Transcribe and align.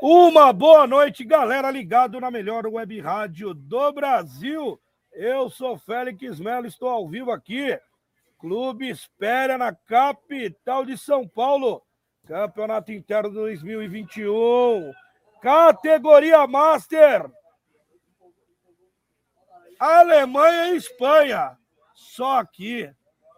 Uma 0.00 0.52
boa 0.52 0.86
noite, 0.86 1.24
galera, 1.24 1.70
ligado 1.70 2.20
na 2.20 2.30
melhor 2.30 2.66
web 2.66 3.00
rádio 3.00 3.54
do 3.54 3.92
Brasil. 3.92 4.80
Eu 5.10 5.48
sou 5.48 5.78
Félix 5.78 6.38
Melo, 6.38 6.66
estou 6.66 6.88
ao 6.88 7.08
vivo 7.08 7.30
aqui. 7.30 7.78
Clube 8.38 8.88
Espera 8.88 9.56
na 9.56 9.74
capital 9.74 10.84
de 10.84 10.98
São 10.98 11.26
Paulo. 11.26 11.82
Campeonato 12.26 12.92
Interno 12.92 13.30
2021. 13.30 14.92
Categoria 15.40 16.46
Master. 16.46 17.30
Alemanha 19.78 20.74
e 20.74 20.76
Espanha. 20.76 21.56
Só 21.94 22.40
aqui 22.40 22.92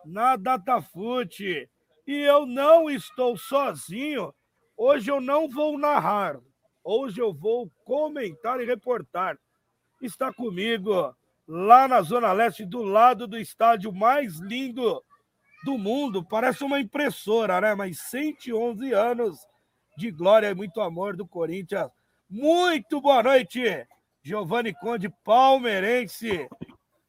na 0.05 0.37
Datafute. 0.37 1.71
E 2.07 2.15
eu 2.15 2.45
não 2.45 2.91
estou 2.91 3.37
sozinho. 3.37 4.35
Hoje 4.81 5.11
eu 5.11 5.21
não 5.21 5.49
vou 5.49 5.77
narrar. 5.77 6.39
Hoje 6.85 7.21
eu 7.21 7.35
vou 7.35 7.69
comentar 7.85 8.61
e 8.61 8.65
reportar. 8.65 9.37
Está 10.01 10.33
comigo 10.33 11.13
lá 11.49 11.89
na 11.89 12.01
Zona 12.01 12.33
Leste, 12.33 12.65
do 12.65 12.85
lado 12.85 13.27
do 13.27 13.37
estádio 13.37 13.93
mais 13.93 14.39
lindo 14.39 15.03
do 15.65 15.77
mundo. 15.77 16.25
Parece 16.25 16.63
uma 16.63 16.79
impressora, 16.79 17.61
né? 17.61 17.75
Mas 17.75 17.99
111 18.03 18.93
anos 18.93 19.37
de 19.97 20.13
glória 20.13 20.49
e 20.49 20.55
muito 20.55 20.81
amor 20.81 21.17
do 21.17 21.27
Corinthians. 21.27 21.91
Muito 22.31 23.01
boa 23.01 23.21
noite, 23.21 23.85
Giovanni 24.23 24.73
Conde, 24.75 25.09
palmeirense. 25.25 26.49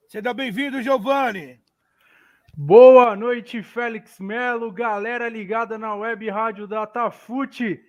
Seja 0.08 0.34
bem-vindo, 0.34 0.82
Giovanni. 0.82 1.62
Boa 2.58 3.16
noite, 3.16 3.62
Félix 3.62 4.20
Melo, 4.20 4.72
galera 4.72 5.30
ligada 5.30 5.78
na 5.78 5.96
web 5.96 6.30
rádio 6.30 6.68
Datafute. 6.68 7.80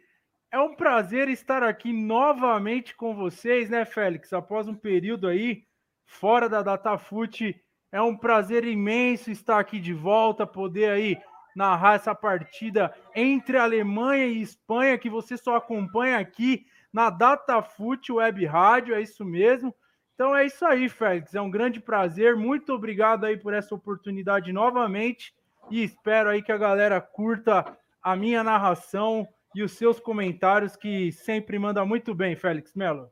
É 0.53 0.59
um 0.61 0.75
prazer 0.75 1.29
estar 1.29 1.63
aqui 1.63 1.93
novamente 1.93 2.95
com 2.95 3.15
vocês, 3.15 3.69
né, 3.69 3.85
Félix? 3.85 4.33
Após 4.33 4.69
um 4.69 4.75
período 4.75 5.27
aí 5.27 5.65
fora 6.07 6.49
da 6.49 6.63
Datafute, 6.63 7.61
é 7.91 8.01
um 8.01 8.17
prazer 8.17 8.65
imenso 8.65 9.31
estar 9.31 9.59
aqui 9.59 9.81
de 9.81 9.93
volta, 9.93 10.47
poder 10.47 10.91
aí 10.91 11.19
narrar 11.57 11.95
essa 11.95 12.15
partida 12.15 12.95
entre 13.15 13.57
Alemanha 13.57 14.27
e 14.27 14.41
Espanha 14.41 14.99
que 14.99 15.11
você 15.11 15.37
só 15.37 15.57
acompanha 15.57 16.19
aqui 16.19 16.65
na 16.93 17.11
Datafute 17.11 18.13
Web 18.13 18.45
Rádio, 18.47 18.95
é 18.95 19.01
isso 19.01 19.25
mesmo. 19.25 19.75
Então 20.21 20.37
é 20.37 20.45
isso 20.45 20.67
aí, 20.67 20.87
Félix. 20.87 21.35
É 21.35 21.41
um 21.41 21.51
grande 21.51 21.81
prazer. 21.81 22.37
Muito 22.37 22.75
obrigado 22.75 23.25
aí 23.25 23.39
por 23.39 23.55
essa 23.55 23.75
oportunidade 23.75 24.53
novamente 24.53 25.35
e 25.71 25.83
espero 25.83 26.29
aí 26.29 26.43
que 26.43 26.53
a 26.53 26.59
galera 26.59 27.01
curta 27.01 27.65
a 28.03 28.15
minha 28.15 28.45
narração 28.45 29.27
e 29.55 29.63
os 29.63 29.73
seus 29.73 29.99
comentários, 29.99 30.77
que 30.77 31.11
sempre 31.11 31.59
manda 31.59 31.87
muito 31.87 32.15
bem, 32.15 32.37
Félix 32.37 32.75
Melo. 32.75 33.11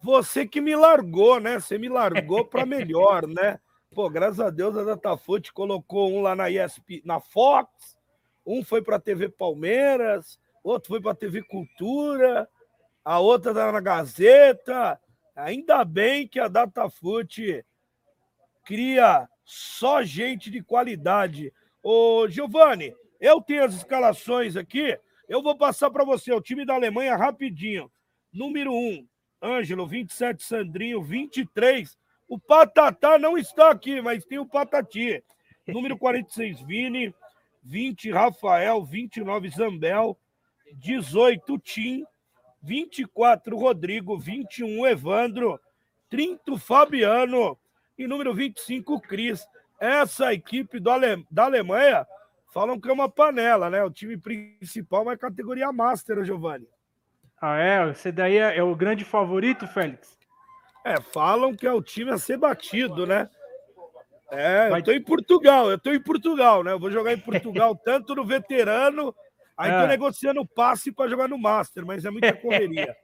Você 0.00 0.46
que 0.46 0.60
me 0.60 0.76
largou, 0.76 1.40
né? 1.40 1.58
Você 1.58 1.76
me 1.76 1.88
largou 1.88 2.44
para 2.44 2.64
melhor, 2.64 3.26
né? 3.26 3.58
Pô, 3.92 4.08
graças 4.08 4.38
a 4.38 4.48
Deus 4.48 4.76
a 4.76 4.84
Datafute 4.84 5.52
colocou 5.52 6.12
um 6.12 6.22
lá 6.22 6.36
na 6.36 6.48
ESP, 6.48 7.02
na 7.04 7.18
Fox, 7.18 7.96
um 8.46 8.62
foi 8.62 8.80
para 8.80 8.94
a 8.94 9.00
TV 9.00 9.28
Palmeiras, 9.28 10.38
outro 10.62 10.90
foi 10.90 11.00
para 11.00 11.10
a 11.10 11.16
TV 11.16 11.42
Cultura, 11.42 12.48
a 13.04 13.18
outra 13.18 13.52
tá 13.52 13.72
na 13.72 13.80
Gazeta. 13.80 15.00
Ainda 15.36 15.84
bem 15.84 16.26
que 16.26 16.40
a 16.40 16.48
Datafute 16.48 17.64
cria 18.64 19.28
só 19.44 20.02
gente 20.02 20.50
de 20.50 20.62
qualidade. 20.62 21.52
Ô, 21.82 22.26
Giovanni, 22.28 22.94
eu 23.20 23.40
tenho 23.40 23.64
as 23.64 23.74
escalações 23.74 24.56
aqui 24.56 24.98
eu 25.28 25.42
vou 25.42 25.56
passar 25.56 25.90
para 25.90 26.04
você 26.04 26.32
o 26.32 26.40
time 26.40 26.64
da 26.64 26.74
Alemanha 26.74 27.16
rapidinho. 27.16 27.90
Número 28.32 28.72
1, 28.72 29.06
Ângelo, 29.42 29.86
27, 29.86 30.42
Sandrinho, 30.42 31.02
23. 31.02 31.98
O 32.28 32.38
Patatá 32.38 33.18
não 33.18 33.36
está 33.36 33.70
aqui, 33.70 34.00
mas 34.00 34.24
tem 34.24 34.38
o 34.38 34.46
Patati. 34.46 35.22
Número 35.66 35.98
46, 35.98 36.60
Vini, 36.62 37.12
20, 37.64 38.12
Rafael, 38.12 38.84
29, 38.84 39.48
Zambel, 39.48 40.16
18, 40.74 41.58
Tim, 41.58 42.04
24, 42.66 43.56
Rodrigo, 43.56 44.18
21, 44.18 44.86
Evandro, 44.86 45.58
30, 46.10 46.58
Fabiano 46.58 47.56
e 47.96 48.06
número 48.06 48.34
25, 48.34 49.00
Cris. 49.00 49.46
Essa 49.80 50.34
equipe 50.34 50.82
Ale... 50.86 51.24
da 51.30 51.44
Alemanha 51.44 52.06
Falam 52.56 52.80
que 52.80 52.88
é 52.88 52.92
uma 52.94 53.06
panela, 53.06 53.68
né? 53.68 53.84
O 53.84 53.90
time 53.90 54.16
principal 54.16 55.10
é 55.10 55.16
categoria 55.18 55.70
Master, 55.70 56.24
Giovanni. 56.24 56.66
Ah, 57.38 57.58
é? 57.58 57.92
Você 57.92 58.10
daí 58.10 58.38
é, 58.38 58.56
é 58.56 58.62
o 58.62 58.74
grande 58.74 59.04
favorito, 59.04 59.66
Félix? 59.68 60.18
É, 60.82 60.98
falam 60.98 61.54
que 61.54 61.66
é 61.66 61.72
o 61.74 61.82
time 61.82 62.12
a 62.12 62.16
ser 62.16 62.38
batido, 62.38 63.06
né? 63.06 63.28
É, 64.30 64.70
Vai... 64.70 64.80
eu 64.80 64.84
tô 64.84 64.92
em 64.92 65.02
Portugal, 65.02 65.70
eu 65.70 65.78
tô 65.78 65.92
em 65.92 66.00
Portugal, 66.00 66.64
né? 66.64 66.72
Eu 66.72 66.80
vou 66.80 66.90
jogar 66.90 67.12
em 67.12 67.20
Portugal 67.20 67.76
tanto 67.84 68.14
no 68.14 68.24
veterano, 68.24 69.14
aí 69.56 69.70
é. 69.70 69.80
tô 69.80 69.86
negociando 69.86 70.46
passe 70.46 70.92
para 70.92 71.08
jogar 71.08 71.28
no 71.28 71.38
Master, 71.38 71.84
mas 71.86 72.04
é 72.04 72.10
muita 72.10 72.32
correria. 72.36 72.96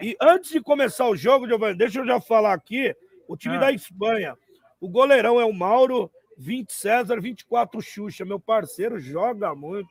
e 0.00 0.16
antes 0.20 0.50
de 0.50 0.60
começar 0.60 1.08
o 1.08 1.16
jogo, 1.16 1.48
Giovanni, 1.48 1.76
deixa 1.76 2.00
eu 2.00 2.06
já 2.06 2.20
falar 2.20 2.52
aqui, 2.52 2.94
o 3.26 3.36
time 3.36 3.56
é. 3.56 3.60
da 3.60 3.72
Espanha. 3.72 4.36
O 4.80 4.88
goleirão 4.88 5.40
é 5.40 5.44
o 5.44 5.52
Mauro, 5.52 6.10
20 6.36 6.72
César, 6.72 7.20
24 7.20 7.80
Xuxa, 7.80 8.24
meu 8.24 8.38
parceiro, 8.38 9.00
joga 9.00 9.54
muito. 9.54 9.88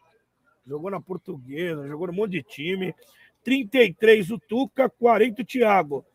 Jogou 0.65 0.89
na 0.89 1.01
Portuguesa, 1.01 1.87
jogou 1.87 2.07
no 2.07 2.13
monte 2.13 2.31
de 2.31 2.43
time. 2.43 2.95
33 3.43 4.31
o 4.31 4.39
Tuca, 4.39 4.89
40 4.89 5.41
o 5.41 5.45
Thiago. 5.45 6.05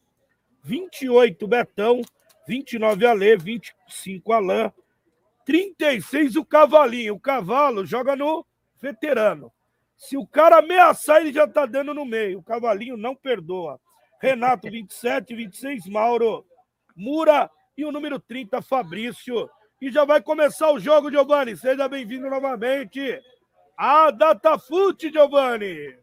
28 0.62 1.44
o 1.44 1.48
Betão, 1.48 2.02
29 2.46 3.06
Alê, 3.06 3.36
25 3.36 4.32
Alain. 4.32 4.72
36 5.44 6.36
o 6.36 6.44
Cavalinho. 6.44 7.14
O 7.14 7.20
Cavalo 7.20 7.84
joga 7.84 8.14
no 8.16 8.44
veterano. 8.80 9.52
Se 9.96 10.16
o 10.16 10.26
cara 10.26 10.58
ameaçar, 10.58 11.20
ele 11.20 11.32
já 11.32 11.46
tá 11.46 11.66
dando 11.66 11.92
no 11.92 12.04
meio. 12.04 12.38
O 12.38 12.42
Cavalinho 12.42 12.96
não 12.96 13.14
perdoa. 13.14 13.80
Renato, 14.20 14.70
27, 14.70 15.34
26 15.34 15.86
Mauro. 15.88 16.44
Mura 16.96 17.50
e 17.76 17.84
o 17.84 17.92
número 17.92 18.18
30 18.18 18.60
Fabrício 18.62 19.48
e 19.80 19.90
já 19.90 20.04
vai 20.04 20.20
começar 20.20 20.72
o 20.72 20.80
jogo, 20.80 21.10
Giovanni. 21.10 21.56
Seja 21.56 21.88
bem-vindo 21.88 22.28
novamente 22.28 23.20
a 23.76 24.10
Datafute, 24.10 25.10
Giovanni. 25.10 25.96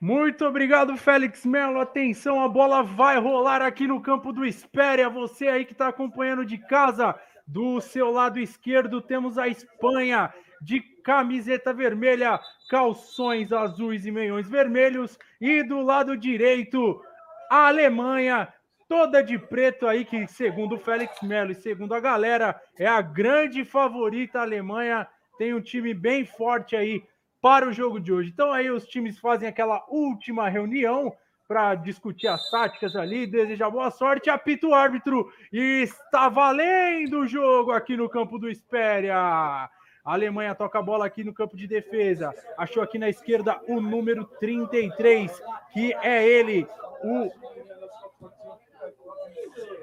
Muito 0.00 0.46
obrigado, 0.46 0.96
Félix 0.96 1.44
Melo. 1.44 1.80
Atenção, 1.80 2.40
a 2.40 2.48
bola 2.48 2.84
vai 2.84 3.18
rolar 3.18 3.60
aqui 3.60 3.88
no 3.88 4.00
campo 4.00 4.32
do 4.32 4.44
Espéria. 4.44 5.10
Você 5.10 5.48
aí 5.48 5.64
que 5.64 5.72
está 5.72 5.88
acompanhando 5.88 6.44
de 6.44 6.58
casa, 6.58 7.18
do 7.44 7.80
seu 7.80 8.12
lado 8.12 8.38
esquerdo 8.38 9.00
temos 9.00 9.36
a 9.36 9.48
Espanha 9.48 10.32
de 10.60 10.80
camiseta 10.80 11.72
vermelha, 11.72 12.40
calções 12.68 13.52
azuis 13.52 14.06
e 14.06 14.10
meiões 14.10 14.48
vermelhos. 14.48 15.18
E 15.40 15.62
do 15.62 15.80
lado 15.80 16.16
direito, 16.16 17.02
a 17.50 17.68
Alemanha 17.68 18.52
toda 18.88 19.22
de 19.22 19.38
preto 19.38 19.86
aí, 19.86 20.04
que 20.04 20.26
segundo 20.26 20.76
o 20.76 20.78
Félix 20.78 21.20
Melo 21.22 21.52
e 21.52 21.54
segundo 21.54 21.94
a 21.94 22.00
galera, 22.00 22.58
é 22.78 22.86
a 22.86 23.02
grande 23.02 23.64
favorita 23.64 24.38
a 24.38 24.42
Alemanha. 24.42 25.06
Tem 25.36 25.54
um 25.54 25.60
time 25.60 25.92
bem 25.92 26.24
forte 26.24 26.74
aí 26.74 27.04
para 27.40 27.68
o 27.68 27.72
jogo 27.72 28.00
de 28.00 28.12
hoje. 28.12 28.30
Então 28.30 28.50
aí 28.50 28.70
os 28.70 28.86
times 28.86 29.18
fazem 29.18 29.48
aquela 29.48 29.84
última 29.88 30.48
reunião 30.48 31.14
para 31.46 31.74
discutir 31.74 32.28
as 32.28 32.50
táticas 32.50 32.94
ali, 32.96 33.26
desejar 33.26 33.70
boa 33.70 33.90
sorte, 33.90 34.28
apita 34.28 34.66
o 34.66 34.74
árbitro 34.74 35.32
e 35.52 35.82
está 35.82 36.28
valendo 36.28 37.20
o 37.20 37.26
jogo 37.26 37.72
aqui 37.72 37.96
no 37.96 38.08
campo 38.08 38.38
do 38.38 38.50
Espéria. 38.50 39.70
A 40.08 40.14
Alemanha 40.14 40.54
toca 40.54 40.78
a 40.78 40.82
bola 40.82 41.04
aqui 41.04 41.22
no 41.22 41.34
campo 41.34 41.54
de 41.54 41.66
defesa. 41.66 42.34
Achou 42.56 42.82
aqui 42.82 42.98
na 42.98 43.10
esquerda 43.10 43.60
o 43.68 43.78
número 43.78 44.24
33, 44.40 45.30
que 45.70 45.92
é 46.02 46.26
ele, 46.26 46.66
o 47.04 47.30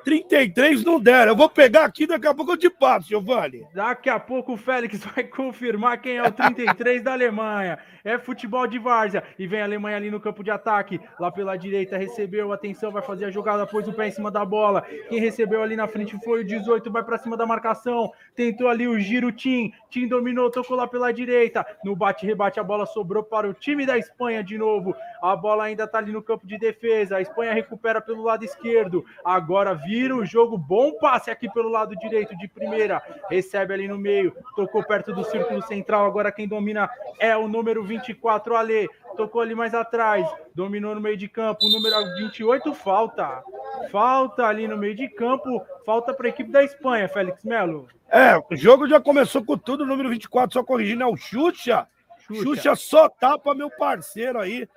33 0.06 0.84
não 0.84 1.00
deram. 1.00 1.32
Eu 1.32 1.36
vou 1.36 1.50
pegar 1.50 1.84
aqui, 1.84 2.06
daqui 2.06 2.28
a 2.28 2.34
pouco 2.34 2.52
eu 2.52 2.58
te 2.58 2.70
passo, 2.70 3.10
Giovanni. 3.10 3.66
Daqui 3.74 4.08
a 4.08 4.20
pouco 4.20 4.54
o 4.54 4.58
Félix 4.58 5.00
vai 5.04 5.24
confirmar 5.24 6.00
quem 6.00 6.18
é 6.18 6.24
o 6.24 6.32
33 6.32 7.02
da 7.02 7.14
Alemanha. 7.14 7.80
É 8.04 8.20
futebol 8.20 8.68
de 8.68 8.78
várzea. 8.78 9.24
E 9.40 9.48
vem 9.48 9.62
a 9.62 9.64
Alemanha 9.64 9.98
ali 9.98 10.12
no 10.12 10.20
campo 10.20 10.44
de 10.44 10.52
ataque. 10.52 11.02
Lá 11.20 11.32
pela 11.32 11.58
direita, 11.58 11.98
recebeu. 11.98 12.54
Atenção, 12.54 12.92
vai 12.92 13.02
fazer 13.02 13.26
a 13.26 13.32
jogada, 13.32 13.66
pôs 13.66 13.88
o 13.88 13.94
pé 13.94 14.08
em 14.08 14.12
cima 14.12 14.30
da 14.30 14.46
bola. 14.46 14.84
Quem 15.10 15.20
recebeu 15.20 15.64
ali 15.64 15.76
na 15.76 15.88
frente 15.88 16.16
foi 16.24 16.42
o 16.42 16.46
18, 16.46 16.92
vai 16.92 17.04
para 17.04 17.18
cima 17.18 17.36
da 17.36 17.48
marcação. 17.48 18.12
Tentou 18.36 18.68
ali 18.68 18.88
o 18.88 19.00
giro, 19.00 19.32
Tim. 19.32 19.74
Tim 19.90 20.08
dominou, 20.08 20.52
tocou 20.52 20.78
lá 20.78 20.88
pela 20.88 21.12
direita. 21.12 21.66
No 21.84 21.96
bate-rebate, 21.96 22.60
a 22.60 22.64
bola 22.64 22.86
sobrou 22.86 23.24
para 23.24 23.50
o 23.50 23.56
time 23.56 23.88
da 23.88 23.98
Espanha 23.98 24.44
de 24.44 24.56
novo. 24.56 24.96
A 25.20 25.36
bola 25.36 25.64
ainda 25.64 25.88
tá 25.88 25.98
ali 25.98 26.12
no 26.12 26.22
campo 26.22 26.46
de 26.46 26.60
defesa. 26.60 27.18
A 27.18 27.22
Espanha 27.22 27.56
recupera 27.56 28.00
pelo 28.00 28.22
lado 28.22 28.46
esquerdo. 28.46 29.04
Agora 29.24 29.74
vira 29.74 29.95
vira 29.96 30.14
o 30.14 30.26
jogo. 30.26 30.58
Bom 30.58 30.92
passe 31.00 31.32
aqui 31.32 31.50
pelo 31.50 31.70
lado 31.70 31.96
direito 31.96 32.38
de 32.38 32.50
primeira. 32.50 33.02
Recebe 33.30 33.74
ali 33.74 33.88
no 33.88 33.98
meio. 33.98 34.36
Tocou 34.54 34.84
perto 34.84 35.14
do 35.14 35.24
círculo 35.24 35.62
central. 35.64 36.06
Agora 36.06 36.34
quem 36.34 36.46
domina 36.46 36.90
é 37.18 37.36
o 37.38 37.48
número 37.48 37.82
24, 37.82 38.58
Ale. 38.58 38.90
Tocou 39.16 39.42
ali 39.42 39.56
mais 39.56 39.74
atrás. 39.74 40.28
Dominou 40.54 40.94
no 40.94 41.00
meio 41.00 41.16
de 41.16 41.30
campo. 41.30 41.66
O 41.66 41.70
número 41.70 41.96
28, 42.18 42.74
falta. 42.74 43.42
Falta 43.90 44.46
ali 44.46 44.68
no 44.68 44.76
meio 44.76 44.96
de 44.96 45.08
campo. 45.08 45.66
Falta 45.86 46.14
para 46.14 46.28
a 46.28 46.30
equipe 46.30 46.52
da 46.52 46.62
Espanha, 46.62 47.08
Félix 47.08 47.46
Melo. 47.46 47.88
É, 48.10 48.38
o 48.38 48.56
jogo 48.56 48.90
já 48.90 49.00
começou 49.00 49.46
com 49.46 49.58
tudo. 49.58 49.86
O 49.86 49.88
número 49.88 50.10
24, 50.10 50.56
só 50.56 50.64
corrigindo, 50.64 51.04
é 51.04 51.08
o 51.08 51.16
Xuxa. 51.16 51.88
Xuxa, 52.28 52.44
Xuxa 52.44 52.76
só 52.76 53.08
tapa 53.08 53.56
meu 53.56 53.70
parceiro 53.70 54.40
aí. 54.40 54.68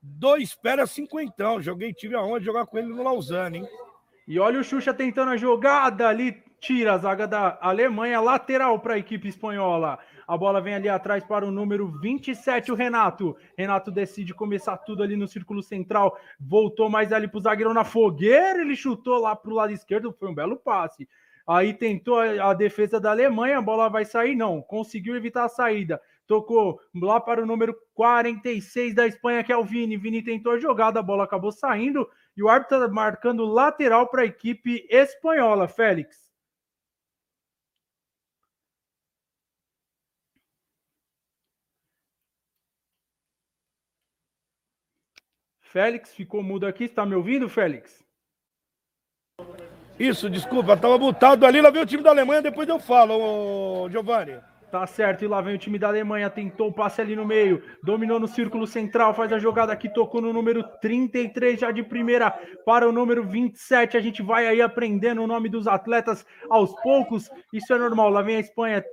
Dois 0.00 0.54
pera 0.54 0.86
cinquentão. 0.86 1.60
Joguei, 1.60 1.92
tive 1.92 2.14
aonde 2.14 2.44
jogar 2.44 2.64
com 2.66 2.78
ele 2.78 2.86
no 2.86 3.02
Lausanne, 3.02 3.58
hein? 3.58 3.68
E 4.28 4.38
olha 4.38 4.60
o 4.60 4.62
Xuxa 4.62 4.92
tentando 4.92 5.30
a 5.30 5.38
jogada 5.38 6.06
ali, 6.06 6.36
tira 6.60 6.92
a 6.92 6.98
zaga 6.98 7.26
da 7.26 7.58
Alemanha, 7.62 8.20
lateral 8.20 8.78
para 8.78 8.92
a 8.92 8.98
equipe 8.98 9.26
espanhola. 9.26 9.98
A 10.26 10.36
bola 10.36 10.60
vem 10.60 10.74
ali 10.74 10.86
atrás 10.86 11.24
para 11.24 11.46
o 11.46 11.50
número 11.50 11.88
27, 12.02 12.70
o 12.70 12.74
Renato. 12.74 13.34
Renato 13.56 13.90
decide 13.90 14.34
começar 14.34 14.76
tudo 14.76 15.02
ali 15.02 15.16
no 15.16 15.26
círculo 15.26 15.62
central. 15.62 16.14
Voltou 16.38 16.90
mais 16.90 17.10
ali 17.10 17.26
para 17.26 17.38
o 17.38 17.40
zagueiro 17.40 17.72
na 17.72 17.84
fogueira. 17.84 18.60
Ele 18.60 18.76
chutou 18.76 19.18
lá 19.18 19.34
para 19.34 19.50
o 19.50 19.54
lado 19.54 19.72
esquerdo. 19.72 20.12
Foi 20.12 20.28
um 20.28 20.34
belo 20.34 20.58
passe. 20.58 21.08
Aí 21.46 21.72
tentou 21.72 22.20
a 22.20 22.52
defesa 22.52 23.00
da 23.00 23.12
Alemanha. 23.12 23.56
A 23.56 23.62
bola 23.62 23.88
vai 23.88 24.04
sair? 24.04 24.36
Não. 24.36 24.60
Conseguiu 24.60 25.16
evitar 25.16 25.46
a 25.46 25.48
saída. 25.48 25.98
Tocou 26.26 26.78
lá 26.94 27.18
para 27.18 27.42
o 27.42 27.46
número 27.46 27.74
46 27.94 28.94
da 28.94 29.06
Espanha, 29.06 29.42
que 29.42 29.50
é 29.50 29.56
o 29.56 29.64
Vini. 29.64 29.96
Vini 29.96 30.22
tentou 30.22 30.52
a 30.52 30.58
jogada, 30.58 31.00
a 31.00 31.02
bola 31.02 31.24
acabou 31.24 31.50
saindo. 31.50 32.06
E 32.38 32.42
o 32.42 32.48
árbitro 32.48 32.76
está 32.76 32.88
marcando 32.88 33.44
lateral 33.44 34.08
para 34.08 34.22
a 34.22 34.24
equipe 34.24 34.86
espanhola, 34.88 35.66
Félix. 35.66 36.30
Félix 45.60 46.14
ficou 46.14 46.40
mudo 46.44 46.64
aqui. 46.64 46.84
Está 46.84 47.04
me 47.04 47.16
ouvindo, 47.16 47.48
Félix? 47.48 48.06
Isso, 49.98 50.30
desculpa, 50.30 50.74
estava 50.74 50.96
mutado 50.96 51.44
ali. 51.44 51.60
Lá 51.60 51.70
vem 51.70 51.82
o 51.82 51.86
time 51.86 52.04
da 52.04 52.10
Alemanha, 52.10 52.40
depois 52.40 52.68
eu 52.68 52.78
falo, 52.78 53.90
Giovanni. 53.90 54.40
Tá 54.70 54.86
certo, 54.86 55.24
e 55.24 55.28
lá 55.28 55.40
vem 55.40 55.54
o 55.54 55.58
time 55.58 55.78
da 55.78 55.88
Alemanha, 55.88 56.28
tentou 56.28 56.68
o 56.68 56.72
passe 56.72 57.00
ali 57.00 57.16
no 57.16 57.24
meio, 57.24 57.62
dominou 57.82 58.20
no 58.20 58.28
círculo 58.28 58.66
central, 58.66 59.14
faz 59.14 59.32
a 59.32 59.38
jogada 59.38 59.72
aqui, 59.72 59.88
tocou 59.88 60.20
no 60.20 60.30
número 60.30 60.62
33 60.82 61.58
já 61.58 61.70
de 61.70 61.82
primeira 61.82 62.30
para 62.66 62.86
o 62.86 62.92
número 62.92 63.24
27. 63.24 63.96
A 63.96 64.00
gente 64.00 64.22
vai 64.22 64.46
aí 64.46 64.60
aprendendo 64.60 65.22
o 65.22 65.26
nome 65.26 65.48
dos 65.48 65.66
atletas 65.66 66.26
aos 66.50 66.74
poucos, 66.82 67.30
isso 67.50 67.72
é 67.72 67.78
normal. 67.78 68.10
Lá 68.10 68.20
vem 68.20 68.36
a 68.36 68.40
Espanha, 68.40 68.84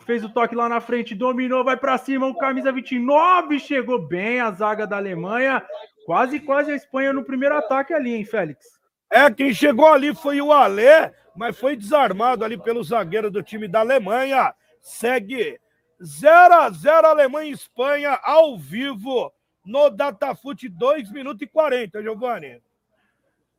fez 0.00 0.22
o 0.22 0.28
toque 0.28 0.54
lá 0.54 0.68
na 0.68 0.82
frente, 0.82 1.14
dominou, 1.14 1.64
vai 1.64 1.78
para 1.78 1.96
cima, 1.96 2.26
o 2.26 2.36
camisa 2.36 2.70
29 2.70 3.58
chegou 3.58 4.06
bem 4.06 4.40
a 4.40 4.50
zaga 4.50 4.86
da 4.86 4.98
Alemanha. 4.98 5.64
Quase, 6.04 6.40
quase 6.40 6.72
a 6.72 6.76
Espanha 6.76 7.10
no 7.10 7.24
primeiro 7.24 7.56
ataque 7.56 7.94
ali, 7.94 8.14
hein, 8.14 8.24
Félix? 8.26 8.66
É, 9.10 9.30
quem 9.30 9.54
chegou 9.54 9.86
ali 9.86 10.14
foi 10.14 10.42
o 10.42 10.52
Alê, 10.52 11.10
mas 11.34 11.58
foi 11.58 11.74
desarmado 11.74 12.44
ali 12.44 12.58
pelo 12.58 12.84
zagueiro 12.84 13.30
do 13.30 13.42
time 13.42 13.66
da 13.66 13.80
Alemanha 13.80 14.52
segue 14.84 15.58
0 16.04 16.54
a 16.54 16.70
0 16.70 17.08
Alemanha 17.08 17.50
e 17.50 17.54
Espanha 17.54 18.20
ao 18.22 18.58
vivo 18.58 19.32
no 19.64 19.88
Datafute 19.88 20.68
2 20.68 21.10
minutos 21.10 21.40
e 21.40 21.46
40, 21.46 22.02
Giovanni. 22.02 22.62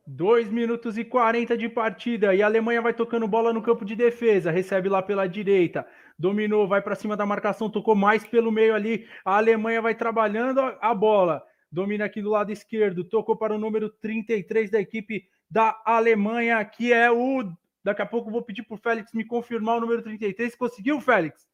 2 0.08 0.50
minutos 0.50 1.00
e 1.00 1.04
40 1.04 1.58
de 1.58 1.68
partida 1.68 2.36
e 2.36 2.44
a 2.44 2.46
Alemanha 2.46 2.80
vai 2.80 2.94
tocando 2.94 3.28
bola 3.28 3.52
no 3.52 3.64
campo 3.64 3.84
de 3.84 3.96
defesa, 3.96 4.52
recebe 4.52 4.88
lá 4.88 5.02
pela 5.02 5.28
direita, 5.28 5.88
dominou, 6.18 6.68
vai 6.68 6.80
para 6.80 6.94
cima 6.94 7.18
da 7.18 7.26
marcação, 7.26 7.72
tocou 7.72 7.96
mais 7.96 8.24
pelo 8.24 8.52
meio 8.52 8.76
ali. 8.76 9.08
A 9.26 9.38
Alemanha 9.38 9.82
vai 9.82 9.96
trabalhando 9.96 10.60
a 10.60 10.94
bola, 10.94 11.44
domina 11.72 12.06
aqui 12.06 12.22
do 12.22 12.30
lado 12.30 12.52
esquerdo, 12.52 13.04
tocou 13.04 13.36
para 13.36 13.56
o 13.56 13.58
número 13.58 13.90
33 13.90 14.70
da 14.70 14.80
equipe 14.80 15.28
da 15.50 15.82
Alemanha, 15.84 16.64
que 16.64 16.94
é 16.94 17.10
o 17.10 17.52
Daqui 17.86 18.02
a 18.02 18.06
pouco 18.08 18.32
vou 18.32 18.42
pedir 18.42 18.64
para 18.64 18.74
o 18.74 18.80
Félix 18.80 19.14
me 19.14 19.24
confirmar 19.24 19.78
o 19.78 19.80
número 19.80 20.02
33. 20.02 20.56
Conseguiu, 20.56 21.00
Félix? 21.00 21.48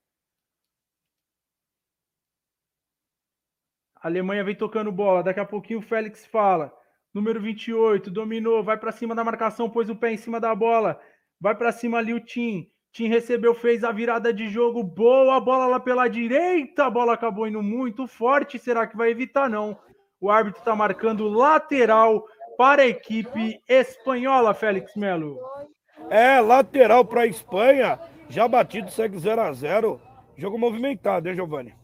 A 3.97 4.07
Alemanha 4.07 4.41
vem 4.41 4.55
tocando 4.55 4.93
bola. 4.93 5.21
Daqui 5.21 5.41
a 5.41 5.45
pouquinho 5.45 5.79
o 5.79 5.81
Félix 5.81 6.25
fala. 6.25 6.73
Número 7.13 7.41
28, 7.41 8.09
dominou, 8.09 8.63
vai 8.63 8.77
para 8.77 8.93
cima 8.93 9.13
da 9.13 9.25
marcação, 9.25 9.69
pôs 9.69 9.89
o 9.89 9.95
pé 9.95 10.13
em 10.13 10.17
cima 10.17 10.39
da 10.39 10.55
bola. 10.55 10.97
Vai 11.37 11.53
para 11.53 11.73
cima 11.73 11.97
ali 11.97 12.13
o 12.13 12.23
Tim. 12.23 12.71
Tim 12.93 13.09
recebeu, 13.09 13.53
fez 13.53 13.83
a 13.83 13.91
virada 13.91 14.33
de 14.33 14.47
jogo. 14.47 14.85
Boa 14.85 15.37
bola 15.41 15.67
lá 15.67 15.81
pela 15.81 16.07
direita. 16.07 16.85
A 16.85 16.89
bola 16.89 17.13
acabou 17.13 17.45
indo 17.45 17.61
muito 17.61 18.07
forte. 18.07 18.57
Será 18.57 18.87
que 18.87 18.95
vai 18.95 19.09
evitar? 19.09 19.49
Não. 19.49 19.77
O 20.17 20.31
árbitro 20.31 20.61
está 20.61 20.73
marcando 20.77 21.27
lateral 21.27 22.25
para 22.57 22.83
a 22.83 22.87
equipe 22.87 23.61
espanhola, 23.67 24.53
Félix 24.53 24.95
Melo. 24.95 25.37
É, 26.09 26.39
lateral 26.39 27.05
para 27.05 27.21
a 27.21 27.27
Espanha. 27.27 27.99
Já 28.29 28.47
batido, 28.47 28.89
segue 28.89 29.17
0 29.17 29.41
a 29.41 29.53
0 29.53 30.01
Jogo 30.37 30.57
movimentado, 30.57 31.29
hein, 31.29 31.35
Giovanni? 31.35 31.75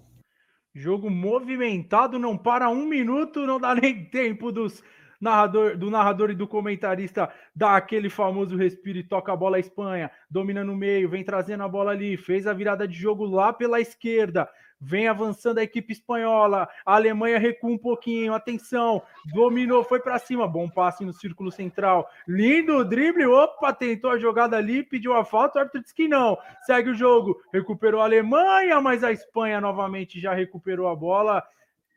Jogo 0.73 1.09
movimentado, 1.09 2.17
não 2.17 2.37
para 2.37 2.69
um 2.69 2.85
minuto, 2.85 3.45
não 3.45 3.59
dá 3.59 3.75
nem 3.75 4.05
tempo 4.05 4.51
dos 4.51 4.83
narrador, 5.19 5.77
do 5.77 5.89
narrador 5.89 6.29
e 6.29 6.35
do 6.35 6.47
comentarista 6.47 7.31
dá 7.55 7.75
aquele 7.75 8.09
famoso 8.09 8.55
respiro 8.55 8.99
e 8.99 9.03
toca 9.03 9.33
a 9.33 9.35
bola 9.35 9.57
à 9.57 9.59
Espanha, 9.59 10.11
domina 10.29 10.63
no 10.63 10.75
meio, 10.75 11.09
vem 11.09 11.23
trazendo 11.23 11.63
a 11.63 11.67
bola 11.67 11.91
ali, 11.91 12.15
fez 12.15 12.47
a 12.47 12.53
virada 12.53 12.87
de 12.87 12.95
jogo 12.95 13.25
lá 13.25 13.51
pela 13.51 13.81
esquerda, 13.81 14.47
Vem 14.79 15.07
avançando 15.07 15.57
a 15.57 15.63
equipe 15.63 15.91
espanhola. 15.91 16.69
A 16.85 16.95
Alemanha 16.95 17.39
recua 17.39 17.71
um 17.71 17.77
pouquinho. 17.77 18.33
Atenção. 18.33 19.01
Dominou, 19.33 19.83
foi 19.83 19.99
para 19.99 20.19
cima. 20.19 20.47
Bom 20.47 20.69
passe 20.69 21.03
no 21.03 21.13
círculo 21.13 21.51
central. 21.51 22.09
Lindo 22.27 22.85
drible. 22.85 23.25
Opa, 23.25 23.73
tentou 23.73 24.11
a 24.11 24.19
jogada 24.19 24.55
ali, 24.55 24.83
pediu 24.83 25.13
a 25.13 25.25
falta. 25.25 25.57
O 25.57 25.61
árbitro 25.61 25.81
disse 25.81 25.95
que 25.95 26.07
não. 26.07 26.37
Segue 26.65 26.91
o 26.91 26.95
jogo. 26.95 27.41
Recuperou 27.51 28.01
a 28.01 28.03
Alemanha, 28.03 28.79
mas 28.79 29.03
a 29.03 29.11
Espanha 29.11 29.59
novamente 29.59 30.19
já 30.19 30.33
recuperou 30.33 30.87
a 30.87 30.95
bola. 30.95 31.43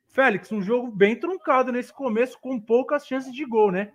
Félix, 0.09 0.51
um 0.51 0.63
jogo 0.63 0.91
bem 0.91 1.15
truncado 1.15 1.71
nesse 1.71 1.93
começo, 1.93 2.39
com 2.41 2.59
poucas 2.59 3.07
chances 3.07 3.33
de 3.33 3.45
gol, 3.45 3.71
né? 3.71 3.93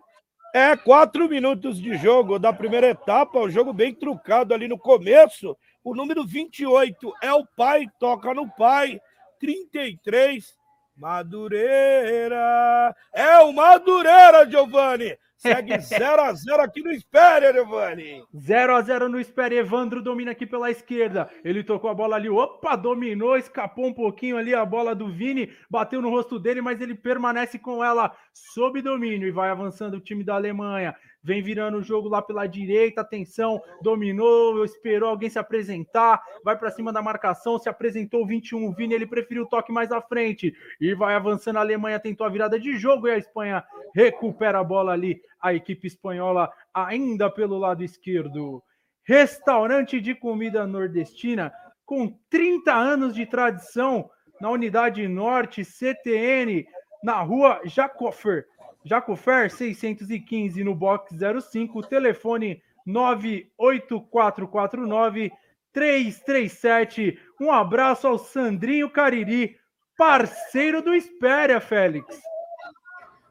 É, 0.54 0.78
quatro 0.78 1.28
minutos 1.28 1.82
de 1.82 1.98
jogo 1.98 2.40
da 2.40 2.54
primeira 2.54 2.88
etapa, 2.88 3.38
o 3.40 3.50
jogo 3.50 3.74
bem 3.74 3.94
truncado 3.94 4.54
ali 4.54 4.70
no 4.70 4.78
começo. 4.78 5.58
O 5.86 5.94
número 5.94 6.26
28 6.26 7.14
é 7.22 7.32
o 7.32 7.46
pai, 7.46 7.88
toca 8.00 8.34
no 8.34 8.50
pai. 8.50 9.00
33, 9.40 10.58
Madureira. 10.98 12.96
É 13.14 13.38
o 13.42 13.54
Madureira, 13.54 14.50
Giovanni. 14.50 15.16
Segue 15.38 15.74
0x0 15.78 16.60
aqui 16.60 16.82
no 16.82 16.92
Espere, 16.92 17.54
Giovanni. 17.54 18.24
0x0 18.34 19.08
no 19.08 19.20
Espere. 19.20 19.58
Evandro 19.58 20.02
domina 20.02 20.32
aqui 20.32 20.48
pela 20.48 20.72
esquerda. 20.72 21.30
Ele 21.44 21.64
tocou 21.64 21.92
a 21.92 21.94
bola 21.94 22.16
ali. 22.16 22.30
Opa, 22.30 22.76
dominou, 22.76 23.38
escapou 23.38 23.86
um 23.86 23.94
pouquinho 23.94 24.38
ali 24.38 24.56
a 24.56 24.66
bola 24.66 24.96
do 24.96 25.12
Vini. 25.12 25.54
Bateu 25.70 26.02
no 26.02 26.10
rosto 26.10 26.40
dele, 26.40 26.62
mas 26.62 26.82
ele 26.82 26.96
permanece 26.96 27.60
com 27.60 27.84
ela 27.84 28.12
sob 28.34 28.82
domínio 28.82 29.28
e 29.28 29.32
vai 29.32 29.52
avançando 29.52 29.98
o 29.98 30.02
time 30.02 30.24
da 30.24 30.34
Alemanha 30.34 30.96
vem 31.26 31.42
virando 31.42 31.80
o 31.80 31.84
jogo 31.84 32.08
lá 32.08 32.22
pela 32.22 32.46
direita, 32.46 33.02
atenção, 33.02 33.60
dominou, 33.82 34.64
esperou 34.64 35.10
alguém 35.10 35.28
se 35.28 35.40
apresentar, 35.40 36.22
vai 36.44 36.56
para 36.56 36.70
cima 36.70 36.94
da 36.94 37.02
marcação, 37.02 37.58
se 37.58 37.68
apresentou 37.68 38.22
o 38.22 38.28
21, 38.28 38.68
o 38.68 38.72
Vini, 38.72 38.94
ele 38.94 39.08
preferiu 39.08 39.44
o 39.44 39.48
toque 39.48 39.72
mais 39.72 39.92
à 39.92 40.00
frente 40.00 40.54
e 40.80 40.94
vai 40.94 41.16
avançando. 41.16 41.58
A 41.58 41.62
Alemanha 41.62 42.00
tentou 42.00 42.28
a 42.28 42.30
virada 42.30 42.60
de 42.60 42.78
jogo 42.78 43.08
e 43.08 43.12
a 43.12 43.18
Espanha 43.18 43.64
recupera 43.96 44.60
a 44.60 44.64
bola 44.64 44.92
ali. 44.92 45.20
A 45.42 45.52
equipe 45.54 45.88
espanhola 45.88 46.52
ainda 46.72 47.30
pelo 47.30 47.58
lado 47.58 47.84
esquerdo. 47.84 48.64
Restaurante 49.04 50.00
de 50.00 50.14
comida 50.14 50.68
nordestina 50.68 51.52
com 51.86 52.16
30 52.30 52.72
anos 52.72 53.16
de 53.16 53.26
tradição 53.26 54.10
na 54.40 54.50
Unidade 54.52 55.08
Norte 55.08 55.66
CTN, 55.66 56.68
na 57.04 57.22
rua 57.22 57.62
Jacofer 57.66 58.46
Jacofer 58.86 59.50
615 59.50 60.64
no 60.64 60.76
box 60.76 61.16
05, 61.52 61.82
telefone 61.88 62.62
98449 62.86 65.32
337. 65.74 67.20
Um 67.42 67.52
abraço 67.52 68.08
ao 68.08 68.20
Sandrinho 68.20 68.88
Cariri, 68.90 69.58
parceiro 69.98 70.84
do 70.84 70.94
Espéria, 70.94 71.60
Félix. 71.60 72.22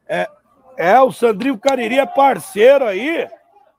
É, 0.07 0.29
é, 0.77 1.01
o 1.01 1.11
Sandrinho 1.13 1.57
Cariri 1.57 2.01
é 2.01 2.07
parceiro 2.07 2.85
aí, 2.85 3.29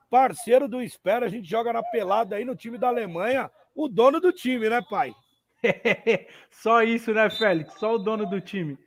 parceiro 0.10 0.70
do 0.70 0.82
Espéria. 0.82 1.28
A 1.28 1.30
gente 1.30 1.48
joga 1.48 1.72
na 1.74 1.84
pelada 1.84 2.38
aí 2.38 2.46
no 2.46 2.56
time 2.56 2.78
da 2.78 2.88
Alemanha, 2.88 3.52
o 3.76 3.90
dono 3.90 4.22
do 4.22 4.32
time, 4.32 4.70
né, 4.70 4.82
pai? 4.90 5.14
Só 6.50 6.82
isso, 6.84 7.14
né, 7.14 7.30
Félix? 7.30 7.74
Só 7.74 7.96
o 7.96 8.00
dono 8.00 8.26
do 8.26 8.40
time. 8.40 8.80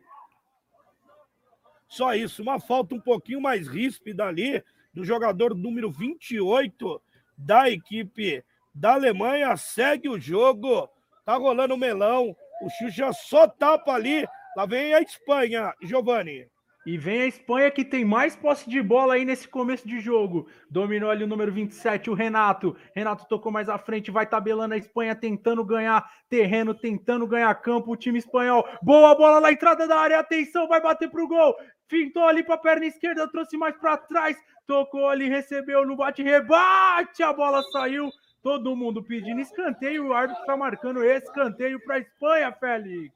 Só 1.88 2.14
isso, 2.14 2.42
uma 2.42 2.61
falta 2.61 2.95
um 2.95 3.00
pouquinho 3.00 3.40
mais 3.40 3.66
ríspida 3.66 4.26
ali 4.26 4.62
do 4.92 5.04
jogador 5.04 5.54
número 5.54 5.90
28 5.90 7.00
da 7.37 7.71
equipe 7.71 8.45
da 8.75 8.95
Alemanha. 8.95 9.57
Segue 9.57 10.09
o 10.09 10.21
jogo. 10.21 10.88
Tá 11.25 11.37
rolando 11.37 11.75
o 11.75 11.78
melão. 11.78 12.37
O 12.62 12.71
Xuxa 12.71 13.12
só 13.12 13.47
tapa 13.47 13.92
ali. 13.92 14.26
Lá 14.57 14.66
vem 14.66 14.92
a 14.95 15.00
Espanha, 15.00 15.73
Giovanni. 15.83 16.47
E 16.87 16.97
vem 16.97 17.21
a 17.21 17.26
Espanha 17.26 17.71
que 17.71 17.85
tem 17.85 18.02
mais 18.02 18.35
posse 18.35 18.68
de 18.68 18.83
bola 18.83 19.14
aí 19.14 19.25
nesse 19.25 19.47
começo 19.47 19.87
de 19.87 20.00
jogo. 20.00 20.49
Dominou 20.71 21.11
ali 21.11 21.23
o 21.23 21.26
número 21.26 21.52
27, 21.52 22.09
o 22.09 22.14
Renato. 22.14 22.75
Renato 22.95 23.26
tocou 23.28 23.52
mais 23.52 23.68
à 23.68 23.76
frente, 23.76 24.11
vai 24.11 24.26
tabelando 24.26 24.73
a 24.73 24.78
Espanha, 24.78 25.14
tentando 25.14 25.62
ganhar 25.62 26.11
terreno, 26.30 26.73
tentando 26.73 27.26
ganhar 27.26 27.54
campo. 27.57 27.92
O 27.92 27.97
time 27.97 28.18
espanhol. 28.18 28.66
Boa 28.83 29.14
bola 29.14 29.40
na 29.40 29.52
entrada 29.52 29.87
da 29.87 29.99
área. 29.99 30.18
Atenção, 30.18 30.66
vai 30.66 30.80
bater 30.80 31.11
pro 31.11 31.28
gol. 31.28 31.54
Fintou 31.88 32.25
ali 32.25 32.42
para 32.42 32.54
a 32.54 32.59
perna 32.59 32.85
esquerda, 32.85 33.26
trouxe 33.26 33.57
mais 33.57 33.75
para 33.76 33.97
trás. 33.97 34.37
Tocou 34.66 35.09
ali, 35.09 35.28
recebeu 35.28 35.87
no 35.87 35.97
bate-rebate. 35.97 37.23
A 37.23 37.33
bola 37.33 37.62
saiu. 37.73 38.11
Todo 38.42 38.76
mundo 38.76 39.02
pedindo 39.02 39.40
escanteio. 39.40 40.09
O 40.09 40.12
árbitro 40.12 40.42
está 40.42 40.57
marcando 40.57 41.02
escanteio 41.02 41.80
para 41.80 41.97
a 41.97 41.99
Espanha, 41.99 42.52
Félix. 42.52 43.12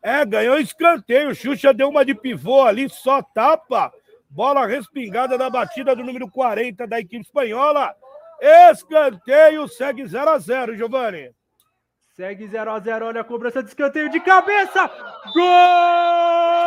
É, 0.00 0.24
ganhou 0.24 0.58
escanteio. 0.58 1.30
O 1.30 1.34
Xuxa 1.34 1.74
deu 1.74 1.88
uma 1.88 2.04
de 2.04 2.14
pivô 2.14 2.62
ali, 2.62 2.88
só 2.88 3.20
tapa. 3.20 3.92
Bola 4.30 4.66
respingada 4.66 5.36
da 5.36 5.50
batida 5.50 5.94
do 5.94 6.04
número 6.04 6.30
40 6.30 6.86
da 6.86 7.00
equipe 7.00 7.24
espanhola. 7.24 7.94
Escanteio, 8.40 9.68
segue 9.68 10.06
0 10.06 10.30
a 10.30 10.38
0 10.38 10.76
Giovanni. 10.76 11.32
Segue 12.14 12.46
0 12.46 12.70
a 12.70 12.78
0 12.78 13.06
olha 13.06 13.20
a 13.20 13.24
cobrança 13.24 13.62
de 13.62 13.68
escanteio 13.68 14.08
de 14.10 14.20
cabeça. 14.20 14.90
Gol! 15.34 16.61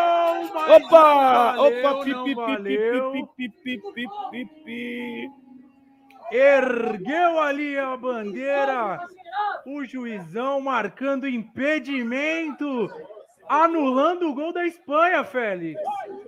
Opa! 0.75 1.55
Opa! 1.58 2.03
Pipi, 2.03 2.36
pipi, 2.36 3.25
pipi, 3.36 3.82
pipi, 3.94 4.05
pipi. 4.32 5.29
Ergueu 6.32 7.39
ali 7.39 7.77
a 7.77 7.96
bandeira. 7.96 9.00
O 9.65 9.84
juizão 9.84 10.60
marcando 10.62 11.27
impedimento 11.27 12.89
anulando 13.48 14.29
o 14.29 14.34
gol 14.34 14.51
da 14.51 14.65
Espanha, 14.65 15.24
Félix. 15.24 15.79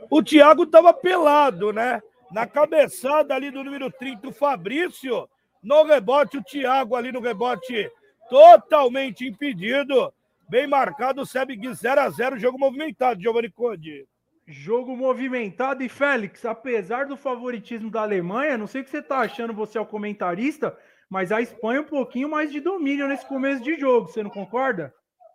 O 0.10 0.24
Thiago 0.24 0.63
estava 0.63 0.94
pelado, 0.94 1.74
né? 1.74 2.01
Na 2.32 2.46
cabeçada 2.46 3.34
ali 3.34 3.50
do 3.51 3.63
número 3.63 3.92
30, 3.92 4.27
o 4.27 4.34
Fabrício. 4.34 5.27
No 5.63 5.84
rebote, 5.84 6.38
o 6.38 6.44
Thiago 6.44 6.96
ali 6.96 7.12
no 7.12 7.20
rebote 7.20 7.89
totalmente 8.30 9.25
impedido. 9.25 10.13
Bem 10.50 10.66
marcado, 10.66 11.22
o 11.22 11.25
Sebig 11.25 11.74
0 11.74 12.01
a 12.01 12.10
0 12.10 12.39
jogo 12.39 12.58
movimentado, 12.58 13.22
Giovanni 13.22 13.50
Conde. 13.50 14.08
Jogo 14.48 14.96
movimentado 14.96 15.84
e 15.84 15.89
Félix, 15.89 16.46
apesar 16.46 17.06
do 17.06 17.18
favoritismo 17.18 17.92
da 17.92 18.01
Alemanha, 18.01 18.58
não 18.58 18.66
sei 18.66 18.80
o 18.80 18.84
que 18.86 18.89
você 18.89 19.00
está 19.00 19.18
achando, 19.20 19.54
você 19.54 19.77
é 19.77 19.82
o 19.82 19.86
comentarista, 19.86 20.77
mas 21.10 21.34
a 21.34 21.42
Espanha 21.42 21.82
um 21.82 21.86
pouquinho 21.86 22.30
mais 22.30 22.50
de 22.50 22.62
domínio 22.62 23.10
nesse 23.10 23.25
começo 23.25 23.62
de 23.62 23.77
jogo, 23.77 24.08
você 24.08 24.24
não 24.24 24.30
concorda? 24.30 24.94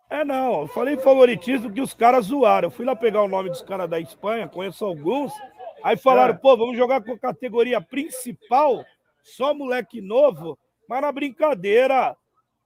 É, 0.09 0.25
não. 0.25 0.61
Eu 0.61 0.67
falei 0.67 0.97
favoritismo 0.97 1.71
que 1.71 1.81
os 1.81 1.93
caras 1.93 2.25
zoaram. 2.25 2.67
Eu 2.67 2.71
fui 2.71 2.85
lá 2.85 2.95
pegar 2.95 3.21
o 3.21 3.27
nome 3.27 3.49
dos 3.49 3.61
caras 3.61 3.89
da 3.89 3.99
Espanha, 3.99 4.47
conheço 4.47 4.83
alguns. 4.83 5.31
Aí 5.83 5.95
falaram, 5.95 6.33
é. 6.33 6.37
pô, 6.37 6.57
vamos 6.57 6.75
jogar 6.75 7.03
com 7.03 7.13
a 7.13 7.19
categoria 7.19 7.79
principal, 7.79 8.83
só 9.23 9.53
moleque 9.53 10.01
novo. 10.01 10.57
Mas 10.89 11.01
na 11.01 11.11
brincadeira, 11.11 12.15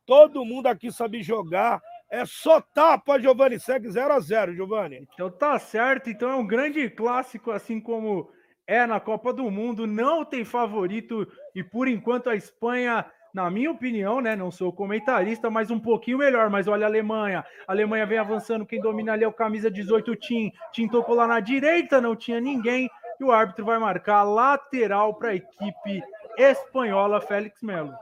todo 0.05 0.45
mundo 0.45 0.67
aqui 0.67 0.91
sabe 0.91 1.21
jogar. 1.21 1.81
É 2.09 2.25
só 2.25 2.61
tapa, 2.61 3.19
Giovanni. 3.19 3.59
Segue 3.59 3.89
0 3.89 4.13
a 4.13 4.19
0 4.19 4.55
Giovanni. 4.55 5.07
Então 5.13 5.29
tá 5.29 5.57
certo. 5.59 6.09
Então 6.09 6.29
é 6.29 6.35
um 6.35 6.47
grande 6.47 6.89
clássico, 6.89 7.51
assim 7.51 7.79
como 7.79 8.29
é 8.65 8.85
na 8.85 8.99
Copa 8.99 9.33
do 9.33 9.49
Mundo. 9.51 9.85
Não 9.85 10.23
tem 10.23 10.45
favorito. 10.45 11.27
E 11.53 11.63
por 11.63 11.87
enquanto 11.87 12.29
a 12.29 12.35
Espanha 12.35 13.05
na 13.33 13.51
minha 13.51 13.69
opinião, 13.69 14.19
né? 14.19 14.35
Não 14.35 14.49
sou 14.49 14.73
comentarista, 14.73 15.49
mas 15.49 15.69
um 15.69 15.79
pouquinho 15.79 16.17
melhor. 16.17 16.49
Mas 16.49 16.67
olha 16.67 16.85
a 16.85 16.89
Alemanha. 16.89 17.45
A 17.67 17.71
Alemanha 17.71 18.05
vem 18.05 18.17
avançando. 18.17 18.65
Quem 18.65 18.81
domina 18.81 19.13
ali 19.13 19.23
é 19.23 19.27
o 19.27 19.33
camisa 19.33 19.69
18, 19.69 20.15
Tim. 20.15 20.51
Tim 20.71 20.87
tocou 20.87 21.13
lá 21.13 21.27
na 21.27 21.39
direita, 21.39 22.01
não 22.01 22.15
tinha 22.15 22.39
ninguém. 22.39 22.89
E 23.19 23.23
o 23.23 23.31
árbitro 23.31 23.65
vai 23.65 23.77
marcar 23.77 24.23
lateral 24.23 25.13
para 25.13 25.29
a 25.29 25.35
equipe 25.35 26.01
espanhola, 26.37 27.21
Félix 27.21 27.61
Melo. 27.61 27.93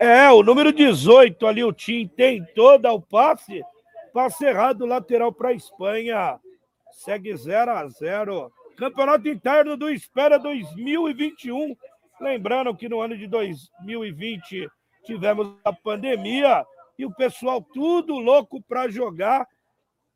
É, 0.00 0.30
o 0.30 0.42
número 0.42 0.72
18 0.72 1.46
ali, 1.46 1.62
o 1.62 1.72
Tim 1.72 2.08
tentou 2.08 2.78
dar 2.78 2.92
o 2.92 3.02
passe. 3.02 3.62
Passe 4.12 4.44
errado, 4.46 4.86
lateral 4.86 5.32
para 5.32 5.50
a 5.50 5.54
Espanha. 5.54 6.40
Segue 6.90 7.36
0 7.36 7.70
a 7.70 7.86
0 7.86 8.50
Campeonato 8.76 9.28
Interno 9.28 9.76
do 9.76 9.90
Espera 9.90 10.38
2021 10.38 11.76
Lembrando 12.20 12.76
que 12.76 12.88
no 12.88 13.00
ano 13.00 13.16
de 13.16 13.26
2020 13.26 14.68
tivemos 15.04 15.56
a 15.64 15.72
pandemia 15.72 16.66
e 16.98 17.06
o 17.06 17.14
pessoal 17.14 17.62
tudo 17.62 18.18
louco 18.18 18.62
para 18.62 18.90
jogar 18.90 19.48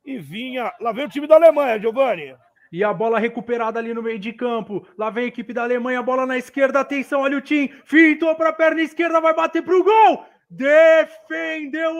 e 0.04 0.18
vinha. 0.18 0.70
Lá 0.80 0.92
vem 0.92 1.06
o 1.06 1.08
time 1.08 1.26
da 1.26 1.36
Alemanha, 1.36 1.80
Giovanni. 1.80 2.36
E 2.74 2.82
a 2.82 2.92
bola 2.92 3.20
recuperada 3.20 3.78
ali 3.78 3.94
no 3.94 4.02
meio 4.02 4.18
de 4.18 4.32
campo. 4.32 4.84
Lá 4.98 5.08
vem 5.08 5.26
a 5.26 5.28
equipe 5.28 5.52
da 5.52 5.62
Alemanha, 5.62 6.02
bola 6.02 6.26
na 6.26 6.36
esquerda. 6.36 6.80
Atenção, 6.80 7.20
olha 7.20 7.38
o 7.38 7.40
Tim. 7.40 7.68
Fintou 7.84 8.34
para 8.34 8.48
a 8.48 8.52
perna 8.52 8.82
esquerda, 8.82 9.20
vai 9.20 9.32
bater 9.32 9.62
para 9.62 9.76
o 9.76 9.84
gol. 9.84 10.26
Defendeu 10.50 11.92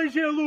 Ângelo. 0.00 0.42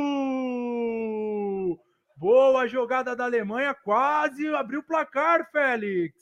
Boa 2.18 2.68
jogada 2.68 3.16
da 3.16 3.24
Alemanha, 3.24 3.74
quase 3.74 4.54
abriu 4.54 4.82
o 4.82 4.84
placar, 4.84 5.50
Félix. 5.50 6.14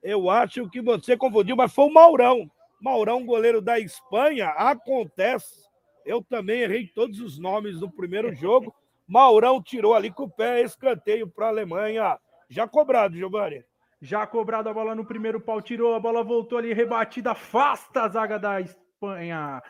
Eu 0.00 0.30
acho 0.30 0.70
que 0.70 0.80
você 0.80 1.16
confundiu, 1.16 1.56
mas 1.56 1.74
foi 1.74 1.86
o 1.86 1.92
Maurão. 1.92 2.48
Maurão, 2.80 3.26
goleiro 3.26 3.60
da 3.60 3.80
Espanha, 3.80 4.50
acontece. 4.50 5.64
Eu 6.06 6.22
também 6.22 6.60
errei 6.60 6.86
todos 6.86 7.18
os 7.18 7.40
nomes 7.40 7.80
no 7.80 7.90
primeiro 7.90 8.32
jogo. 8.32 8.72
Maurão 9.04 9.60
tirou 9.60 9.96
ali 9.96 10.12
com 10.12 10.22
o 10.26 10.30
pé, 10.30 10.62
escanteio 10.62 11.26
para 11.26 11.46
a 11.46 11.48
Alemanha. 11.48 12.16
Já 12.48 12.66
cobrado, 12.66 13.16
Giovanni. 13.16 13.64
Já 14.00 14.26
cobrado 14.26 14.68
a 14.68 14.74
bola 14.74 14.94
no 14.94 15.04
primeiro 15.04 15.40
pau, 15.40 15.60
tirou, 15.60 15.94
a 15.94 16.00
bola 16.00 16.22
voltou 16.22 16.58
ali, 16.58 16.72
rebatida, 16.72 17.32
afasta 17.32 18.02
a 18.02 18.08
zaga 18.08 18.38
da 18.38 18.60
Espanha. 18.60 19.60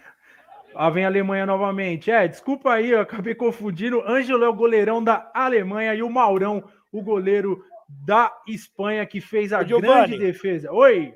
Lá 0.74 0.90
vem 0.90 1.04
a 1.04 1.08
Alemanha 1.08 1.46
novamente. 1.46 2.10
É, 2.10 2.28
desculpa 2.28 2.74
aí, 2.74 2.90
eu 2.90 3.00
acabei 3.00 3.34
confundindo. 3.34 4.02
Ângelo 4.06 4.44
é 4.44 4.48
o 4.48 4.54
goleirão 4.54 5.02
da 5.02 5.30
Alemanha 5.34 5.94
e 5.94 6.02
o 6.02 6.10
Maurão, 6.10 6.62
o 6.92 7.02
goleiro 7.02 7.64
da 7.88 8.30
Espanha 8.46 9.06
que 9.06 9.20
fez 9.20 9.52
a 9.52 9.62
grande 9.62 10.18
defesa. 10.18 10.70
Oi. 10.72 11.14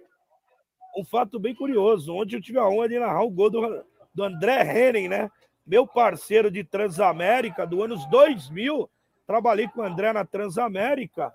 Um 0.97 1.05
fato 1.05 1.39
bem 1.39 1.55
curioso. 1.55 2.15
Ontem 2.15 2.37
eu 2.37 2.41
tive 2.43 2.59
a 2.59 2.67
honra 2.67 2.89
de 2.89 2.99
narrar 2.99 3.23
o 3.23 3.31
gol 3.31 3.51
do, 3.51 3.85
do 4.15 4.25
André 4.25 4.63
Henning, 4.63 5.09
né? 5.09 5.31
Meu 5.67 5.87
parceiro 5.87 6.51
de 6.51 6.65
Transamérica 6.65 7.67
do 7.67 7.83
anos 7.83 8.09
2000. 8.09 8.89
Trabalhei 9.27 9.69
com 9.69 9.81
o 9.81 9.85
André 9.85 10.13
na 10.13 10.25
Transamérica. 10.25 11.33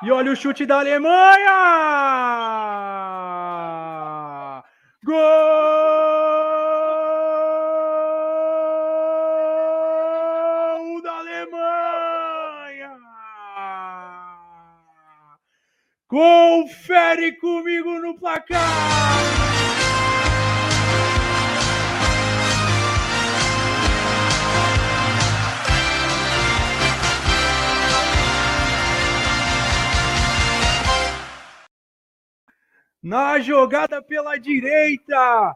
E 0.00 0.10
olha 0.12 0.30
o 0.30 0.36
chute 0.36 0.64
da 0.64 0.78
Alemanha! 0.78 1.58
Gol! 5.04 5.48
Confere 16.08 17.32
comigo 17.38 17.98
no 18.00 18.16
placar! 18.16 19.57
Na 33.02 33.38
jogada 33.38 34.02
pela 34.02 34.36
direita, 34.36 35.54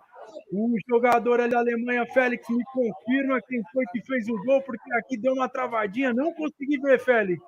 o 0.53 0.77
jogador 0.89 1.49
da 1.49 1.59
Alemanha, 1.59 2.07
Félix, 2.07 2.49
me 2.49 2.63
confirma 2.73 3.41
quem 3.43 3.61
foi 3.73 3.85
que 3.93 4.01
fez 4.03 4.29
o 4.29 4.37
gol, 4.45 4.63
porque 4.63 4.93
aqui 4.95 5.17
deu 5.17 5.33
uma 5.33 5.49
travadinha, 5.49 6.13
não 6.13 6.33
consegui 6.35 6.79
ver, 6.79 7.01
Félix. 7.01 7.43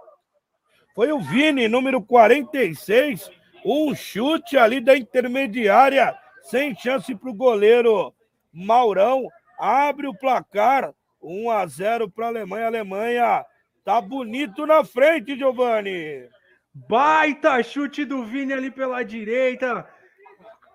Foi 0.94 1.12
o 1.12 1.20
Vini, 1.20 1.68
número 1.68 2.02
46. 2.02 3.30
Um 3.64 3.94
chute 3.94 4.56
ali 4.56 4.80
da 4.80 4.96
intermediária, 4.96 6.16
sem 6.42 6.74
chance 6.74 7.14
para 7.14 7.30
o 7.30 7.34
goleiro 7.34 8.12
Maurão. 8.52 9.28
Abre 9.58 10.06
o 10.06 10.14
placar, 10.14 10.92
1 11.22 11.50
a 11.50 11.66
0 11.66 12.10
para 12.10 12.26
a 12.26 12.28
Alemanha. 12.28 12.66
Alemanha 12.66 13.44
tá 13.84 14.00
bonito 14.00 14.66
na 14.66 14.84
frente, 14.84 15.36
Giovanni. 15.36 16.28
Baita 16.74 17.62
chute 17.62 18.04
do 18.04 18.24
Vini 18.24 18.52
ali 18.52 18.70
pela 18.70 19.04
direita. 19.04 19.88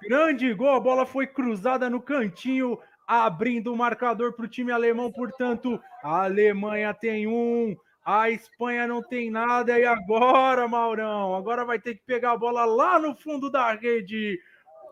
Grande 0.02 0.54
gol, 0.54 0.76
a 0.76 0.80
bola 0.80 1.06
foi 1.06 1.28
cruzada 1.28 1.90
no 1.90 2.02
cantinho, 2.02 2.80
abrindo 3.06 3.74
o 3.74 3.78
marcador 3.78 4.34
para 4.34 4.46
o 4.46 4.48
time 4.48 4.72
alemão. 4.72 5.12
Portanto, 5.12 5.82
a 6.02 6.24
Alemanha 6.24 6.94
tem 6.94 7.28
um, 7.28 7.76
A 8.12 8.30
Espanha 8.30 8.88
não 8.88 9.04
tem 9.04 9.30
nada. 9.30 9.78
E 9.78 9.86
agora, 9.86 10.68
Maurão? 10.68 11.36
Agora 11.36 11.66
vai 11.66 11.78
ter 11.78 11.96
que 11.96 12.04
pegar 12.06 12.32
a 12.32 12.38
bola 12.38 12.66
lá 12.66 12.98
no 12.98 13.16
fundo 13.16 13.52
da 13.52 13.74
rede. 13.74 14.40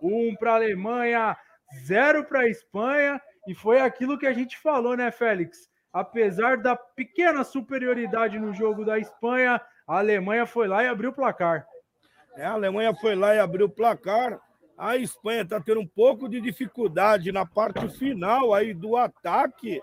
Um 0.01 0.35
para 0.35 0.51
a 0.51 0.55
Alemanha, 0.55 1.37
zero 1.85 2.25
para 2.25 2.41
a 2.41 2.49
Espanha. 2.49 3.19
E 3.47 3.55
foi 3.55 3.79
aquilo 3.79 4.19
que 4.19 4.27
a 4.27 4.33
gente 4.33 4.57
falou, 4.57 4.95
né, 4.95 5.09
Félix? 5.09 5.69
Apesar 5.91 6.57
da 6.57 6.75
pequena 6.75 7.43
superioridade 7.43 8.37
no 8.37 8.53
jogo 8.53 8.85
da 8.85 8.99
Espanha, 8.99 9.59
a 9.87 9.99
Alemanha 9.99 10.45
foi 10.45 10.67
lá 10.67 10.83
e 10.83 10.87
abriu 10.87 11.11
o 11.11 11.13
placar. 11.13 11.65
É, 12.35 12.45
a 12.45 12.51
Alemanha 12.51 12.93
foi 12.93 13.15
lá 13.15 13.33
e 13.33 13.39
abriu 13.39 13.67
o 13.67 13.69
placar. 13.69 14.39
A 14.77 14.97
Espanha 14.97 15.41
está 15.41 15.59
tendo 15.59 15.79
um 15.79 15.87
pouco 15.87 16.27
de 16.27 16.39
dificuldade 16.41 17.31
na 17.31 17.45
parte 17.45 17.87
final 17.89 18.53
aí 18.53 18.73
do 18.73 18.97
ataque. 18.97 19.81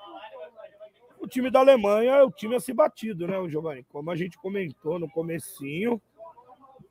O 1.18 1.26
time 1.26 1.50
da 1.50 1.61
Alemanha 1.61 2.16
é 2.16 2.23
o 2.23 2.30
time 2.30 2.54
a 2.54 2.61
ser 2.61 2.75
batido, 2.75 3.26
né, 3.26 3.37
Giovanni? 3.49 3.82
Como 3.84 4.11
a 4.11 4.14
gente 4.14 4.38
comentou 4.38 4.99
no 4.99 5.08
comecinho, 5.08 6.00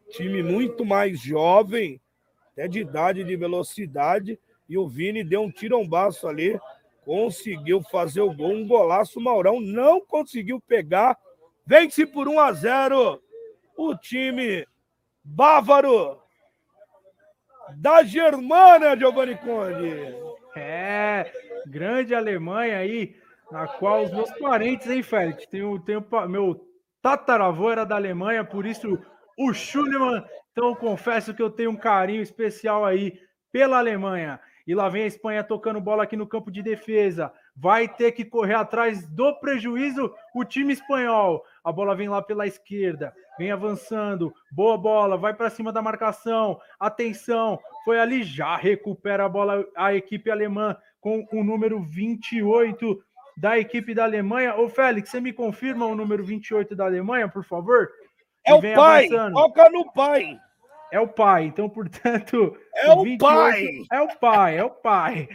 time 0.10 0.42
muito 0.42 0.84
mais 0.84 1.20
jovem, 1.20 2.02
até 2.52 2.68
de 2.68 2.80
idade 2.80 3.24
de 3.24 3.36
velocidade, 3.36 4.40
e 4.68 4.78
o 4.78 4.88
Vini 4.88 5.24
deu 5.24 5.44
um 5.44 5.52
tirombaço 5.52 6.28
ali, 6.28 6.60
conseguiu 7.06 7.82
fazer 7.84 8.22
o 8.22 8.34
gol, 8.34 8.52
um 8.52 8.68
golaço, 8.68 9.20
o 9.20 9.24
Maurão 9.24 9.62
não 9.62 10.02
conseguiu 10.02 10.60
pegar, 10.60 11.18
vence 11.66 12.06
por 12.06 12.28
1 12.28 12.40
a 12.40 12.54
0 12.54 13.22
o 13.78 13.96
time 13.96 14.68
bávaro 15.24 16.22
da 17.78 18.04
Germânia, 18.04 18.98
Giovanni 18.98 19.36
Conde. 19.38 20.16
É, 20.56 21.32
grande 21.66 22.14
Alemanha 22.14 22.78
aí, 22.78 23.16
na 23.52 23.68
qual 23.68 24.04
os 24.04 24.12
meus 24.12 24.32
parentes, 24.38 24.88
hein, 24.88 25.02
Félix? 25.02 25.46
Tem 25.48 25.64
o, 25.64 25.80
tem 25.80 25.96
o, 25.96 26.28
meu 26.28 26.68
tataravô 27.02 27.72
era 27.72 27.86
da 27.86 27.96
Alemanha, 27.96 28.44
por 28.44 28.66
isso 28.66 29.00
o 29.38 29.54
Schulemann. 29.54 30.24
Então, 30.52 30.76
confesso 30.76 31.34
que 31.34 31.42
eu 31.42 31.50
tenho 31.50 31.72
um 31.72 31.76
carinho 31.76 32.22
especial 32.22 32.86
aí 32.86 33.20
pela 33.52 33.80
Alemanha. 33.80 34.40
E 34.66 34.74
lá 34.74 34.88
vem 34.88 35.04
a 35.04 35.08
Espanha 35.08 35.44
tocando 35.44 35.82
bola 35.82 36.04
aqui 36.04 36.16
no 36.16 36.28
campo 36.28 36.50
de 36.50 36.62
defesa. 36.62 37.34
Vai 37.56 37.88
ter 37.88 38.12
que 38.14 38.24
correr 38.24 38.54
atrás 38.54 39.06
do 39.08 39.34
prejuízo 39.40 40.14
o 40.34 40.46
time 40.46 40.72
espanhol. 40.72 41.44
A 41.64 41.72
bola 41.72 41.96
vem 41.96 42.10
lá 42.10 42.22
pela 42.22 42.46
esquerda, 42.46 43.14
vem 43.38 43.52
avançando. 43.52 44.34
Boa 44.52 44.78
bola, 44.78 45.18
vai 45.18 45.34
para 45.34 45.50
cima 45.50 45.72
da 45.72 45.82
marcação. 45.82 46.60
Atenção, 46.80 47.60
foi 47.86 48.00
ali, 48.00 48.24
já 48.24 48.56
recupera 48.58 49.26
a 49.26 49.30
bola 49.30 49.66
a 49.76 49.94
equipe 49.94 50.30
alemã 50.30 50.76
com 51.00 51.26
o 51.32 51.44
número 51.44 51.82
28 51.82 53.02
da 53.38 53.58
equipe 53.58 53.94
da 53.94 54.04
Alemanha. 54.04 54.56
Ô, 54.56 54.70
Félix, 54.70 55.10
você 55.10 55.20
me 55.20 55.34
confirma 55.34 55.86
o 55.86 55.96
número 55.96 56.24
28 56.24 56.76
da 56.76 56.86
Alemanha, 56.86 57.28
por 57.28 57.44
favor? 57.44 57.90
É 58.46 58.54
o 58.54 58.62
pai, 58.62 59.06
avançando. 59.08 59.34
toca 59.34 59.70
no 59.70 59.92
pai. 59.92 60.38
É 60.92 61.00
o 61.00 61.08
pai, 61.08 61.46
então, 61.46 61.70
portanto. 61.70 62.56
É 62.76 62.92
o, 62.92 63.02
o 63.02 63.18
pai! 63.18 63.68
É 63.92 64.02
o 64.02 64.08
pai, 64.18 64.58
é 64.58 64.64
o 64.64 64.70
pai. 64.70 65.30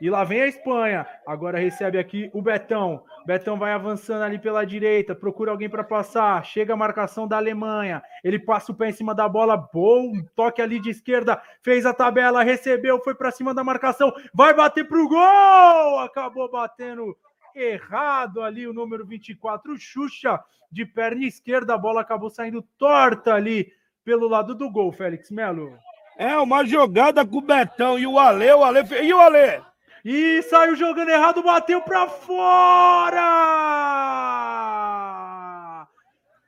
E 0.00 0.08
lá 0.08 0.24
vem 0.24 0.40
a 0.40 0.46
Espanha. 0.46 1.06
Agora 1.26 1.58
recebe 1.58 1.98
aqui 1.98 2.30
o 2.32 2.40
Betão. 2.40 3.04
Betão 3.26 3.58
vai 3.58 3.72
avançando 3.72 4.22
ali 4.22 4.38
pela 4.38 4.64
direita, 4.64 5.14
procura 5.14 5.50
alguém 5.50 5.68
para 5.68 5.84
passar. 5.84 6.44
Chega 6.44 6.74
a 6.74 6.76
marcação 6.76 7.26
da 7.28 7.36
Alemanha. 7.36 8.02
Ele 8.24 8.38
passa 8.38 8.72
o 8.72 8.74
pé 8.74 8.88
em 8.88 8.92
cima 8.92 9.14
da 9.14 9.28
bola. 9.28 9.56
Bom 9.56 10.12
toque 10.34 10.62
ali 10.62 10.80
de 10.80 10.90
esquerda. 10.90 11.40
Fez 11.62 11.84
a 11.84 11.92
tabela, 11.92 12.42
recebeu, 12.42 13.02
foi 13.02 13.14
para 13.14 13.30
cima 13.30 13.54
da 13.54 13.64
marcação. 13.64 14.12
Vai 14.32 14.54
bater 14.54 14.86
pro 14.86 15.08
gol! 15.08 15.98
Acabou 16.00 16.50
batendo 16.50 17.16
errado 17.54 18.42
ali 18.42 18.66
o 18.66 18.72
número 18.72 19.04
24, 19.04 19.72
o 19.72 19.78
Xuxa 19.78 20.40
de 20.70 20.86
perna 20.86 21.24
esquerda. 21.24 21.74
A 21.74 21.78
bola 21.78 22.00
acabou 22.00 22.30
saindo 22.30 22.62
torta 22.78 23.34
ali 23.34 23.72
pelo 24.04 24.28
lado 24.28 24.54
do 24.54 24.70
gol, 24.70 24.92
Félix 24.92 25.30
Melo. 25.30 25.76
É 26.16 26.36
uma 26.38 26.64
jogada 26.64 27.26
com 27.26 27.38
o 27.38 27.42
Betão 27.42 27.98
e 27.98 28.06
o 28.06 28.18
Ale, 28.18 28.52
o 28.52 28.64
Ale 28.64 28.80
e 29.02 29.12
o 29.12 29.20
Ale 29.20 29.69
e 30.04 30.42
saiu 30.42 30.76
jogando 30.76 31.10
errado, 31.10 31.42
bateu 31.42 31.80
para 31.82 32.08
fora! 32.08 33.20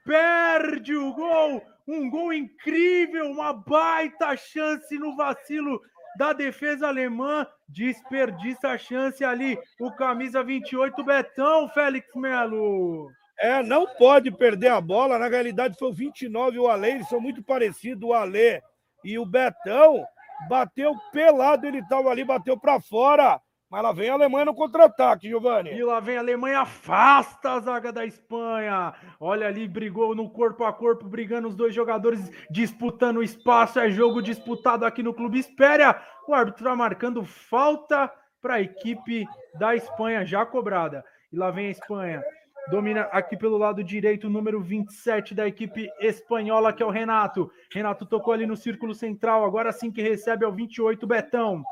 Perde 0.04 0.96
o 0.96 1.12
gol, 1.12 1.62
um 1.86 2.10
gol 2.10 2.32
incrível, 2.32 3.30
uma 3.30 3.52
baita 3.52 4.36
chance 4.36 4.98
no 4.98 5.14
vacilo 5.16 5.80
da 6.16 6.32
defesa 6.32 6.88
alemã, 6.88 7.46
desperdiça 7.68 8.68
a 8.68 8.78
chance 8.78 9.24
ali, 9.24 9.58
o 9.80 9.90
camisa 9.92 10.42
28 10.42 11.02
Betão, 11.04 11.68
Félix 11.68 12.06
Melo. 12.14 13.10
É, 13.38 13.62
não 13.62 13.86
pode 13.86 14.30
perder 14.30 14.68
a 14.68 14.80
bola, 14.80 15.18
na 15.18 15.28
realidade 15.28 15.76
foi 15.78 15.88
o 15.88 15.94
29 15.94 16.58
o 16.58 16.68
Ale, 16.68 16.90
eles 16.90 17.08
são 17.08 17.20
muito 17.20 17.42
parecidos, 17.42 18.08
o 18.08 18.12
Ale 18.12 18.62
e 19.04 19.18
o 19.18 19.26
Betão, 19.26 20.04
bateu 20.48 20.94
pelado, 21.12 21.66
ele 21.66 21.78
estava 21.78 22.10
ali, 22.10 22.24
bateu 22.24 22.58
para 22.58 22.80
fora. 22.80 23.40
Mas 23.72 23.82
lá 23.82 23.90
vem 23.90 24.10
a 24.10 24.12
Alemanha 24.12 24.44
no 24.44 24.54
contra-ataque, 24.54 25.30
Giovanni. 25.30 25.70
E 25.70 25.82
lá 25.82 25.98
vem 25.98 26.18
a 26.18 26.20
Alemanha, 26.20 26.60
afasta 26.60 27.52
a 27.52 27.60
zaga 27.60 27.90
da 27.90 28.04
Espanha. 28.04 28.92
Olha 29.18 29.46
ali, 29.46 29.66
brigou 29.66 30.14
no 30.14 30.28
corpo 30.28 30.62
a 30.64 30.72
corpo, 30.74 31.08
brigando 31.08 31.48
os 31.48 31.56
dois 31.56 31.74
jogadores, 31.74 32.30
disputando 32.50 33.16
o 33.16 33.22
espaço. 33.22 33.80
É 33.80 33.88
jogo 33.88 34.20
disputado 34.20 34.84
aqui 34.84 35.02
no 35.02 35.14
Clube 35.14 35.38
Espéria. 35.38 35.98
O 36.28 36.34
árbitro 36.34 36.64
está 36.64 36.76
marcando 36.76 37.24
falta 37.24 38.12
para 38.42 38.56
a 38.56 38.60
equipe 38.60 39.26
da 39.58 39.74
Espanha, 39.74 40.26
já 40.26 40.44
cobrada. 40.44 41.02
E 41.32 41.36
lá 41.36 41.50
vem 41.50 41.68
a 41.68 41.70
Espanha. 41.70 42.22
Domina 42.68 43.02
aqui 43.10 43.36
pelo 43.36 43.58
lado 43.58 43.82
direito 43.82 44.28
o 44.28 44.30
número 44.30 44.60
27 44.60 45.34
da 45.34 45.46
equipe 45.46 45.90
espanhola, 46.00 46.72
que 46.72 46.82
é 46.82 46.86
o 46.86 46.90
Renato. 46.90 47.50
Renato 47.70 48.06
tocou 48.06 48.32
ali 48.32 48.46
no 48.46 48.56
círculo 48.56 48.94
central, 48.94 49.44
agora 49.44 49.72
sim 49.72 49.90
que 49.90 50.00
recebe 50.00 50.44
é 50.44 50.48
o 50.48 50.52
28, 50.52 51.06
Betão. 51.06 51.64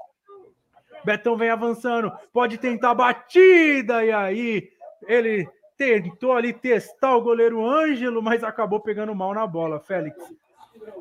Betão 1.05 1.37
vem 1.37 1.49
avançando, 1.49 2.13
pode 2.33 2.59
tentar 2.59 2.95
batida, 2.95 4.05
e 4.05 4.11
aí 4.11 4.69
ele 5.07 5.49
tentou 5.77 6.35
ali 6.35 6.53
testar 6.53 7.17
o 7.17 7.23
goleiro 7.23 7.65
Ângelo, 7.65 8.23
mas 8.23 8.45
acabou 8.45 8.81
pegando 8.81 9.15
mal 9.15 9.33
na 9.33 9.47
bola, 9.47 9.81
Félix. 9.81 10.17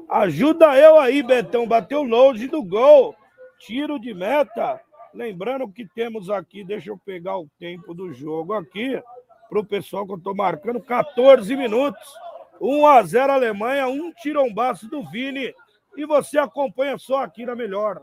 Ajuda 0.07 0.79
eu 0.79 0.99
aí, 0.99 1.21
Betão, 1.23 1.67
bateu 1.67 2.03
longe 2.03 2.47
do 2.47 2.63
gol, 2.63 3.15
tiro 3.57 3.99
de 3.99 4.13
meta. 4.13 4.79
Lembrando 5.13 5.67
que 5.67 5.85
temos 5.85 6.29
aqui, 6.29 6.63
deixa 6.63 6.91
eu 6.91 6.97
pegar 6.97 7.37
o 7.39 7.49
tempo 7.59 7.93
do 7.93 8.13
jogo 8.13 8.53
aqui 8.53 9.01
para 9.49 9.59
o 9.59 9.65
pessoal 9.65 10.05
que 10.05 10.13
eu 10.13 10.17
estou 10.17 10.35
marcando. 10.35 10.79
14 10.79 11.55
minutos. 11.55 11.99
1 12.61 12.87
a 12.87 13.03
0 13.03 13.33
Alemanha, 13.33 13.87
um 13.87 14.11
tirombaço 14.11 14.87
do 14.87 15.03
Vini. 15.09 15.53
E 15.97 16.05
você 16.05 16.37
acompanha 16.37 16.97
só 16.97 17.23
aqui 17.23 17.45
na 17.45 17.55
melhor. 17.55 18.01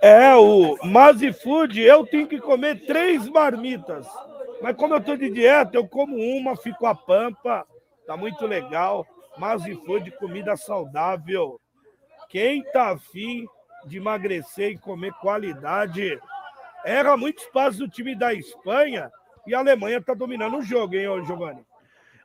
É, 0.01 0.33
o 0.35 0.77
Mazi 0.85 1.33
Food, 1.33 1.81
eu 1.81 2.05
tenho 2.05 2.27
que 2.27 2.39
comer 2.39 2.85
três 2.85 3.27
marmitas. 3.27 4.07
Mas 4.61 4.75
como 4.75 4.93
eu 4.93 5.01
tô 5.01 5.15
de 5.15 5.29
dieta, 5.29 5.75
eu 5.75 5.87
como 5.87 6.15
uma, 6.15 6.55
fico 6.55 6.85
a 6.85 6.95
pampa. 6.95 7.65
Tá 8.07 8.15
muito 8.15 8.45
legal. 8.45 9.05
Mazi 9.37 9.75
Food, 9.85 10.11
comida 10.11 10.55
saudável. 10.55 11.59
Quem 12.29 12.63
tá 12.71 12.91
afim 12.91 13.45
de 13.85 13.97
emagrecer 13.97 14.71
e 14.71 14.77
comer 14.77 15.13
qualidade, 15.13 16.19
erra 16.85 17.17
muito 17.17 17.39
espaço 17.39 17.79
do 17.79 17.89
time 17.89 18.15
da 18.15 18.33
Espanha 18.33 19.11
e 19.47 19.55
a 19.55 19.59
Alemanha 19.59 20.01
tá 20.01 20.13
dominando 20.13 20.57
o 20.57 20.61
jogo, 20.61 20.95
hein, 20.95 21.25
Giovanni? 21.25 21.65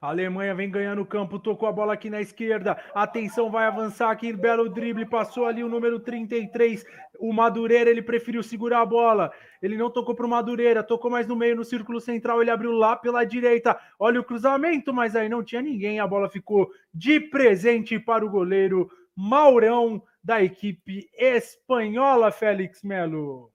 A 0.04 0.08
Alemanha 0.08 0.54
vem 0.54 0.70
ganhando 0.70 1.00
o 1.00 1.06
campo, 1.06 1.38
tocou 1.38 1.66
a 1.66 1.72
bola 1.72 1.94
aqui 1.94 2.10
na 2.10 2.20
esquerda. 2.20 2.76
Atenção, 2.94 3.50
vai 3.50 3.64
avançar 3.64 4.10
aqui, 4.10 4.34
belo 4.34 4.68
drible, 4.68 5.06
passou 5.06 5.46
ali 5.46 5.64
o 5.64 5.68
número 5.68 5.98
33, 5.98 6.84
o 7.18 7.32
Madureira, 7.32 7.88
ele 7.88 8.02
preferiu 8.02 8.42
segurar 8.42 8.82
a 8.82 8.84
bola. 8.84 9.32
Ele 9.62 9.78
não 9.78 9.88
tocou 9.88 10.14
para 10.14 10.26
o 10.26 10.28
Madureira, 10.28 10.82
tocou 10.82 11.10
mais 11.10 11.26
no 11.26 11.34
meio, 11.34 11.56
no 11.56 11.64
círculo 11.64 12.02
central, 12.02 12.42
ele 12.42 12.50
abriu 12.50 12.72
lá 12.72 12.94
pela 12.94 13.24
direita. 13.24 13.80
Olha 13.98 14.20
o 14.20 14.24
cruzamento, 14.24 14.92
mas 14.92 15.16
aí 15.16 15.26
não 15.26 15.42
tinha 15.42 15.62
ninguém. 15.62 15.98
A 15.98 16.06
bola 16.06 16.28
ficou 16.28 16.70
de 16.92 17.18
presente 17.18 17.98
para 17.98 18.26
o 18.26 18.30
goleiro 18.30 18.90
Maurão 19.16 20.02
da 20.22 20.42
equipe 20.42 21.08
espanhola, 21.16 22.30
Félix 22.30 22.82
Melo. 22.82 23.53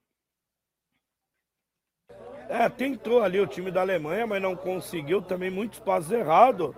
É, 2.49 2.67
tentou 2.67 3.21
ali 3.21 3.39
o 3.39 3.45
time 3.45 3.69
da 3.69 3.81
Alemanha, 3.81 4.25
mas 4.25 4.41
não 4.41 4.55
conseguiu. 4.55 5.21
Também 5.21 5.51
muitos 5.51 5.79
passos 5.79 6.11
errados. 6.11 6.75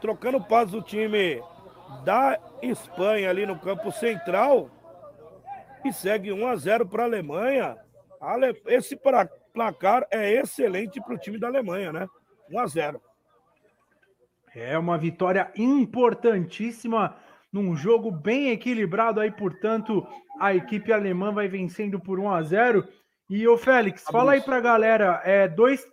Trocando 0.00 0.42
passos 0.42 0.72
do 0.72 0.82
time 0.82 1.42
da 2.02 2.40
Espanha 2.62 3.28
ali 3.28 3.44
no 3.44 3.58
campo 3.58 3.92
central. 3.92 4.70
E 5.84 5.92
segue 5.92 6.32
1 6.32 6.46
a 6.46 6.56
0 6.56 6.88
para 6.88 7.02
a 7.02 7.06
Alemanha. 7.06 7.76
Esse 8.66 8.98
placar 9.52 10.06
é 10.10 10.32
excelente 10.32 10.98
para 11.02 11.14
o 11.14 11.18
time 11.18 11.38
da 11.38 11.48
Alemanha, 11.48 11.92
né? 11.92 12.08
1 12.50 12.58
a 12.58 12.66
0. 12.66 13.02
É 14.54 14.78
uma 14.78 14.96
vitória 14.96 15.52
importantíssima 15.54 17.14
num 17.52 17.76
jogo 17.76 18.10
bem 18.10 18.50
equilibrado 18.50 19.20
aí, 19.20 19.30
portanto, 19.30 20.06
a 20.40 20.54
equipe 20.54 20.92
alemã 20.92 21.32
vai 21.32 21.46
vencendo 21.46 22.00
por 22.00 22.18
1 22.18 22.30
a 22.30 22.42
0 22.42 22.88
e 23.30 23.48
o 23.48 23.56
Félix, 23.56 24.02
fala 24.02 24.32
aí 24.32 24.40
pra 24.40 24.60
galera, 24.60 25.22
é 25.24 25.48
dois 25.48 25.86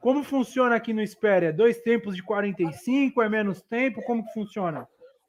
como 0.00 0.24
funciona 0.24 0.74
aqui 0.76 0.94
no 0.94 1.02
Espere? 1.02 1.46
É 1.46 1.52
dois 1.52 1.78
tempos 1.80 2.16
de 2.16 2.22
45, 2.22 3.20
é 3.22 3.28
menos 3.28 3.60
tempo? 3.60 4.02
Como 4.02 4.24
que 4.24 4.32
funciona? 4.32 4.88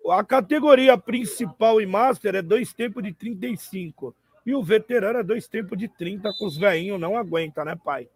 A 0.10 0.24
categoria 0.24 0.98
principal 0.98 1.82
e 1.82 1.86
master 1.86 2.36
é 2.36 2.42
dois 2.42 2.74
tempos 2.74 3.04
de 3.04 3.14
35. 3.14 4.16
E 4.46 4.56
o 4.56 4.64
veterano 4.64 5.20
é 5.20 5.24
dois 5.24 5.48
tempos 5.48 5.78
de 5.78 5.88
30, 5.88 6.32
com 6.40 6.46
os 6.46 6.58
veinhos 6.58 7.00
não 7.00 7.18
aguenta, 7.18 7.64
né, 7.66 7.76
pai? 7.76 8.08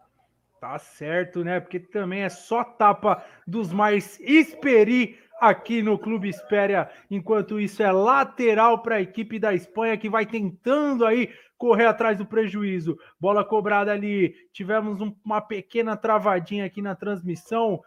Tá 0.60 0.80
certo, 0.80 1.44
né? 1.44 1.60
Porque 1.60 1.80
também 1.80 2.24
é 2.24 2.30
só 2.30 2.64
tapa 2.64 3.24
dos 3.46 3.72
mais 3.72 4.20
esperi 4.22 5.20
aqui 5.40 5.82
no 5.82 5.98
Clube 5.98 6.30
Espéria. 6.30 6.90
Enquanto 7.10 7.60
isso 7.60 7.82
é 7.84 7.92
lateral 7.92 8.82
para 8.82 8.96
a 8.96 9.02
equipe 9.02 9.40
da 9.40 9.54
Espanha 9.54 9.98
que 9.98 10.10
vai 10.10 10.26
tentando 10.26 11.06
aí 11.06 11.30
correr 11.58 11.86
atrás 11.86 12.18
do 12.18 12.26
prejuízo. 12.26 12.98
Bola 13.20 13.44
cobrada 13.44 13.92
ali. 13.92 14.36
Tivemos 14.52 15.02
um, 15.02 15.16
uma 15.24 15.42
pequena 15.42 15.96
travadinha 15.96 16.66
aqui 16.66 16.82
na 16.82 16.96
transmissão. 16.96 17.82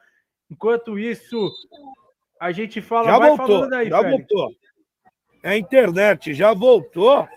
Enquanto 0.51 0.99
isso, 0.99 1.51
a 2.41 2.53
gente 2.53 2.81
fala. 2.81 3.11
Já 3.11 3.19
voltou. 3.19 3.69
Daí, 3.69 3.89
já 3.89 4.01
Félix. 4.01 4.17
voltou. 4.17 4.51
É 5.43 5.51
a 5.51 5.59
internet, 5.59 6.35
já 6.35 6.53
voltou. 6.53 7.29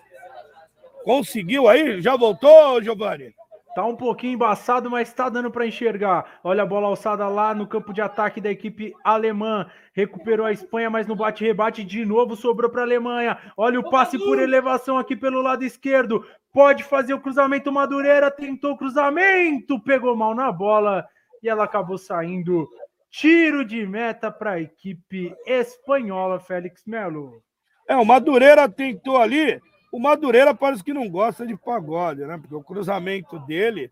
Conseguiu 1.03 1.67
aí? 1.67 2.01
Já 2.01 2.15
voltou, 2.15 2.81
Giovanni? 2.81 3.33
Tá 3.73 3.85
um 3.85 3.95
pouquinho 3.95 4.33
embaçado, 4.33 4.89
mas 4.89 5.07
está 5.07 5.29
dando 5.29 5.49
para 5.49 5.65
enxergar. 5.65 6.39
Olha 6.43 6.63
a 6.63 6.65
bola 6.65 6.87
alçada 6.87 7.25
lá 7.29 7.55
no 7.55 7.65
campo 7.65 7.93
de 7.93 8.01
ataque 8.01 8.41
da 8.41 8.51
equipe 8.51 8.93
alemã. 9.01 9.65
Recuperou 9.93 10.45
a 10.45 10.51
Espanha, 10.51 10.89
mas 10.89 11.07
no 11.07 11.15
bate-rebate 11.15 11.83
de 11.83 12.03
novo 12.05 12.35
sobrou 12.35 12.69
para 12.69 12.81
a 12.81 12.85
Alemanha. 12.85 13.37
Olha 13.55 13.79
o 13.79 13.89
passe 13.89 14.17
por 14.17 14.39
elevação 14.39 14.97
aqui 14.97 15.15
pelo 15.15 15.41
lado 15.41 15.63
esquerdo. 15.63 16.25
Pode 16.51 16.83
fazer 16.83 17.13
o 17.13 17.21
cruzamento. 17.21 17.71
Madureira 17.71 18.29
tentou 18.29 18.73
o 18.73 18.77
cruzamento, 18.77 19.79
pegou 19.79 20.17
mal 20.17 20.35
na 20.35 20.51
bola 20.51 21.07
e 21.41 21.47
ela 21.47 21.63
acabou 21.63 21.97
saindo. 21.97 22.67
Tiro 23.09 23.63
de 23.63 23.85
meta 23.85 24.29
para 24.29 24.51
a 24.51 24.61
equipe 24.61 25.33
espanhola, 25.45 26.39
Félix 26.41 26.83
Melo. 26.85 27.41
É, 27.87 27.95
o 27.95 28.05
Madureira 28.05 28.69
tentou 28.69 29.17
ali, 29.17 29.61
o 29.91 29.99
Madureira 29.99 30.53
parece 30.53 30.83
que 30.83 30.93
não 30.93 31.09
gosta 31.09 31.45
de 31.45 31.55
pagode, 31.57 32.21
né? 32.21 32.37
Porque 32.37 32.55
o 32.55 32.63
cruzamento 32.63 33.37
dele 33.39 33.91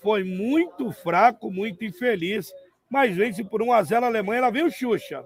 foi 0.00 0.22
muito 0.22 0.92
fraco, 0.92 1.50
muito 1.50 1.84
infeliz. 1.84 2.52
Mas 2.88 3.14
vence 3.14 3.44
por 3.44 3.62
1 3.62 3.72
a 3.72 3.82
0 3.82 4.04
a 4.04 4.08
Alemanha, 4.08 4.42
lá 4.42 4.50
vem 4.50 4.64
o 4.64 4.70
Xuxa. 4.70 5.24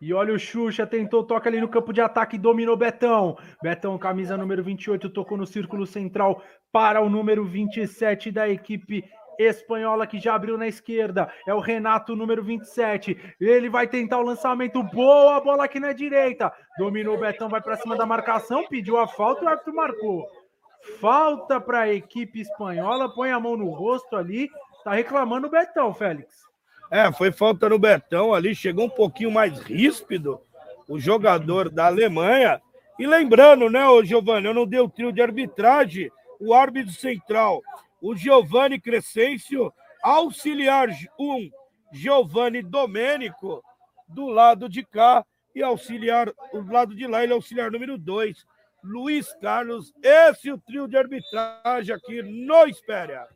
E 0.00 0.14
olha 0.14 0.32
o 0.32 0.38
Xuxa, 0.38 0.86
tentou, 0.86 1.22
toca 1.24 1.48
ali 1.48 1.60
no 1.60 1.68
campo 1.68 1.92
de 1.92 2.00
ataque, 2.00 2.38
dominou 2.38 2.76
Betão. 2.76 3.36
Betão, 3.62 3.98
camisa 3.98 4.36
número 4.36 4.64
28, 4.64 5.10
tocou 5.10 5.36
no 5.36 5.46
círculo 5.46 5.86
central 5.86 6.42
para 6.72 7.02
o 7.02 7.10
número 7.10 7.44
27 7.44 8.30
da 8.30 8.48
equipe 8.48 9.04
espanhola 9.48 10.06
que 10.06 10.18
já 10.18 10.34
abriu 10.34 10.58
na 10.58 10.66
esquerda. 10.66 11.32
É 11.46 11.54
o 11.54 11.60
Renato, 11.60 12.14
número 12.14 12.42
27. 12.42 13.34
Ele 13.40 13.68
vai 13.68 13.86
tentar 13.86 14.18
o 14.18 14.24
lançamento. 14.24 14.82
Boa 14.82 15.40
bola 15.40 15.64
aqui 15.64 15.80
na 15.80 15.92
direita. 15.92 16.52
Dominou 16.78 17.16
o 17.16 17.20
Betão, 17.20 17.48
vai 17.48 17.60
para 17.60 17.76
cima 17.76 17.96
da 17.96 18.06
marcação, 18.06 18.66
pediu 18.68 18.98
a 18.98 19.06
falta 19.06 19.42
e 19.42 19.46
o 19.46 19.48
árbitro 19.48 19.74
marcou. 19.74 20.26
Falta 21.00 21.60
para 21.60 21.80
a 21.80 21.92
equipe 21.92 22.40
espanhola. 22.40 23.12
Põe 23.14 23.30
a 23.30 23.40
mão 23.40 23.56
no 23.56 23.70
rosto 23.70 24.16
ali. 24.16 24.50
Tá 24.84 24.92
reclamando 24.92 25.46
o 25.46 25.50
Betão, 25.50 25.92
Félix. 25.92 26.34
É, 26.90 27.12
foi 27.12 27.30
falta 27.30 27.68
no 27.68 27.78
Betão 27.78 28.34
ali. 28.34 28.54
Chegou 28.54 28.86
um 28.86 28.90
pouquinho 28.90 29.30
mais 29.30 29.58
ríspido 29.60 30.40
o 30.88 30.98
jogador 30.98 31.70
da 31.70 31.86
Alemanha. 31.86 32.60
E 32.98 33.06
lembrando, 33.06 33.70
né, 33.70 33.80
Giovanni, 34.04 34.46
eu 34.46 34.54
não 34.54 34.66
dei 34.66 34.80
o 34.80 34.88
trio 34.88 35.12
de 35.12 35.22
arbitragem. 35.22 36.10
O 36.40 36.52
árbitro 36.52 36.92
central 36.92 37.62
o 38.00 38.14
Giovanni 38.14 38.80
Crescêncio, 38.80 39.72
auxiliar 40.02 40.88
1, 40.88 40.94
um, 41.18 41.50
Giovanni 41.92 42.62
Domênico, 42.62 43.62
do 44.08 44.26
lado 44.26 44.68
de 44.68 44.84
cá, 44.84 45.24
e 45.54 45.62
auxiliar, 45.62 46.32
do 46.52 46.72
lado 46.72 46.94
de 46.94 47.06
lá, 47.06 47.22
ele 47.22 47.32
é 47.32 47.34
auxiliar 47.34 47.70
número 47.70 47.98
2, 47.98 48.46
Luiz 48.82 49.32
Carlos. 49.40 49.92
Esse 50.02 50.48
é 50.48 50.54
o 50.54 50.58
trio 50.58 50.86
de 50.86 50.96
arbitragem 50.96 51.94
aqui 51.94 52.22
no 52.22 52.66
Espéria. 52.66 53.26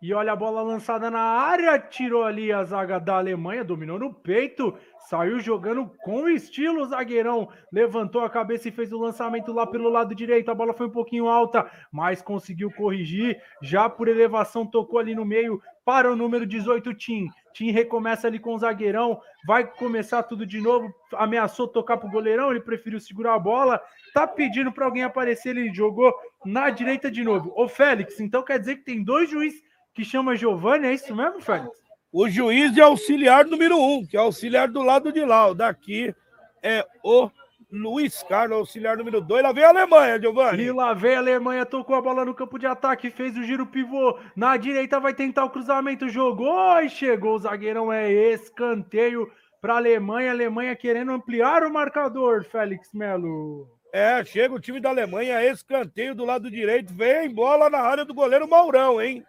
E 0.00 0.12
olha 0.12 0.32
a 0.32 0.36
bola 0.36 0.62
lançada 0.62 1.10
na 1.10 1.20
área, 1.20 1.78
tirou 1.78 2.24
ali 2.24 2.52
a 2.52 2.64
zaga 2.64 2.98
da 2.98 3.18
Alemanha, 3.18 3.64
dominou 3.64 3.98
no 3.98 4.12
peito, 4.12 4.76
saiu 5.08 5.40
jogando 5.40 5.90
com 6.02 6.28
estilo 6.28 6.84
zagueirão, 6.86 7.48
levantou 7.72 8.22
a 8.24 8.30
cabeça 8.30 8.68
e 8.68 8.72
fez 8.72 8.92
o 8.92 8.98
lançamento 8.98 9.52
lá 9.52 9.66
pelo 9.66 9.88
lado 9.88 10.14
direito. 10.14 10.50
A 10.50 10.54
bola 10.54 10.72
foi 10.72 10.86
um 10.86 10.90
pouquinho 10.90 11.28
alta, 11.28 11.70
mas 11.90 12.22
conseguiu 12.22 12.70
corrigir. 12.70 13.40
Já 13.60 13.88
por 13.88 14.08
elevação, 14.08 14.66
tocou 14.66 14.98
ali 14.98 15.14
no 15.14 15.24
meio 15.24 15.60
para 15.84 16.10
o 16.10 16.16
número 16.16 16.46
18, 16.46 16.94
Tim. 16.94 17.28
Tim 17.52 17.70
recomeça 17.70 18.26
ali 18.26 18.38
com 18.38 18.54
o 18.54 18.58
zagueirão, 18.58 19.20
vai 19.46 19.66
começar 19.66 20.22
tudo 20.22 20.46
de 20.46 20.60
novo. 20.60 20.92
Ameaçou 21.14 21.68
tocar 21.68 21.96
para 21.96 22.08
o 22.08 22.12
goleirão, 22.12 22.50
ele 22.50 22.60
preferiu 22.60 23.00
segurar 23.00 23.34
a 23.34 23.38
bola. 23.38 23.82
Tá 24.14 24.26
pedindo 24.26 24.72
para 24.72 24.86
alguém 24.86 25.02
aparecer, 25.02 25.56
ele 25.56 25.74
jogou 25.74 26.14
na 26.44 26.70
direita 26.70 27.10
de 27.10 27.22
novo. 27.22 27.52
Ô 27.56 27.68
Félix, 27.68 28.20
então 28.20 28.42
quer 28.42 28.58
dizer 28.58 28.76
que 28.76 28.84
tem 28.84 29.02
dois 29.02 29.28
juízes 29.28 29.62
que 29.94 30.04
chama 30.04 30.36
Giovanni, 30.36 30.86
é 30.86 30.94
isso 30.94 31.14
mesmo, 31.14 31.40
Félix? 31.40 31.81
O 32.12 32.28
juiz 32.28 32.76
é 32.76 32.82
auxiliar 32.82 33.46
número 33.46 33.80
um, 33.80 34.04
que 34.04 34.16
é 34.16 34.20
auxiliar 34.20 34.68
do 34.68 34.82
lado 34.82 35.10
de 35.10 35.24
lá. 35.24 35.48
O 35.48 35.54
daqui 35.54 36.14
é 36.62 36.86
o 37.02 37.30
Luiz 37.72 38.22
Carlos, 38.24 38.58
auxiliar 38.58 38.98
número 38.98 39.18
dois. 39.22 39.42
Lá 39.42 39.50
vem 39.50 39.64
a 39.64 39.70
Alemanha, 39.70 40.20
Giovanni. 40.20 40.64
E 40.64 40.72
lá 40.72 40.92
vem 40.92 41.14
a 41.14 41.18
Alemanha, 41.18 41.64
tocou 41.64 41.96
a 41.96 42.02
bola 42.02 42.22
no 42.22 42.34
campo 42.34 42.58
de 42.58 42.66
ataque, 42.66 43.10
fez 43.10 43.34
o 43.38 43.42
giro 43.42 43.66
pivô. 43.66 44.18
Na 44.36 44.58
direita 44.58 45.00
vai 45.00 45.14
tentar 45.14 45.46
o 45.46 45.50
cruzamento, 45.50 46.06
jogou 46.10 46.78
e 46.80 46.90
chegou. 46.90 47.36
O 47.36 47.38
zagueirão 47.38 47.90
é 47.90 48.12
escanteio 48.12 49.32
para 49.58 49.72
a 49.72 49.76
Alemanha. 49.78 50.28
A 50.28 50.34
Alemanha 50.34 50.76
querendo 50.76 51.12
ampliar 51.12 51.62
o 51.62 51.72
marcador, 51.72 52.44
Félix 52.44 52.92
Melo. 52.92 53.66
É, 53.90 54.22
chega 54.22 54.54
o 54.54 54.60
time 54.60 54.80
da 54.80 54.90
Alemanha, 54.90 55.42
escanteio 55.46 56.14
do 56.14 56.26
lado 56.26 56.50
direito, 56.50 56.92
vem 56.94 57.28
bola 57.30 57.70
na 57.70 57.78
área 57.78 58.04
do 58.04 58.14
goleiro 58.14 58.48
Maurão, 58.48 59.00
hein? 59.00 59.24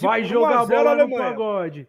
Vai 0.00 0.24
jogar 0.24 0.60
a 0.60 0.66
bola 0.66 0.94
no 0.94 1.10
pagode. 1.10 1.88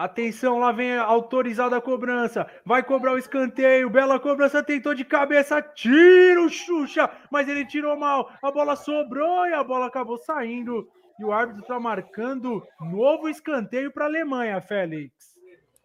Atenção, 0.00 0.58
lá 0.58 0.72
vem 0.72 0.96
autorizada 0.96 1.76
a 1.76 1.80
cobrança. 1.80 2.46
Vai 2.64 2.82
cobrar 2.82 3.12
o 3.12 3.18
escanteio. 3.18 3.90
Bela 3.90 4.18
cobrança, 4.18 4.62
tentou 4.62 4.94
de 4.94 5.04
cabeça. 5.04 5.60
Tira 5.60 6.40
o 6.40 6.48
Xuxa, 6.48 7.10
mas 7.30 7.46
ele 7.50 7.66
tirou 7.66 7.94
mal. 7.98 8.32
A 8.42 8.50
bola 8.50 8.76
sobrou 8.76 9.46
e 9.46 9.52
a 9.52 9.62
bola 9.62 9.88
acabou 9.88 10.16
saindo. 10.16 10.88
E 11.18 11.24
o 11.24 11.30
árbitro 11.30 11.60
está 11.60 11.78
marcando 11.78 12.66
novo 12.80 13.28
escanteio 13.28 13.92
para 13.92 14.04
a 14.04 14.08
Alemanha, 14.08 14.58
Félix. 14.62 15.38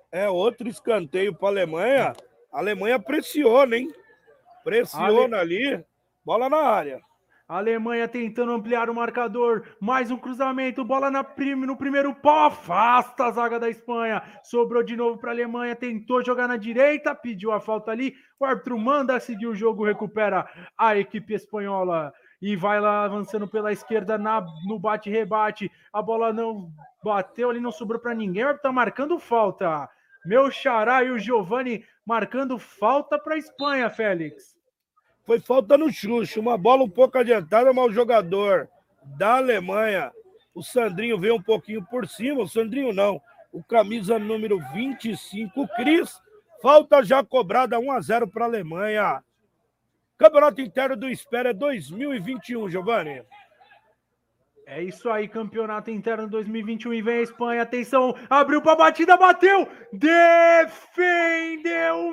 É 0.10 0.30
outro 0.30 0.70
escanteio 0.70 1.36
para 1.36 1.50
a 1.50 1.52
Alemanha. 1.52 2.14
A 2.54 2.60
Alemanha 2.60 2.98
pressiona, 2.98 3.76
hein? 3.76 3.92
Pressiona 4.64 5.40
Ale... 5.40 5.66
ali. 5.66 5.86
Bola 6.24 6.48
na 6.48 6.62
área. 6.62 7.02
Alemanha 7.48 8.08
tentando 8.08 8.52
ampliar 8.54 8.90
o 8.90 8.96
marcador. 8.96 9.68
Mais 9.80 10.10
um 10.10 10.18
cruzamento. 10.18 10.84
Bola 10.84 11.12
na 11.12 11.24
prim 11.24 11.54
no 11.54 11.78
primeiro 11.78 12.14
pau. 12.16 12.48
Afasta 12.48 13.26
a 13.26 13.32
zaga 13.32 13.60
da 13.60 13.70
Espanha. 13.70 14.24
Sobrou 14.44 14.82
de 14.82 14.96
novo 14.96 15.20
para 15.20 15.30
a 15.30 15.34
Alemanha. 15.34 15.76
Tentou 15.76 16.26
jogar 16.26 16.48
na 16.48 16.58
direita. 16.58 17.14
Pediu 17.14 17.52
a 17.52 17.60
falta 17.60 17.92
ali. 17.92 18.16
O 18.40 18.46
árbitro 18.46 18.76
manda 18.80 19.20
seguir 19.20 19.46
o 19.46 19.54
jogo. 19.54 19.86
Recupera 19.86 20.50
a 20.76 20.98
equipe 20.98 21.36
espanhola. 21.36 22.12
E 22.42 22.56
vai 22.56 22.82
lá 22.82 23.06
avançando 23.06 23.48
pela 23.48 23.72
esquerda 23.72 24.18
na, 24.18 24.44
no 24.68 24.80
bate-rebate. 24.80 25.72
A 25.94 26.02
bola 26.02 26.34
não 26.34 26.72
bateu 27.04 27.52
ali, 27.52 27.60
não 27.60 27.72
sobrou 27.72 28.00
para 28.00 28.16
ninguém. 28.16 28.44
O 28.44 28.48
árbitro 28.48 28.70
está 28.70 28.74
marcando 28.74 29.20
falta. 29.20 29.88
meu 30.26 30.50
xará 30.50 31.04
e 31.04 31.12
o 31.12 31.20
Giovani 31.20 31.86
marcando 32.04 32.58
falta 32.58 33.20
para 33.20 33.36
a 33.36 33.38
Espanha, 33.38 33.88
Félix. 33.88 34.55
Foi 35.26 35.40
falta 35.40 35.78
no 35.78 35.92
Xuxa, 35.92 36.40
uma 36.40 36.58
bola 36.58 36.84
um 36.84 36.90
pouco 36.90 37.18
adiantada, 37.18 37.74
mas 37.74 37.86
o 37.86 37.92
jogador 37.92 38.70
da 39.04 39.38
Alemanha, 39.38 40.12
o 40.54 40.62
Sandrinho 40.62 41.20
veio 41.20 41.36
um 41.36 41.42
pouquinho 41.42 41.84
por 41.84 42.08
cima, 42.08 42.44
o 42.44 42.48
Sandrinho 42.48 42.94
não, 42.94 43.20
o 43.52 43.64
camisa 43.64 44.20
número 44.20 44.60
25, 44.74 45.62
o 45.62 45.68
Cris, 45.68 46.22
falta 46.62 47.04
já 47.04 47.24
cobrada 47.24 47.80
1 47.80 47.92
a 47.92 48.02
0 48.02 48.28
para 48.28 48.46
a 48.46 48.48
Alemanha. 48.48 49.24
Campeonato 50.18 50.62
Interno 50.62 50.96
do 50.96 51.10
Espera 51.10 51.54
2021, 51.54 52.70
Giovanni. 52.70 53.24
É 54.68 54.82
isso 54.82 55.12
aí, 55.12 55.28
campeonato 55.28 55.92
interno 55.92 56.28
2021 56.28 56.94
e 56.96 57.02
vem 57.02 57.20
a 57.20 57.22
Espanha. 57.22 57.62
Atenção, 57.62 58.16
abriu 58.28 58.64
para 58.64 58.76
batida, 58.76 59.16
bateu, 59.16 59.70
defendeu 59.94 60.82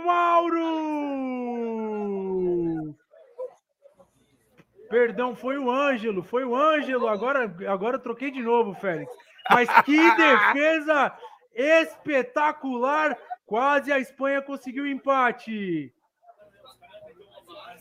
Mauro. 0.05 0.62
Perdão, 4.92 5.35
foi 5.35 5.57
o 5.57 5.70
Ângelo, 5.70 6.22
foi 6.22 6.44
o 6.44 6.55
Ângelo. 6.55 7.09
Agora, 7.09 7.50
agora 7.66 7.98
troquei 7.98 8.31
de 8.31 8.42
novo, 8.42 8.74
Félix. 8.74 9.11
Mas 9.48 9.66
que 9.85 9.96
defesa 10.16 11.16
espetacular! 11.55 13.16
Quase 13.46 13.90
a 13.90 13.98
Espanha 13.98 14.42
conseguiu 14.42 14.87
empate. 14.87 15.90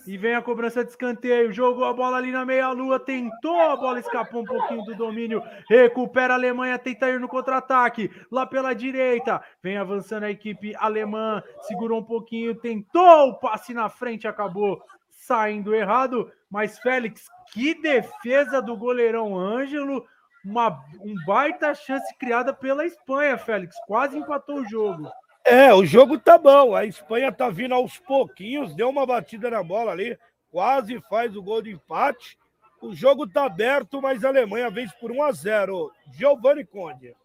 E 0.07 0.17
vem 0.17 0.35
a 0.35 0.41
cobrança 0.41 0.85
de 0.85 0.91
escanteio. 0.91 1.51
Jogou 1.51 1.83
a 1.83 1.91
bola 1.91 2.15
ali 2.15 2.31
na 2.31 2.45
meia-lua. 2.45 2.97
Tentou, 2.97 3.59
a 3.59 3.75
bola 3.75 3.99
escapou 3.99 4.43
um 4.43 4.45
pouquinho 4.45 4.85
do 4.85 4.95
domínio. 4.95 5.43
Recupera 5.69 6.33
a 6.33 6.37
Alemanha, 6.37 6.79
tenta 6.79 7.09
ir 7.09 7.19
no 7.19 7.27
contra-ataque. 7.27 8.09
Lá 8.31 8.45
pela 8.45 8.73
direita. 8.73 9.43
Vem 9.61 9.75
avançando 9.75 10.23
a 10.23 10.31
equipe 10.31 10.73
alemã. 10.77 11.43
Segurou 11.63 11.99
um 11.99 12.05
pouquinho. 12.05 12.55
Tentou 12.55 13.31
o 13.31 13.35
passe 13.37 13.73
na 13.73 13.89
frente. 13.89 14.29
Acabou 14.29 14.81
saindo 15.09 15.75
errado. 15.75 16.31
Mas 16.51 16.77
Félix, 16.77 17.25
que 17.53 17.73
defesa 17.73 18.61
do 18.61 18.75
goleirão 18.75 19.37
Ângelo. 19.37 20.05
Uma 20.43 20.83
um 20.99 21.15
baita 21.25 21.73
chance 21.73 22.13
criada 22.17 22.51
pela 22.53 22.85
Espanha, 22.85 23.37
Félix. 23.37 23.75
Quase 23.87 24.17
empatou 24.17 24.57
o 24.57 24.65
jogo. 24.67 25.09
É, 25.45 25.73
o 25.73 25.85
jogo 25.85 26.19
tá 26.19 26.37
bom. 26.37 26.75
A 26.75 26.85
Espanha 26.85 27.31
tá 27.31 27.49
vindo 27.49 27.73
aos 27.73 27.97
pouquinhos, 27.99 28.75
deu 28.75 28.89
uma 28.89 29.05
batida 29.05 29.49
na 29.49 29.63
bola 29.63 29.91
ali, 29.91 30.17
quase 30.51 30.99
faz 31.09 31.35
o 31.35 31.43
gol 31.43 31.61
de 31.61 31.71
empate. 31.71 32.37
O 32.81 32.93
jogo 32.95 33.27
tá 33.27 33.45
aberto, 33.45 34.01
mas 34.01 34.25
a 34.25 34.29
Alemanha 34.29 34.69
vence 34.71 34.93
por 34.99 35.11
1 35.11 35.23
a 35.23 35.31
0. 35.31 35.91
Giovanni 36.11 36.65
Conde. 36.65 37.15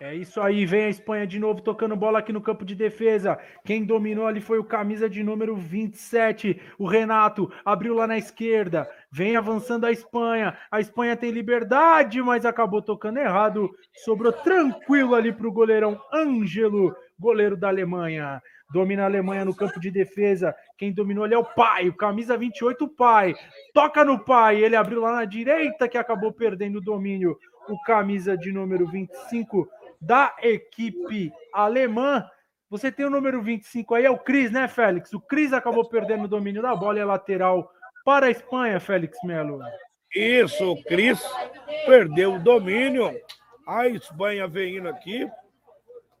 É 0.00 0.14
isso 0.14 0.40
aí, 0.40 0.64
vem 0.64 0.84
a 0.84 0.88
Espanha 0.88 1.26
de 1.26 1.40
novo 1.40 1.60
tocando 1.60 1.96
bola 1.96 2.20
aqui 2.20 2.32
no 2.32 2.40
campo 2.40 2.64
de 2.64 2.76
defesa. 2.76 3.36
Quem 3.64 3.84
dominou 3.84 4.28
ali 4.28 4.40
foi 4.40 4.56
o 4.60 4.64
camisa 4.64 5.10
de 5.10 5.24
número 5.24 5.56
27, 5.56 6.60
o 6.78 6.86
Renato, 6.86 7.52
abriu 7.64 7.94
lá 7.94 8.06
na 8.06 8.16
esquerda. 8.16 8.88
Vem 9.10 9.36
avançando 9.36 9.86
a 9.86 9.90
Espanha. 9.90 10.56
A 10.70 10.78
Espanha 10.78 11.16
tem 11.16 11.32
liberdade, 11.32 12.22
mas 12.22 12.46
acabou 12.46 12.80
tocando 12.80 13.18
errado. 13.18 13.68
Sobrou 14.04 14.32
tranquilo 14.32 15.16
ali 15.16 15.32
para 15.32 15.48
o 15.48 15.52
goleirão 15.52 16.00
Ângelo 16.14 16.94
goleiro 17.18 17.56
da 17.56 17.66
Alemanha. 17.66 18.40
Domina 18.72 19.02
a 19.02 19.06
Alemanha 19.06 19.44
no 19.44 19.56
campo 19.56 19.80
de 19.80 19.90
defesa. 19.90 20.54
Quem 20.76 20.92
dominou 20.92 21.24
ali 21.24 21.34
é 21.34 21.38
o 21.38 21.44
pai, 21.44 21.88
o 21.88 21.96
camisa 21.96 22.36
28, 22.36 22.84
o 22.84 22.88
pai. 22.88 23.34
Toca 23.74 24.04
no 24.04 24.18
pai, 24.18 24.62
ele 24.62 24.76
abriu 24.76 25.00
lá 25.00 25.12
na 25.12 25.24
direita 25.24 25.88
que 25.88 25.98
acabou 25.98 26.32
perdendo 26.32 26.76
o 26.76 26.82
domínio. 26.82 27.36
O 27.68 27.82
camisa 27.82 28.36
de 28.36 28.52
número 28.52 28.86
25 28.86 29.68
da 30.00 30.34
equipe 30.42 31.32
alemã. 31.52 32.24
Você 32.70 32.92
tem 32.92 33.06
o 33.06 33.10
número 33.10 33.42
25 33.42 33.94
aí, 33.94 34.04
é 34.04 34.10
o 34.10 34.18
Cris, 34.18 34.50
né, 34.50 34.68
Félix? 34.68 35.12
O 35.12 35.20
Cris 35.20 35.52
acabou 35.52 35.88
perdendo 35.88 36.24
o 36.24 36.28
domínio 36.28 36.60
da 36.62 36.76
bola 36.76 36.98
e 36.98 37.00
é 37.00 37.04
lateral 37.04 37.72
para 38.04 38.26
a 38.26 38.30
Espanha, 38.30 38.80
Félix 38.80 39.18
Melo. 39.24 39.60
Isso, 40.14 40.72
o 40.72 40.82
Cris 40.84 41.22
perdeu 41.86 42.34
o 42.34 42.38
domínio. 42.38 43.10
A 43.66 43.86
Espanha 43.88 44.46
vem 44.46 44.76
indo 44.76 44.88
aqui 44.88 45.28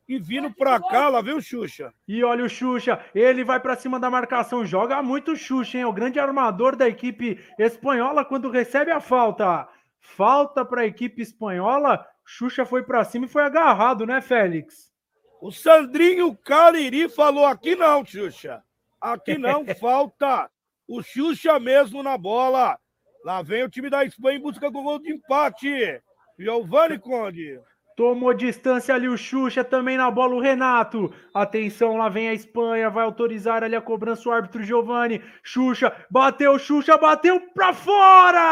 e 0.08 0.18
vindo 0.18 0.50
pra 0.50 0.80
cá, 0.80 1.08
lá 1.08 1.20
vem 1.20 1.34
o 1.34 1.42
Xuxa. 1.42 1.92
E 2.06 2.24
olha 2.24 2.44
o 2.44 2.48
Xuxa, 2.48 2.98
ele 3.14 3.44
vai 3.44 3.60
para 3.60 3.76
cima 3.76 4.00
da 4.00 4.10
marcação, 4.10 4.64
joga 4.64 5.02
muito 5.02 5.36
Xuxa, 5.36 5.76
hein? 5.76 5.84
É 5.84 5.86
o 5.86 5.92
grande 5.92 6.18
armador 6.18 6.74
da 6.74 6.88
equipe 6.88 7.38
espanhola 7.58 8.24
quando 8.24 8.50
recebe 8.50 8.90
a 8.90 9.00
falta. 9.00 9.68
Falta 10.00 10.64
para 10.64 10.82
a 10.82 10.86
equipe 10.86 11.20
espanhola, 11.20 12.06
Xuxa 12.30 12.66
foi 12.66 12.82
para 12.82 13.02
cima 13.04 13.24
e 13.24 13.28
foi 13.28 13.40
agarrado, 13.42 14.04
né, 14.04 14.20
Félix? 14.20 14.92
O 15.40 15.50
Sandrinho 15.50 16.36
Cariri 16.36 17.08
falou: 17.08 17.46
aqui 17.46 17.74
não, 17.74 18.04
Xuxa. 18.04 18.62
Aqui 19.00 19.38
não, 19.38 19.64
falta. 19.80 20.50
O 20.86 21.02
Xuxa 21.02 21.58
mesmo 21.58 22.02
na 22.02 22.18
bola. 22.18 22.78
Lá 23.24 23.40
vem 23.40 23.64
o 23.64 23.70
time 23.70 23.88
da 23.88 24.04
Espanha 24.04 24.36
em 24.36 24.42
busca 24.42 24.70
do 24.70 24.82
gol 24.82 24.98
de 24.98 25.10
empate. 25.10 26.02
Giovanni 26.38 26.98
Conde. 26.98 27.58
Tomou 27.96 28.34
distância 28.34 28.94
ali 28.94 29.08
o 29.08 29.16
Xuxa, 29.16 29.64
também 29.64 29.96
na 29.96 30.10
bola 30.10 30.34
o 30.34 30.40
Renato. 30.40 31.10
Atenção, 31.32 31.96
lá 31.96 32.10
vem 32.10 32.28
a 32.28 32.34
Espanha, 32.34 32.90
vai 32.90 33.04
autorizar 33.04 33.64
ali 33.64 33.74
a 33.74 33.80
cobrança 33.80 34.28
o 34.28 34.32
árbitro 34.32 34.62
Giovani. 34.62 35.22
Xuxa, 35.42 35.96
bateu, 36.10 36.58
Xuxa, 36.58 36.98
bateu 36.98 37.40
pra 37.54 37.72
fora! 37.72 38.44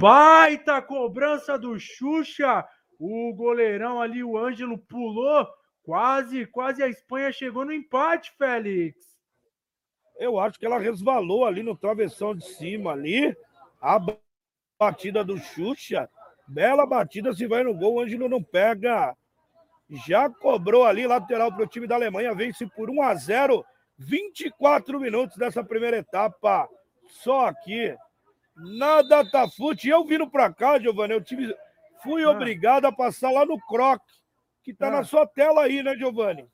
Baita 0.00 0.80
cobrança 0.80 1.58
do 1.58 1.78
Xuxa. 1.78 2.66
O 2.98 3.34
goleirão 3.34 4.00
ali, 4.00 4.24
o 4.24 4.38
Ângelo, 4.38 4.78
pulou. 4.78 5.46
Quase, 5.82 6.46
quase 6.46 6.82
a 6.82 6.88
Espanha 6.88 7.30
chegou 7.30 7.66
no 7.66 7.72
empate, 7.72 8.32
Félix. 8.38 8.96
Eu 10.18 10.40
acho 10.40 10.58
que 10.58 10.64
ela 10.64 10.78
resvalou 10.78 11.44
ali 11.44 11.62
no 11.62 11.76
travessão 11.76 12.34
de 12.34 12.46
cima 12.46 12.92
ali. 12.92 13.36
A 13.78 14.00
batida 14.80 15.22
do 15.22 15.36
Xuxa. 15.36 16.08
Bela 16.48 16.86
batida, 16.86 17.34
se 17.34 17.46
vai 17.46 17.62
no 17.62 17.74
gol, 17.74 17.96
o 17.96 18.00
Ângelo 18.00 18.26
não 18.26 18.42
pega. 18.42 19.14
Já 20.06 20.30
cobrou 20.30 20.86
ali, 20.86 21.06
lateral 21.06 21.52
para 21.52 21.64
o 21.64 21.68
time 21.68 21.86
da 21.86 21.96
Alemanha, 21.96 22.34
vence 22.34 22.66
por 22.66 22.88
1 22.88 23.02
a 23.02 23.14
0 23.14 23.62
24 23.98 24.98
minutos 24.98 25.36
dessa 25.36 25.62
primeira 25.62 25.98
etapa. 25.98 26.66
Só 27.22 27.48
aqui, 27.48 27.94
na 28.78 29.02
Datafute. 29.02 29.88
Eu 29.88 30.04
vindo 30.04 30.28
para 30.28 30.52
cá, 30.52 30.78
Giovanni, 30.78 31.14
eu 31.14 31.22
tive, 31.22 31.54
fui 32.02 32.24
ah. 32.24 32.30
obrigado 32.30 32.86
a 32.86 32.92
passar 32.92 33.30
lá 33.30 33.44
no 33.44 33.58
Croc, 33.66 34.00
que 34.62 34.72
está 34.72 34.88
ah. 34.88 34.90
na 34.90 35.04
sua 35.04 35.26
tela 35.26 35.62
aí, 35.62 35.82
né, 35.82 35.96
Giovanni? 35.96 36.46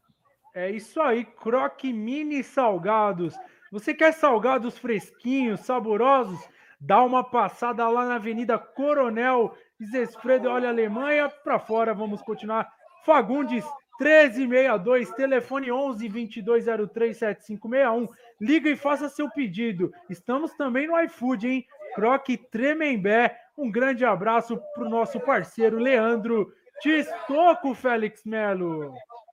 É 0.54 0.70
isso 0.70 1.00
aí, 1.02 1.24
Croc 1.24 1.84
Mini 1.84 2.42
Salgados. 2.42 3.34
Você 3.70 3.92
quer 3.92 4.12
salgados 4.12 4.78
fresquinhos, 4.78 5.60
saborosos? 5.60 6.40
dá 6.80 7.02
uma 7.02 7.24
passada 7.24 7.88
lá 7.88 8.06
na 8.06 8.16
Avenida 8.16 8.58
Coronel 8.58 9.56
Zesfredo, 9.82 10.48
olha 10.48 10.68
Alemanha, 10.68 11.28
para 11.28 11.58
fora, 11.58 11.92
vamos 11.92 12.22
continuar. 12.22 12.70
Fagundes 13.04 13.64
1362, 14.00 15.10
telefone 15.12 15.70
11 15.70 16.08
2203 16.08 17.16
7561. 17.16 18.08
Liga 18.40 18.70
e 18.70 18.76
faça 18.76 19.08
seu 19.08 19.30
pedido. 19.30 19.92
Estamos 20.08 20.54
também 20.54 20.86
no 20.86 20.98
iFood, 21.02 21.48
hein? 21.48 21.66
Croque 21.96 22.36
Tremembé. 22.36 23.34
Um 23.56 23.70
grande 23.70 24.04
abraço 24.04 24.60
para 24.74 24.84
o 24.84 24.88
nosso 24.88 25.18
parceiro 25.18 25.78
Leandro 25.78 26.52
Tistoco, 26.82 27.74
Félix 27.74 28.22
Melo. 28.22 28.92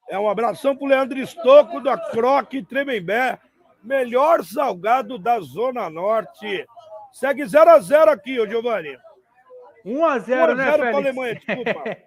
É 0.09 0.17
um 0.17 0.29
abração 0.29 0.73
para 0.73 0.85
o 0.85 0.87
Leandro 0.87 1.19
Estocco 1.19 1.81
da 1.81 1.97
Croque 1.97 2.63
Tremembé, 2.63 3.37
melhor 3.83 4.45
salgado 4.45 5.19
da 5.19 5.41
Zona 5.41 5.89
Norte. 5.89 6.65
Segue 7.11 7.43
0x0 7.43 8.07
aqui, 8.07 8.39
ô 8.39 8.47
Giovanni. 8.47 8.97
1x0, 9.85 10.55
né, 10.55 10.71
1x0 10.71 10.77
para 10.77 10.89
a 10.89 10.95
Alemanha, 10.95 11.35
desculpa. 11.35 11.83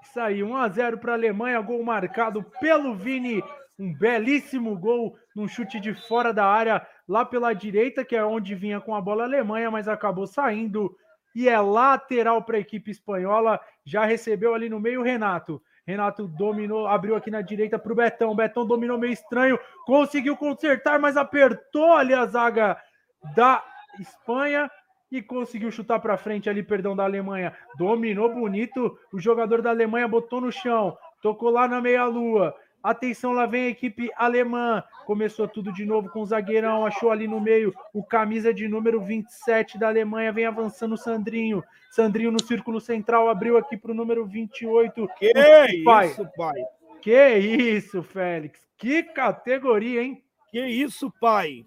Isso 0.00 0.20
aí, 0.20 0.40
1x0 0.40 0.98
para 0.98 1.12
a 1.12 1.16
Alemanha, 1.16 1.60
gol 1.60 1.82
marcado 1.82 2.44
pelo 2.60 2.94
Vini. 2.94 3.42
Um 3.76 3.92
belíssimo 3.92 4.78
gol 4.78 5.18
num 5.34 5.48
chute 5.48 5.80
de 5.80 5.94
fora 5.94 6.32
da 6.32 6.46
área, 6.46 6.86
lá 7.08 7.24
pela 7.24 7.52
direita, 7.52 8.04
que 8.04 8.14
é 8.14 8.24
onde 8.24 8.54
vinha 8.54 8.80
com 8.80 8.94
a 8.94 9.00
bola 9.00 9.24
a 9.24 9.26
Alemanha, 9.26 9.70
mas 9.70 9.88
acabou 9.88 10.26
saindo. 10.26 10.94
E 11.34 11.48
é 11.48 11.60
lateral 11.60 12.42
para 12.42 12.56
a 12.56 12.60
equipe 12.60 12.90
espanhola. 12.90 13.60
Já 13.84 14.04
recebeu 14.04 14.54
ali 14.54 14.68
no 14.68 14.78
meio 14.78 15.00
o 15.00 15.04
Renato. 15.04 15.60
Renato 15.86 16.26
dominou, 16.26 16.86
abriu 16.86 17.14
aqui 17.14 17.30
na 17.30 17.42
direita 17.42 17.78
para 17.78 17.92
o 17.92 17.96
Betão. 17.96 18.34
Betão 18.34 18.66
dominou 18.66 18.98
meio 18.98 19.12
estranho, 19.12 19.58
conseguiu 19.84 20.36
consertar, 20.36 20.98
mas 20.98 21.16
apertou 21.16 21.92
ali 21.92 22.14
a 22.14 22.24
zaga 22.24 22.80
da 23.34 23.62
Espanha 24.00 24.70
e 25.10 25.20
conseguiu 25.22 25.70
chutar 25.70 26.00
para 26.00 26.16
frente 26.16 26.48
ali, 26.48 26.62
perdão, 26.62 26.96
da 26.96 27.04
Alemanha. 27.04 27.54
Dominou 27.76 28.32
bonito, 28.32 28.98
o 29.12 29.20
jogador 29.20 29.60
da 29.60 29.70
Alemanha 29.70 30.08
botou 30.08 30.40
no 30.40 30.50
chão, 30.50 30.96
tocou 31.20 31.50
lá 31.50 31.68
na 31.68 31.80
meia-lua. 31.80 32.54
Atenção, 32.84 33.32
lá 33.32 33.46
vem 33.46 33.64
a 33.64 33.70
equipe 33.70 34.10
alemã. 34.14 34.84
Começou 35.06 35.48
tudo 35.48 35.72
de 35.72 35.86
novo 35.86 36.10
com 36.10 36.20
o 36.20 36.26
zagueirão. 36.26 36.84
Achou 36.84 37.10
ali 37.10 37.26
no 37.26 37.40
meio 37.40 37.74
o 37.94 38.04
camisa 38.04 38.52
de 38.52 38.68
número 38.68 39.00
27 39.00 39.78
da 39.78 39.88
Alemanha. 39.88 40.30
Vem 40.30 40.44
avançando 40.44 40.92
o 40.92 40.98
Sandrinho. 40.98 41.64
Sandrinho 41.90 42.30
no 42.30 42.44
círculo 42.44 42.78
central. 42.82 43.30
Abriu 43.30 43.56
aqui 43.56 43.74
para 43.74 43.90
o 43.90 43.94
número 43.94 44.26
28. 44.26 45.08
Que 45.18 45.30
o 45.30 45.84
pai. 45.84 46.08
isso, 46.08 46.28
pai? 46.36 46.62
Que 47.00 47.36
isso, 47.38 48.02
Félix. 48.02 48.60
Que 48.76 49.02
categoria, 49.02 50.02
hein? 50.02 50.22
Que 50.50 50.60
isso, 50.66 51.10
pai? 51.18 51.64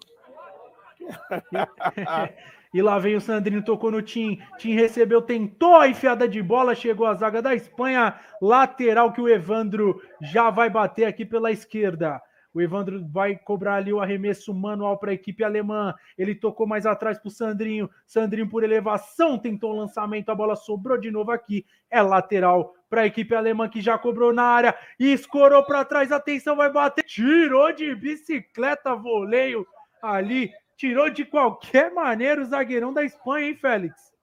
E 2.77 2.81
lá 2.83 2.99
vem 2.99 3.15
o 3.15 3.19
Sandrinho, 3.19 3.63
tocou 3.63 3.89
no 3.89 4.03
Tim. 4.03 4.37
Tim 4.59 4.75
recebeu, 4.75 5.19
tentou 5.19 5.77
a 5.77 5.87
enfiada 5.87 6.29
de 6.29 6.43
bola, 6.43 6.75
chegou 6.75 7.07
a 7.07 7.15
zaga 7.15 7.41
da 7.41 7.55
Espanha. 7.55 8.13
Lateral 8.39 9.11
que 9.11 9.19
o 9.19 9.27
Evandro 9.27 9.99
já 10.21 10.51
vai 10.51 10.69
bater 10.69 11.05
aqui 11.05 11.25
pela 11.25 11.51
esquerda. 11.51 12.21
O 12.53 12.61
Evandro 12.61 13.03
vai 13.09 13.35
cobrar 13.35 13.77
ali 13.77 13.91
o 13.91 13.99
arremesso 13.99 14.53
manual 14.53 14.99
para 14.99 15.09
a 15.09 15.15
equipe 15.15 15.43
alemã. 15.43 15.91
Ele 16.15 16.35
tocou 16.35 16.67
mais 16.67 16.85
atrás 16.85 17.17
para 17.17 17.29
o 17.29 17.31
Sandrinho. 17.31 17.89
Sandrinho, 18.05 18.47
por 18.47 18.63
elevação, 18.63 19.39
tentou 19.39 19.73
o 19.73 19.75
lançamento. 19.75 20.29
A 20.29 20.35
bola 20.35 20.55
sobrou 20.55 20.99
de 20.99 21.09
novo 21.09 21.31
aqui. 21.31 21.65
É 21.89 21.99
lateral 21.99 22.75
para 22.87 23.01
a 23.01 23.07
equipe 23.07 23.33
alemã 23.33 23.67
que 23.67 23.81
já 23.81 23.97
cobrou 23.97 24.31
na 24.31 24.43
área. 24.43 24.75
E 24.99 25.11
escorou 25.11 25.63
para 25.63 25.83
trás. 25.83 26.11
Atenção, 26.11 26.55
vai 26.55 26.71
bater. 26.71 27.03
Tirou 27.03 27.73
de 27.73 27.95
bicicleta, 27.95 28.93
voleio 28.93 29.65
ali 29.99 30.51
tirou 30.77 31.09
de 31.09 31.25
qualquer 31.25 31.91
maneira 31.91 32.41
o 32.41 32.45
zagueirão 32.45 32.93
da 32.93 33.03
Espanha, 33.03 33.47
hein, 33.47 33.55
Félix? 33.55 34.13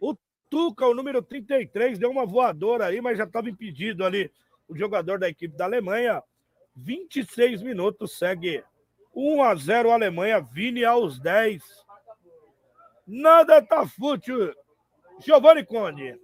O 0.00 0.16
Tuca, 0.50 0.86
o 0.86 0.94
número 0.94 1.22
33, 1.22 1.98
deu 1.98 2.10
uma 2.10 2.26
voadora 2.26 2.86
aí, 2.86 3.00
mas 3.00 3.18
já 3.18 3.24
estava 3.24 3.48
impedido 3.48 4.04
ali 4.04 4.32
o 4.66 4.76
jogador 4.76 5.18
da 5.18 5.28
equipe 5.28 5.56
da 5.56 5.64
Alemanha. 5.64 6.22
26 6.74 7.62
minutos, 7.62 8.18
segue 8.18 8.64
1 9.14 9.42
a 9.42 9.54
0 9.54 9.90
Alemanha, 9.90 10.40
Vini 10.40 10.84
aos 10.84 11.20
10. 11.20 11.62
Nada 13.06 13.60
tá 13.60 13.86
fútil. 13.86 14.54
Giovanni 15.20 15.64
Conde. 15.64 16.18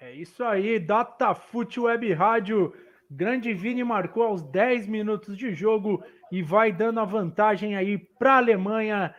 É 0.00 0.12
isso 0.12 0.42
aí, 0.42 0.78
Datafute 0.78 1.78
Web 1.78 2.12
Rádio. 2.14 2.74
Grande 3.10 3.52
Vini 3.52 3.84
marcou 3.84 4.22
aos 4.22 4.42
10 4.42 4.86
minutos 4.86 5.36
de 5.36 5.54
jogo 5.54 6.02
e 6.30 6.42
vai 6.42 6.72
dando 6.72 7.00
a 7.00 7.04
vantagem 7.04 7.76
aí 7.76 7.98
para 8.18 8.34
a 8.34 8.38
Alemanha. 8.38 9.14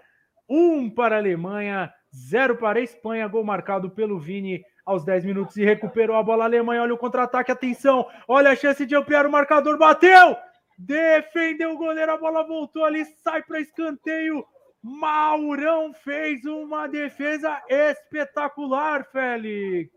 Um 0.50 0.90
para 0.90 1.16
a 1.16 1.20
Alemanha, 1.20 1.92
zero 2.14 2.58
para 2.58 2.80
a 2.80 2.84
Espanha. 2.84 3.28
Gol 3.28 3.44
marcado 3.44 3.90
pelo 3.90 4.20
Vini 4.20 4.62
aos 4.86 5.04
10 5.04 5.26
minutos 5.26 5.58
e 5.58 5.66
recuperou 5.66 6.16
a 6.16 6.24
bola. 6.24 6.44
A 6.44 6.48
Alemanha, 6.48 6.84
olha 6.84 6.94
o 6.94 6.98
contra-ataque, 6.98 7.52
atenção. 7.52 8.08
Olha 8.28 8.52
a 8.52 8.56
chance 8.56 8.86
de 8.86 8.96
ampliar 8.96 9.26
o 9.26 9.32
marcador, 9.32 9.78
bateu! 9.78 10.38
Defendeu 10.78 11.72
o 11.72 11.78
goleiro, 11.78 12.12
a 12.12 12.18
bola 12.18 12.46
voltou 12.46 12.84
ali, 12.84 13.06
sai 13.24 13.42
para 13.44 13.62
escanteio. 13.62 14.46
Maurão 14.84 15.94
fez 15.94 16.46
uma 16.46 16.88
defesa 16.88 17.60
espetacular, 17.68 19.04
Félix. 19.12 19.90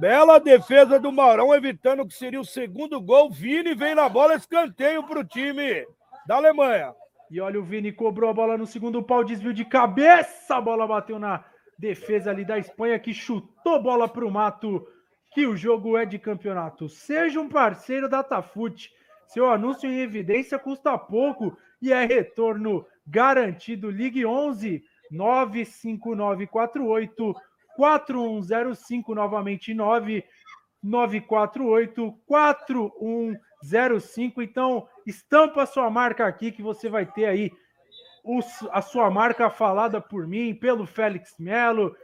Bela 0.00 0.40
defesa 0.40 0.98
do 0.98 1.12
Maurão, 1.12 1.54
evitando 1.54 2.06
que 2.06 2.14
seria 2.14 2.40
o 2.40 2.44
segundo 2.44 2.98
gol. 3.02 3.30
Vini 3.30 3.74
vem 3.74 3.94
na 3.94 4.08
bola, 4.08 4.34
escanteio 4.34 5.06
para 5.06 5.20
o 5.20 5.24
time 5.24 5.86
da 6.26 6.36
Alemanha. 6.36 6.94
E 7.30 7.38
olha, 7.38 7.60
o 7.60 7.62
Vini 7.62 7.92
cobrou 7.92 8.30
a 8.30 8.32
bola 8.32 8.56
no 8.56 8.66
segundo 8.66 9.02
pau, 9.02 9.22
desvio 9.22 9.52
de 9.52 9.62
cabeça. 9.62 10.56
A 10.56 10.60
bola 10.60 10.86
bateu 10.86 11.18
na 11.18 11.44
defesa 11.78 12.30
ali 12.30 12.46
da 12.46 12.58
Espanha, 12.58 12.98
que 12.98 13.12
chutou 13.12 13.82
bola 13.82 14.08
para 14.08 14.24
o 14.24 14.30
mato. 14.30 14.88
Que 15.34 15.46
o 15.46 15.54
jogo 15.54 15.98
é 15.98 16.06
de 16.06 16.18
campeonato. 16.18 16.88
Seja 16.88 17.38
um 17.38 17.50
parceiro 17.50 18.08
da 18.08 18.22
Tafute. 18.22 18.90
Seu 19.26 19.50
anúncio 19.50 19.86
em 19.86 20.00
evidência 20.00 20.58
custa 20.58 20.96
pouco 20.96 21.54
e 21.82 21.92
é 21.92 22.06
retorno 22.06 22.86
garantido. 23.06 23.90
Ligue 23.90 24.24
11 24.24 24.82
95948 25.10 27.34
4105, 27.76 29.14
novamente 29.14 29.74
9948 29.74 32.12
4105. 32.26 34.42
Então, 34.42 34.88
estampa 35.06 35.62
a 35.62 35.66
sua 35.66 35.90
marca 35.90 36.26
aqui 36.26 36.52
que 36.52 36.62
você 36.62 36.88
vai 36.88 37.06
ter 37.06 37.26
aí 37.26 37.50
a 38.70 38.82
sua 38.82 39.10
marca 39.10 39.48
falada 39.48 40.00
por 40.00 40.26
mim, 40.26 40.54
pelo 40.54 40.86
Félix 40.86 41.34
Melo. 41.38 41.96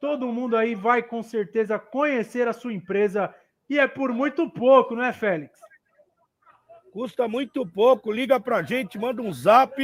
Todo 0.00 0.32
mundo 0.32 0.56
aí 0.56 0.74
vai 0.74 1.02
com 1.02 1.22
certeza 1.22 1.78
conhecer 1.78 2.48
a 2.48 2.52
sua 2.52 2.72
empresa 2.72 3.32
e 3.70 3.78
é 3.78 3.86
por 3.86 4.12
muito 4.12 4.50
pouco, 4.50 4.94
não 4.94 5.04
é, 5.04 5.12
Félix? 5.12 5.60
Custa 6.92 7.26
muito 7.26 7.66
pouco, 7.66 8.12
liga 8.12 8.38
pra 8.38 8.62
gente, 8.62 8.98
manda 8.98 9.22
um 9.22 9.32
zap, 9.32 9.74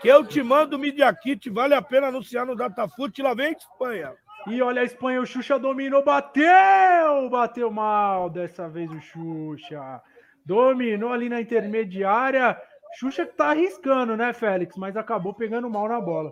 que 0.00 0.06
eu 0.06 0.24
te 0.24 0.40
mando 0.40 0.76
o 0.76 0.78
Media 0.78 1.12
Kit, 1.12 1.50
vale 1.50 1.74
a 1.74 1.82
pena 1.82 2.08
anunciar 2.08 2.46
no 2.46 2.54
Datafute, 2.54 3.22
lá 3.22 3.34
vem 3.34 3.52
Espanha. 3.52 4.14
E 4.46 4.60
olha 4.60 4.82
a 4.82 4.84
Espanha, 4.84 5.22
o 5.22 5.26
Xuxa 5.26 5.58
dominou, 5.58 6.04
bateu! 6.04 7.30
Bateu 7.30 7.70
mal 7.70 8.28
dessa 8.28 8.68
vez 8.68 8.90
o 8.90 9.00
Xuxa. 9.00 10.02
Dominou 10.44 11.12
ali 11.12 11.30
na 11.30 11.40
intermediária. 11.40 12.60
Xuxa 12.98 13.24
que 13.24 13.34
tá 13.34 13.50
arriscando, 13.50 14.16
né, 14.16 14.32
Félix? 14.34 14.76
Mas 14.76 14.96
acabou 14.96 15.32
pegando 15.32 15.70
mal 15.70 15.88
na 15.88 16.00
bola. 16.00 16.30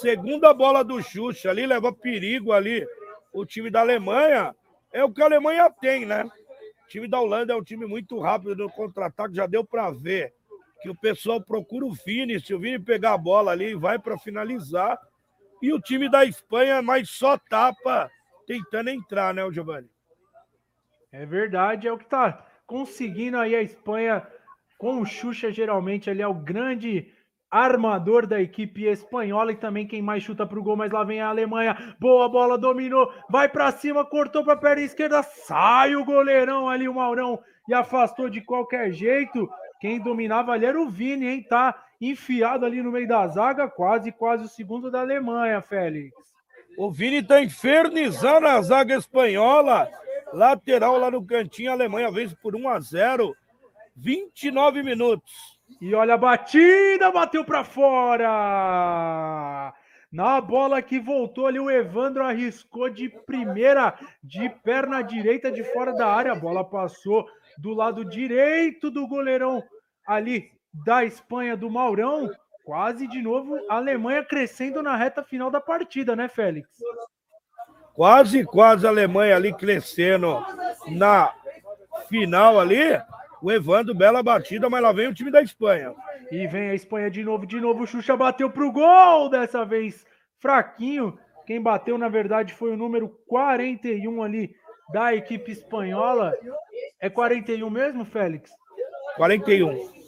Segunda 0.00 0.54
bola 0.54 0.84
do 0.84 1.02
Xuxa 1.02 1.50
ali, 1.50 1.66
leva 1.66 1.92
perigo 1.92 2.52
ali. 2.52 2.86
O 3.32 3.44
time 3.44 3.68
da 3.68 3.80
Alemanha 3.80 4.54
é 4.92 5.02
o 5.02 5.10
que 5.10 5.20
a 5.20 5.26
Alemanha 5.26 5.68
tem, 5.80 6.06
né? 6.06 6.24
O 6.84 6.88
time 6.88 7.08
da 7.08 7.20
Holanda 7.20 7.52
é 7.52 7.56
um 7.56 7.64
time 7.64 7.84
muito 7.84 8.18
rápido 8.20 8.54
no 8.54 8.70
contra-ataque, 8.70 9.34
já 9.34 9.46
deu 9.46 9.64
para 9.64 9.90
ver 9.90 10.32
que 10.80 10.88
o 10.88 10.94
pessoal 10.94 11.40
procura 11.40 11.84
o 11.84 11.92
Vini. 11.92 12.38
Se 12.38 12.54
o 12.54 12.58
Vini 12.60 12.78
pegar 12.78 13.14
a 13.14 13.18
bola 13.18 13.50
ali, 13.50 13.74
vai 13.74 13.98
para 13.98 14.16
finalizar 14.18 14.96
e 15.64 15.72
o 15.72 15.80
time 15.80 16.10
da 16.10 16.26
Espanha, 16.26 16.82
mas 16.82 17.08
só 17.08 17.38
tapa 17.38 18.10
tentando 18.46 18.90
entrar, 18.90 19.32
né, 19.32 19.42
Giovanni? 19.50 19.88
É 21.10 21.24
verdade, 21.24 21.88
é 21.88 21.92
o 21.92 21.96
que 21.96 22.04
tá 22.04 22.44
conseguindo 22.66 23.38
aí 23.38 23.54
a 23.56 23.62
Espanha 23.62 24.26
com 24.76 25.00
o 25.00 25.06
Xuxa, 25.06 25.50
geralmente 25.50 26.10
ali 26.10 26.20
é 26.20 26.28
o 26.28 26.34
grande 26.34 27.10
armador 27.50 28.26
da 28.26 28.40
equipe 28.42 28.84
espanhola 28.84 29.52
e 29.52 29.56
também 29.56 29.86
quem 29.86 30.02
mais 30.02 30.22
chuta 30.22 30.46
pro 30.46 30.62
gol, 30.62 30.76
mas 30.76 30.92
lá 30.92 31.02
vem 31.02 31.22
a 31.22 31.28
Alemanha. 31.28 31.96
Boa 31.98 32.28
bola, 32.28 32.58
dominou, 32.58 33.10
vai 33.30 33.48
para 33.48 33.72
cima, 33.72 34.04
cortou 34.04 34.44
para 34.44 34.56
perna 34.56 34.82
esquerda, 34.82 35.22
sai 35.22 35.96
o 35.96 36.04
goleirão 36.04 36.68
ali, 36.68 36.86
o 36.86 36.94
Maurão, 36.94 37.40
e 37.66 37.72
afastou 37.72 38.28
de 38.28 38.42
qualquer 38.42 38.92
jeito. 38.92 39.48
Quem 39.80 39.98
dominava 39.98 40.52
ali 40.52 40.66
era 40.66 40.78
o 40.78 40.90
Vini, 40.90 41.26
hein? 41.26 41.46
Tá 41.48 41.83
enfiado 42.10 42.64
ali 42.66 42.82
no 42.82 42.90
meio 42.90 43.06
da 43.06 43.26
zaga, 43.28 43.68
quase, 43.68 44.10
quase 44.12 44.44
o 44.44 44.48
segundo 44.48 44.90
da 44.90 45.00
Alemanha, 45.00 45.62
Félix. 45.62 46.12
O 46.76 46.90
Vini 46.90 47.22
tá 47.22 47.40
infernizando 47.40 48.46
a 48.46 48.60
zaga 48.60 48.96
espanhola. 48.96 49.88
Lateral 50.32 50.98
lá 50.98 51.10
no 51.10 51.24
cantinho, 51.24 51.70
a 51.70 51.74
Alemanha 51.74 52.10
vence 52.10 52.34
por 52.36 52.56
1 52.56 52.68
a 52.68 52.80
0. 52.80 53.34
29 53.96 54.82
minutos. 54.82 55.32
E 55.80 55.94
olha 55.94 56.14
a 56.14 56.18
batida, 56.18 57.12
bateu 57.12 57.44
para 57.44 57.62
fora. 57.62 58.32
Na 60.10 60.40
bola 60.40 60.82
que 60.82 60.98
voltou 60.98 61.46
ali, 61.46 61.60
o 61.60 61.70
Evandro 61.70 62.24
arriscou 62.24 62.88
de 62.88 63.08
primeira, 63.08 63.94
de 64.22 64.48
perna 64.48 65.02
direita, 65.02 65.50
de 65.50 65.62
fora 65.64 65.92
da 65.92 66.06
área. 66.06 66.32
A 66.32 66.36
bola 66.36 66.64
passou 66.64 67.26
do 67.58 67.72
lado 67.72 68.04
direito 68.04 68.90
do 68.90 69.06
goleirão 69.06 69.62
ali 70.06 70.53
da 70.84 71.04
Espanha 71.04 71.56
do 71.56 71.70
Maurão, 71.70 72.30
quase 72.64 73.06
de 73.06 73.22
novo 73.22 73.56
a 73.68 73.76
Alemanha 73.76 74.24
crescendo 74.24 74.82
na 74.82 74.96
reta 74.96 75.22
final 75.22 75.50
da 75.50 75.60
partida, 75.60 76.16
né, 76.16 76.28
Félix? 76.28 76.68
Quase, 77.92 78.44
quase 78.44 78.86
a 78.86 78.90
Alemanha 78.90 79.36
ali 79.36 79.52
crescendo 79.52 80.44
na 80.88 81.32
final 82.08 82.58
ali. 82.58 83.00
O 83.40 83.52
Evandro, 83.52 83.94
bela 83.94 84.22
batida, 84.22 84.70
mas 84.70 84.82
lá 84.82 84.90
vem 84.90 85.08
o 85.08 85.14
time 85.14 85.30
da 85.30 85.42
Espanha. 85.42 85.94
E 86.32 86.46
vem 86.46 86.70
a 86.70 86.74
Espanha 86.74 87.10
de 87.10 87.22
novo, 87.22 87.46
de 87.46 87.60
novo. 87.60 87.82
O 87.82 87.86
Xuxa 87.86 88.16
bateu 88.16 88.50
pro 88.50 88.72
gol, 88.72 89.28
dessa 89.28 89.64
vez 89.64 90.04
fraquinho. 90.38 91.18
Quem 91.46 91.60
bateu, 91.60 91.98
na 91.98 92.08
verdade, 92.08 92.54
foi 92.54 92.72
o 92.72 92.76
número 92.76 93.08
41 93.28 94.22
ali 94.22 94.56
da 94.92 95.14
equipe 95.14 95.52
espanhola. 95.52 96.34
É 96.98 97.10
41 97.10 97.68
mesmo, 97.68 98.04
Félix? 98.04 98.50
41. 99.16 100.03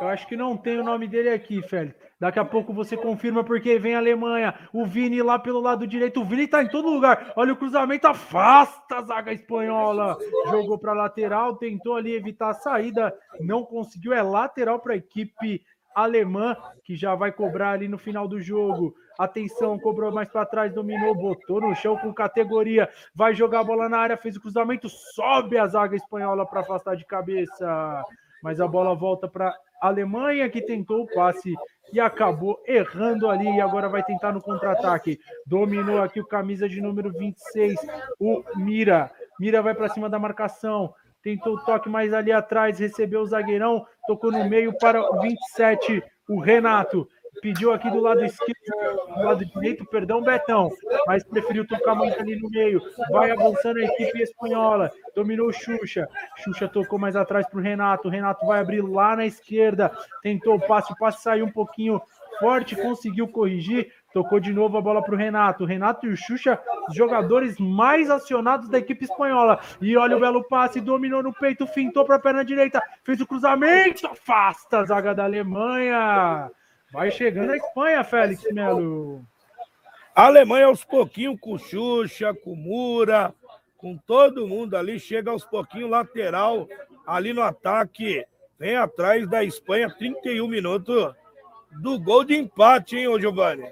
Eu 0.00 0.08
acho 0.08 0.26
que 0.26 0.36
não 0.36 0.56
tem 0.56 0.78
o 0.78 0.84
nome 0.84 1.06
dele 1.08 1.30
aqui, 1.30 1.62
Félix. 1.62 1.96
Daqui 2.18 2.38
a 2.38 2.44
pouco 2.44 2.72
você 2.72 2.96
confirma 2.96 3.44
porque 3.44 3.78
vem 3.78 3.94
a 3.94 3.98
Alemanha. 3.98 4.54
O 4.72 4.86
Vini 4.86 5.22
lá 5.22 5.38
pelo 5.38 5.60
lado 5.60 5.86
direito. 5.86 6.20
O 6.20 6.24
Vini 6.24 6.48
tá 6.48 6.62
em 6.62 6.68
todo 6.68 6.88
lugar. 6.88 7.32
Olha 7.36 7.52
o 7.52 7.56
cruzamento, 7.56 8.06
afasta 8.06 8.96
a 8.96 9.02
zaga 9.02 9.32
espanhola. 9.32 10.16
Jogou 10.50 10.78
para 10.78 10.94
lateral, 10.94 11.56
tentou 11.56 11.96
ali 11.96 12.14
evitar 12.14 12.50
a 12.50 12.54
saída, 12.54 13.14
não 13.40 13.64
conseguiu. 13.64 14.12
É 14.14 14.22
lateral 14.22 14.80
para 14.80 14.94
a 14.94 14.96
equipe 14.96 15.62
alemã, 15.94 16.54
que 16.84 16.94
já 16.94 17.14
vai 17.14 17.32
cobrar 17.32 17.70
ali 17.70 17.88
no 17.88 17.96
final 17.96 18.28
do 18.28 18.40
jogo. 18.40 18.94
Atenção, 19.18 19.78
cobrou 19.78 20.12
mais 20.12 20.28
para 20.28 20.44
trás, 20.44 20.74
dominou, 20.74 21.14
botou 21.14 21.58
no 21.58 21.74
chão 21.74 21.96
com 21.96 22.12
categoria. 22.12 22.88
Vai 23.14 23.34
jogar 23.34 23.60
a 23.60 23.64
bola 23.64 23.88
na 23.88 23.98
área, 23.98 24.16
fez 24.16 24.36
o 24.36 24.40
cruzamento, 24.40 24.88
sobe 24.88 25.56
a 25.56 25.66
zaga 25.66 25.96
espanhola 25.96 26.46
para 26.46 26.60
afastar 26.60 26.96
de 26.96 27.06
cabeça. 27.06 28.04
Mas 28.46 28.60
a 28.60 28.68
bola 28.68 28.94
volta 28.94 29.26
para 29.26 29.52
Alemanha, 29.82 30.48
que 30.48 30.62
tentou 30.62 31.02
o 31.02 31.06
passe 31.12 31.52
e 31.92 31.98
acabou 31.98 32.62
errando 32.64 33.28
ali 33.28 33.56
e 33.56 33.60
agora 33.60 33.88
vai 33.88 34.04
tentar 34.04 34.30
no 34.30 34.40
contra-ataque. 34.40 35.18
Dominou 35.44 36.00
aqui 36.00 36.20
o 36.20 36.24
camisa 36.24 36.68
de 36.68 36.80
número 36.80 37.10
26, 37.10 37.74
o 38.20 38.44
Mira. 38.54 39.10
Mira 39.40 39.60
vai 39.60 39.74
para 39.74 39.88
cima 39.88 40.08
da 40.08 40.16
marcação. 40.16 40.94
Tentou 41.24 41.54
o 41.54 41.64
toque 41.64 41.88
mais 41.88 42.14
ali 42.14 42.30
atrás, 42.30 42.78
recebeu 42.78 43.22
o 43.22 43.26
zagueirão, 43.26 43.84
tocou 44.06 44.30
no 44.30 44.48
meio 44.48 44.72
para 44.78 45.02
o 45.02 45.20
27, 45.20 46.00
o 46.28 46.38
Renato 46.38 47.08
pediu 47.40 47.72
aqui 47.72 47.90
do 47.90 48.00
lado 48.00 48.24
esquerdo, 48.24 49.14
do 49.14 49.22
lado 49.22 49.44
direito, 49.44 49.84
perdão, 49.86 50.22
Betão, 50.22 50.70
mas 51.06 51.24
preferiu 51.24 51.66
tocar 51.66 51.94
muito 51.94 52.18
ali 52.20 52.36
no 52.36 52.48
meio. 52.50 52.80
Vai 53.10 53.30
avançando 53.30 53.78
a 53.78 53.84
equipe 53.84 54.22
espanhola, 54.22 54.90
dominou 55.14 55.52
Xuxa. 55.52 56.08
Xuxa 56.36 56.68
tocou 56.68 56.98
mais 56.98 57.16
atrás 57.16 57.46
para 57.48 57.58
o 57.58 57.62
Renato. 57.62 58.08
Renato 58.08 58.46
vai 58.46 58.60
abrir 58.60 58.82
lá 58.82 59.16
na 59.16 59.26
esquerda, 59.26 59.90
tentou 60.22 60.56
o 60.56 60.60
passe, 60.60 60.92
o 60.92 60.96
passe 60.96 61.22
saiu 61.22 61.46
um 61.46 61.52
pouquinho 61.52 62.00
forte, 62.38 62.76
conseguiu 62.76 63.28
corrigir. 63.28 63.92
Tocou 64.12 64.40
de 64.40 64.52
novo 64.52 64.78
a 64.78 64.80
bola 64.80 65.02
para 65.02 65.14
o 65.14 65.18
Renato. 65.18 65.64
Renato 65.66 66.06
e 66.06 66.10
o 66.10 66.16
Xuxa, 66.16 66.58
os 66.88 66.94
jogadores 66.94 67.58
mais 67.58 68.08
acionados 68.10 68.68
da 68.68 68.78
equipe 68.78 69.04
espanhola. 69.04 69.60
E 69.80 69.94
olha 69.96 70.16
o 70.16 70.20
belo 70.20 70.42
passe, 70.44 70.80
dominou 70.80 71.22
no 71.22 71.34
peito, 71.34 71.66
fintou 71.66 72.04
para 72.04 72.16
a 72.16 72.18
perna 72.20 72.44
direita, 72.44 72.82
fez 73.04 73.20
o 73.20 73.26
cruzamento, 73.26 74.06
afasta 74.06 74.78
a 74.78 74.84
zaga 74.84 75.14
da 75.14 75.24
Alemanha. 75.24 76.50
Vai 76.92 77.10
chegando 77.10 77.52
a 77.52 77.56
Espanha, 77.56 78.04
Félix 78.04 78.42
Melo. 78.52 79.24
A 80.14 80.26
Alemanha 80.26 80.66
aos 80.66 80.84
pouquinhos 80.84 81.38
com 81.40 81.58
Xuxa, 81.58 82.32
com 82.32 82.54
Mura, 82.54 83.34
com 83.76 83.96
todo 83.96 84.48
mundo 84.48 84.76
ali, 84.76 84.98
chega 84.98 85.30
aos 85.30 85.44
pouquinhos 85.44 85.90
lateral, 85.90 86.66
ali 87.06 87.32
no 87.32 87.42
ataque, 87.42 88.24
vem 88.58 88.76
atrás 88.76 89.28
da 89.28 89.44
Espanha, 89.44 89.94
31 89.94 90.48
minutos 90.48 91.14
do 91.82 92.00
gol 92.00 92.24
de 92.24 92.34
empate, 92.34 92.96
hein, 92.96 93.08
ô 93.08 93.20
Giovanni? 93.20 93.70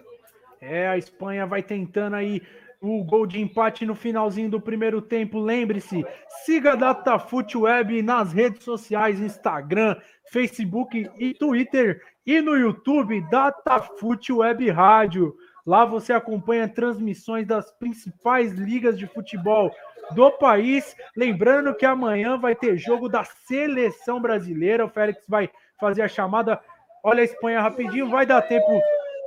É, 0.60 0.88
a 0.88 0.98
Espanha 0.98 1.46
vai 1.46 1.62
tentando 1.62 2.16
aí 2.16 2.42
o 2.80 3.02
gol 3.02 3.26
de 3.26 3.40
empate 3.40 3.86
no 3.86 3.94
finalzinho 3.94 4.50
do 4.50 4.60
primeiro 4.60 5.00
tempo. 5.00 5.40
Lembre-se, 5.40 6.04
siga 6.44 6.72
a 6.72 6.76
Datafute 6.76 7.56
Web 7.56 8.02
nas 8.02 8.32
redes 8.32 8.62
sociais, 8.62 9.20
Instagram, 9.20 9.96
Facebook 10.30 11.10
e 11.18 11.32
Twitter 11.32 12.02
e 12.26 12.40
no 12.40 12.56
YouTube 12.56 13.20
Datafute 13.30 14.32
Web 14.32 14.70
Rádio. 14.70 15.34
Lá 15.66 15.84
você 15.84 16.12
acompanha 16.12 16.68
transmissões 16.68 17.46
das 17.46 17.70
principais 17.72 18.52
ligas 18.52 18.98
de 18.98 19.06
futebol 19.06 19.70
do 20.12 20.30
país. 20.32 20.94
Lembrando 21.16 21.74
que 21.74 21.86
amanhã 21.86 22.36
vai 22.36 22.54
ter 22.54 22.76
jogo 22.76 23.08
da 23.08 23.24
seleção 23.24 24.20
brasileira. 24.20 24.84
O 24.84 24.90
Félix 24.90 25.24
vai 25.28 25.48
fazer 25.80 26.02
a 26.02 26.08
chamada. 26.08 26.60
Olha 27.02 27.22
a 27.22 27.24
Espanha 27.24 27.60
rapidinho, 27.60 28.08
vai 28.08 28.26
dar 28.26 28.42
tempo 28.42 28.80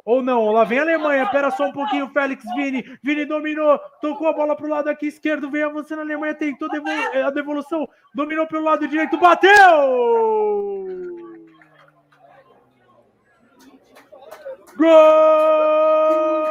ou 0.06 0.24
não? 0.24 0.52
Lá 0.52 0.64
vem 0.64 0.80
a 0.80 0.84
Alemanha, 0.84 1.30
pera 1.30 1.52
só 1.52 1.66
um 1.66 1.74
pouquinho, 1.74 2.10
Félix 2.10 2.44
Vini. 2.56 2.84
Vini 3.04 3.26
dominou, 3.26 3.78
tocou 4.02 4.28
a 4.28 4.34
bola 4.34 4.56
para 4.56 4.66
o 4.66 4.70
lado 4.70 4.90
aqui 4.90 5.08
esquerdo, 5.08 5.52
vem 5.52 5.64
avançando 5.64 6.00
a 6.00 6.04
Alemanha, 6.04 6.34
tentou 6.34 6.70
a 7.26 7.30
devolução, 7.30 7.88
dominou 8.16 8.48
pelo 8.48 8.64
lado 8.64 8.88
direito, 8.88 9.18
bateu! 9.18 9.58
Gol! 14.78 16.47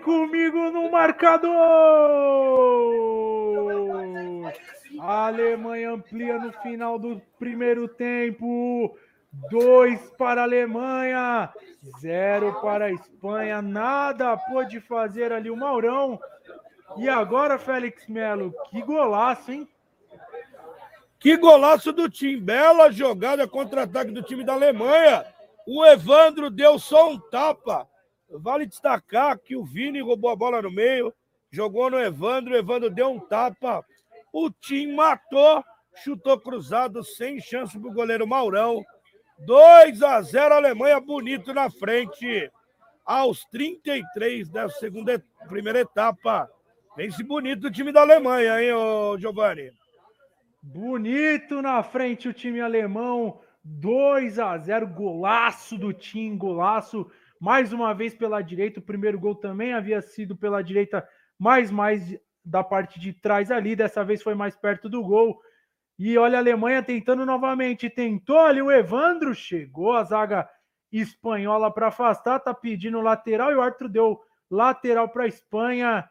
Comigo 0.00 0.70
no 0.70 0.90
marcador! 0.90 1.50
A 5.00 5.26
Alemanha 5.28 5.92
amplia 5.92 6.38
no 6.38 6.52
final 6.52 6.98
do 6.98 7.20
primeiro 7.38 7.88
tempo. 7.88 8.96
Dois 9.48 10.00
para 10.18 10.40
a 10.40 10.44
Alemanha, 10.44 11.48
zero 12.00 12.60
para 12.60 12.86
a 12.86 12.92
Espanha. 12.92 13.62
Nada 13.62 14.36
pôde 14.36 14.80
fazer 14.80 15.32
ali 15.32 15.48
o 15.50 15.56
Maurão. 15.56 16.18
E 16.96 17.08
agora, 17.08 17.58
Félix 17.58 18.08
Melo, 18.08 18.52
que 18.70 18.82
golaço, 18.82 19.52
hein? 19.52 19.68
Que 21.20 21.36
golaço 21.36 21.92
do 21.92 22.08
time. 22.08 22.40
Bela 22.40 22.90
jogada 22.90 23.46
contra-ataque 23.46 24.10
do 24.10 24.22
time 24.22 24.42
da 24.42 24.54
Alemanha. 24.54 25.24
O 25.66 25.84
Evandro 25.86 26.50
deu 26.50 26.78
só 26.78 27.10
um 27.10 27.18
tapa 27.18 27.86
Vale 28.30 28.66
destacar 28.66 29.38
que 29.38 29.56
o 29.56 29.64
Vini 29.64 30.00
roubou 30.00 30.30
a 30.30 30.36
bola 30.36 30.62
no 30.62 30.70
meio, 30.70 31.12
jogou 31.50 31.90
no 31.90 31.98
Evandro, 31.98 32.54
o 32.54 32.56
Evandro 32.56 32.88
deu 32.88 33.10
um 33.10 33.18
tapa, 33.18 33.84
o 34.32 34.50
Tim 34.50 34.92
matou, 34.92 35.64
chutou 35.96 36.38
cruzado, 36.38 37.02
sem 37.02 37.40
chance 37.40 37.78
para 37.78 37.90
o 37.90 37.92
goleiro 37.92 38.26
Maurão. 38.26 38.84
2 39.40 40.02
a 40.02 40.20
0 40.20 40.54
Alemanha 40.54 41.00
bonito 41.00 41.52
na 41.52 41.70
frente. 41.70 42.50
Aos 43.04 43.44
33 43.46 44.48
da 44.48 44.68
segunda 44.68 45.22
primeira 45.48 45.80
etapa. 45.80 46.48
Vence 46.96 47.22
bonito 47.24 47.66
o 47.66 47.70
time 47.70 47.90
da 47.90 48.02
Alemanha, 48.02 48.62
hein, 48.62 48.72
ô 48.72 49.18
Giovanni? 49.18 49.72
Bonito 50.62 51.62
na 51.62 51.82
frente 51.82 52.28
o 52.28 52.32
time 52.32 52.60
alemão. 52.60 53.40
2 53.64 54.38
a 54.38 54.56
0 54.58 54.86
golaço 54.88 55.76
do 55.76 55.92
time, 55.92 56.36
golaço 56.36 57.10
mais 57.40 57.72
uma 57.72 57.94
vez 57.94 58.14
pela 58.14 58.42
direita. 58.42 58.78
O 58.80 58.82
primeiro 58.82 59.18
gol 59.18 59.34
também 59.34 59.72
havia 59.72 60.02
sido 60.02 60.36
pela 60.36 60.62
direita, 60.62 61.08
mais 61.38 61.70
mais 61.70 62.14
da 62.44 62.62
parte 62.62 63.00
de 63.00 63.12
trás 63.12 63.50
ali. 63.50 63.74
Dessa 63.74 64.04
vez 64.04 64.22
foi 64.22 64.34
mais 64.34 64.54
perto 64.54 64.88
do 64.88 65.02
gol. 65.02 65.40
E 65.98 66.16
olha 66.18 66.38
a 66.38 66.40
Alemanha 66.40 66.82
tentando 66.82 67.24
novamente. 67.24 67.88
Tentou 67.88 68.38
ali 68.38 68.60
o 68.60 68.70
Evandro, 68.70 69.34
chegou 69.34 69.92
a 69.92 70.04
zaga 70.04 70.48
espanhola 70.92 71.72
para 71.72 71.88
afastar, 71.88 72.40
tá 72.40 72.52
pedindo 72.52 73.00
lateral 73.00 73.52
e 73.52 73.54
o 73.54 73.62
árbitro 73.62 73.88
deu 73.88 74.20
lateral 74.50 75.08
para 75.08 75.24
a 75.24 75.28
Espanha. 75.28 76.08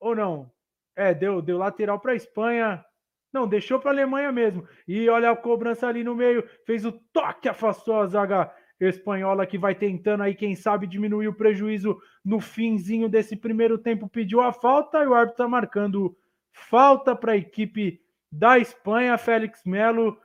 Ou 0.00 0.14
não? 0.14 0.50
É, 0.96 1.14
deu, 1.14 1.40
deu 1.42 1.58
lateral 1.58 2.00
para 2.00 2.12
a 2.12 2.16
Espanha. 2.16 2.84
Não, 3.32 3.46
deixou 3.46 3.78
para 3.78 3.90
a 3.90 3.94
Alemanha 3.94 4.32
mesmo. 4.32 4.66
E 4.88 5.08
olha 5.08 5.30
a 5.30 5.36
cobrança 5.36 5.86
ali 5.86 6.02
no 6.02 6.14
meio, 6.14 6.48
fez 6.64 6.84
o 6.84 6.92
toque, 7.12 7.48
afastou 7.48 8.00
a 8.00 8.06
zaga 8.06 8.50
espanhola 8.80 9.46
que 9.46 9.56
vai 9.56 9.74
tentando 9.74 10.22
aí, 10.22 10.34
quem 10.34 10.54
sabe, 10.54 10.86
diminuir 10.86 11.28
o 11.28 11.34
prejuízo 11.34 12.00
no 12.24 12.40
finzinho 12.40 13.08
desse 13.08 13.34
primeiro 13.34 13.78
tempo, 13.78 14.08
pediu 14.08 14.40
a 14.40 14.52
falta 14.52 15.02
e 15.02 15.06
o 15.06 15.14
árbitro 15.14 15.34
está 15.34 15.48
marcando 15.48 16.16
falta 16.52 17.16
para 17.16 17.32
a 17.32 17.36
equipe 17.36 18.00
da 18.30 18.58
Espanha, 18.58 19.16
Félix 19.16 19.62
Melo. 19.64 20.20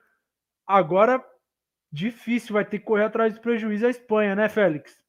Agora, 0.68 1.24
difícil, 1.92 2.54
vai 2.54 2.66
ter 2.66 2.80
que 2.80 2.86
correr 2.86 3.06
atrás 3.06 3.34
do 3.34 3.42
prejuízo 3.42 3.88
a 3.88 3.90
Espanha, 3.90 4.36
né, 4.36 4.50
Félix? 4.50 5.02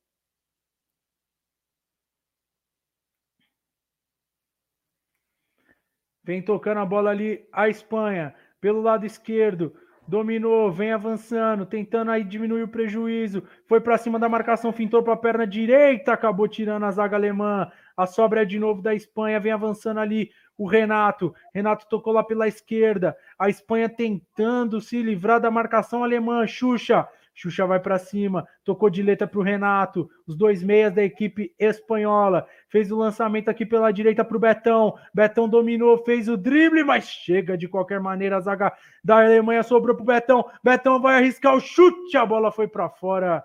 Vem 6.25 6.41
tocando 6.41 6.79
a 6.79 6.87
bola 6.87 7.11
ali 7.11 7.45
a 7.53 7.69
Espanha 7.69 8.35
pelo 8.61 8.81
lado 8.81 9.05
esquerdo 9.05 9.75
dominou, 10.07 10.71
vem 10.71 10.93
avançando, 10.93 11.65
tentando 11.65 12.11
aí 12.11 12.25
diminuir 12.25 12.63
o 12.63 12.69
prejuízo, 12.69 13.43
foi 13.67 13.81
para 13.81 13.99
cima 13.99 14.19
da 14.19 14.29
marcação, 14.29 14.73
fintou 14.73 15.03
para 15.03 15.15
a 15.15 15.17
perna 15.17 15.47
direita, 15.47 16.13
acabou 16.13 16.49
tirando 16.49 16.85
a 16.85 16.91
zaga 16.91 17.17
alemã. 17.17 17.71
A 17.97 18.07
sobra 18.07 18.43
é 18.43 18.45
de 18.45 18.59
novo 18.59 18.83
da 18.83 18.95
Espanha, 18.95 19.41
vem 19.41 19.53
avançando 19.53 20.01
ali 20.01 20.31
o 20.57 20.67
Renato. 20.67 21.35
Renato 21.55 21.87
tocou 21.89 22.13
lá 22.13 22.23
pela 22.23 22.49
esquerda. 22.49 23.17
A 23.39 23.49
Espanha 23.49 23.89
tentando 23.89 24.81
se 24.81 25.03
livrar 25.03 25.41
da 25.41 25.51
marcação 25.51 26.03
alemã. 26.05 26.47
Xuxa 26.47 27.09
Xuxa 27.35 27.67
vai 27.67 27.81
para 27.81 27.99
cima, 27.99 28.47
tocou 28.65 28.91
de 28.91 29.03
letra 29.03 29.27
para 29.27 29.41
o 29.41 29.43
Renato, 29.43 30.09
os 30.27 30.37
dois 30.37 30.63
meias 30.63 30.93
da 30.93 31.03
equipe 31.03 31.55
espanhola. 31.59 32.47
Fez 32.69 32.93
o 32.93 32.97
lançamento 32.97 33.49
aqui 33.49 33.65
pela 33.65 33.91
direita 33.91 34.25
para 34.25 34.37
o 34.37 34.41
Betão. 34.41 34.95
Betão 35.15 35.49
dominou, 35.49 36.05
fez 36.05 36.29
o 36.29 36.37
drible, 36.37 36.85
mas 36.85 37.05
chega 37.05 37.57
de 37.57 37.69
qualquer 37.69 38.01
maneira. 38.01 38.37
A 38.37 38.41
zaga 38.41 38.73
da 39.03 39.19
Alemanha 39.19 39.63
sobrou 39.63 39.97
para 39.97 40.03
o 40.03 40.07
Betão. 40.07 40.45
Betão 40.63 41.01
vai 41.01 41.17
arriscar 41.17 41.55
o 41.55 41.61
chute, 41.61 42.17
a 42.17 42.27
bola 42.27 42.53
foi 42.53 42.69
para 42.69 42.89
fora. 42.89 43.43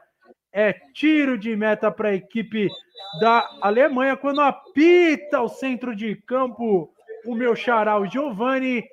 é 0.54 0.74
tiro 0.94 1.38
de 1.38 1.56
meta 1.56 1.92
para 1.92 2.10
a 2.10 2.16
equipe 2.16 2.68
da 3.22 3.48
Alemanha. 3.62 4.18
Quando 4.18 4.42
apita 4.42 5.42
o 5.42 5.48
centro 5.48 5.96
de 5.96 6.16
campo, 6.16 6.92
o 7.26 7.36
meu 7.36 7.56
xará, 7.56 8.00
o 8.00 8.06
Giovani. 8.06 8.84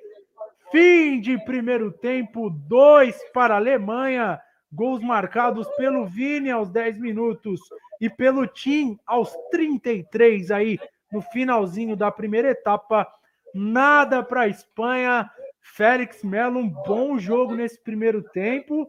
Fim 0.71 1.19
de 1.21 1.37
primeiro 1.45 1.91
tempo, 1.91 2.49
dois 2.49 3.17
para 3.33 3.53
a 3.53 3.57
Alemanha. 3.57 4.39
Gols 4.75 5.01
marcados 5.01 5.67
pelo 5.77 6.05
Vini 6.05 6.51
aos 6.51 6.69
10 6.69 6.99
minutos 6.99 7.61
e 7.99 8.09
pelo 8.09 8.45
Tim 8.45 8.99
aos 9.07 9.33
33 9.49 10.51
aí 10.51 10.77
no 11.11 11.21
finalzinho 11.21 11.95
da 11.95 12.11
primeira 12.11 12.49
etapa. 12.49 13.07
Nada 13.53 14.21
para 14.21 14.41
a 14.41 14.47
Espanha. 14.47 15.29
Félix 15.61 16.23
Melo, 16.23 16.59
um 16.59 16.69
bom 16.69 17.17
jogo 17.17 17.55
nesse 17.55 17.81
primeiro 17.81 18.21
tempo. 18.21 18.87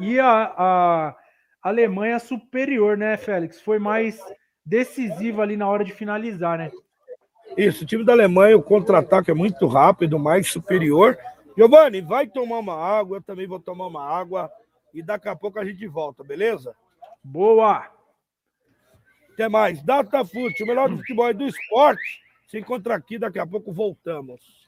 E 0.00 0.18
a, 0.18 0.52
a 0.56 1.16
Alemanha 1.62 2.18
superior, 2.18 2.96
né, 2.96 3.16
Félix? 3.16 3.60
Foi 3.60 3.78
mais 3.78 4.20
decisiva 4.66 5.42
ali 5.42 5.56
na 5.56 5.68
hora 5.68 5.84
de 5.84 5.92
finalizar, 5.92 6.58
né? 6.58 6.70
Isso, 7.56 7.84
o 7.84 7.86
time 7.86 8.04
da 8.04 8.12
Alemanha, 8.12 8.56
o 8.56 8.62
contra-ataque 8.62 9.30
é 9.30 9.34
muito 9.34 9.66
rápido, 9.66 10.18
mais 10.18 10.50
superior. 10.50 11.16
Giovanni, 11.56 12.00
vai 12.00 12.26
tomar 12.26 12.58
uma 12.58 12.74
água, 12.74 13.18
eu 13.18 13.22
também 13.22 13.46
vou 13.46 13.60
tomar 13.60 13.86
uma 13.86 14.04
água 14.04 14.50
e 14.92 15.02
daqui 15.02 15.28
a 15.28 15.36
pouco 15.36 15.58
a 15.58 15.64
gente 15.64 15.86
volta, 15.86 16.22
beleza? 16.22 16.74
Boa! 17.22 17.90
Até 19.32 19.48
mais. 19.48 19.82
Datafute, 19.82 20.62
o 20.62 20.66
melhor 20.66 20.88
do 20.88 20.98
futebol 21.02 21.30
e 21.30 21.34
do 21.34 21.46
esporte. 21.46 22.22
Se 22.46 22.58
encontra 22.58 22.94
aqui, 22.94 23.18
daqui 23.18 23.38
a 23.38 23.46
pouco 23.46 23.72
voltamos. 23.72 24.61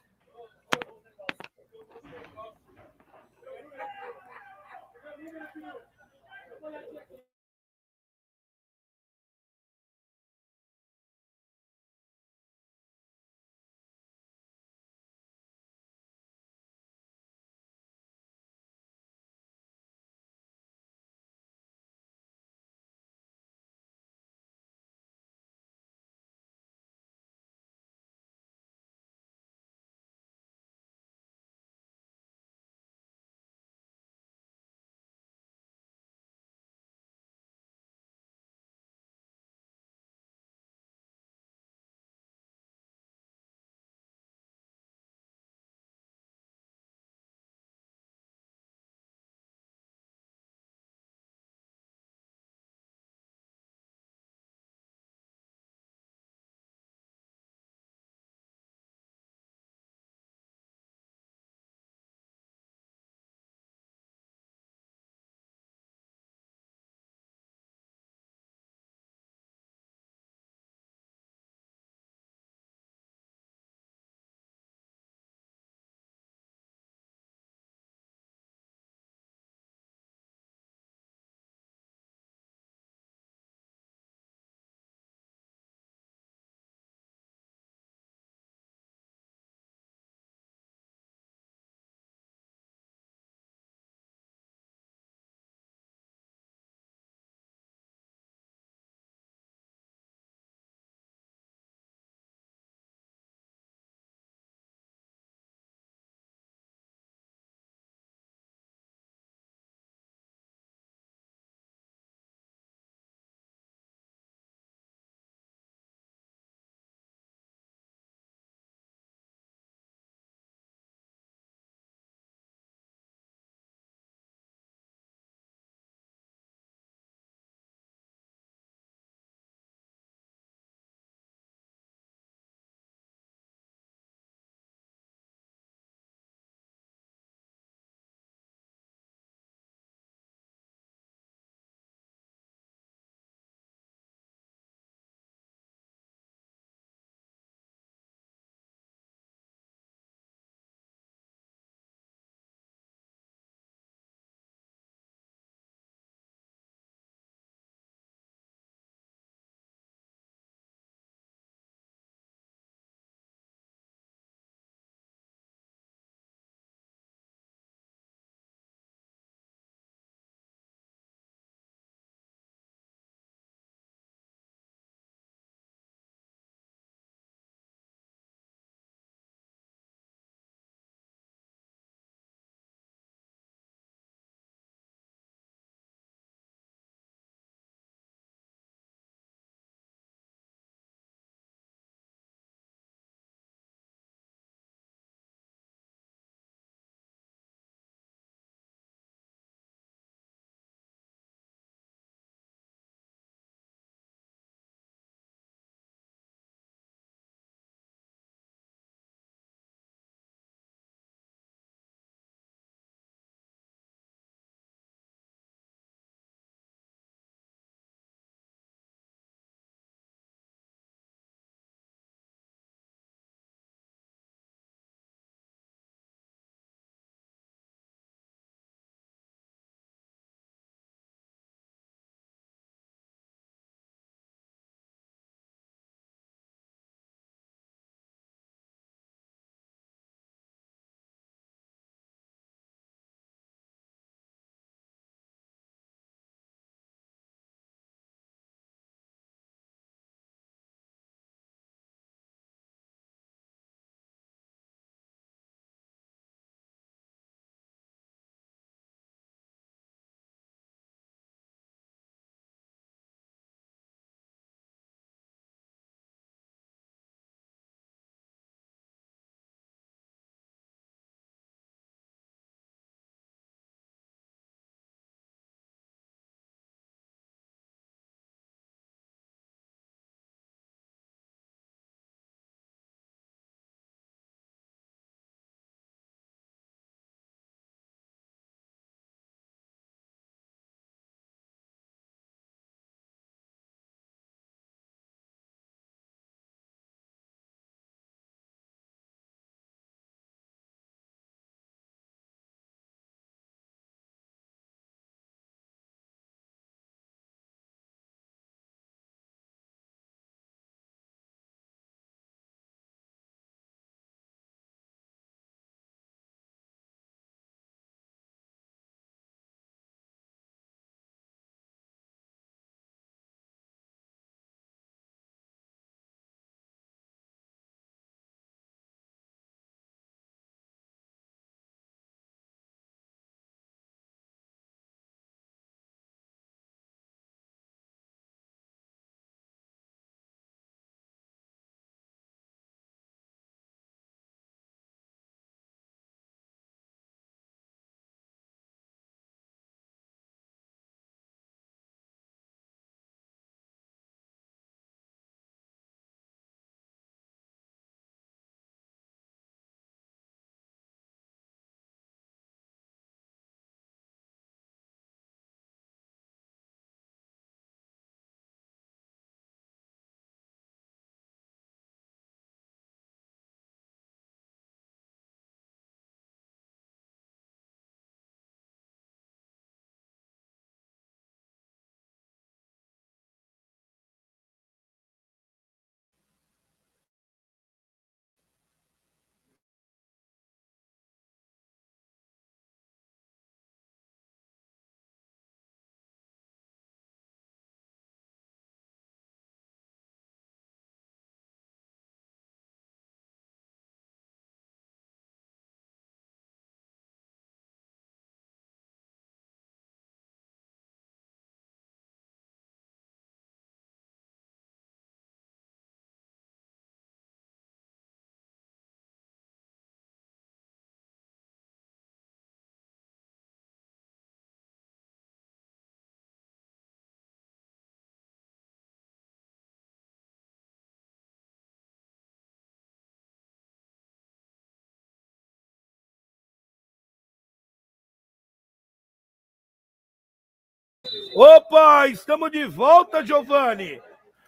Opa, 441.35 442.07
estamos 442.07 442.49
de 442.49 442.63
volta, 442.63 443.21
Giovanni. 443.21 444.01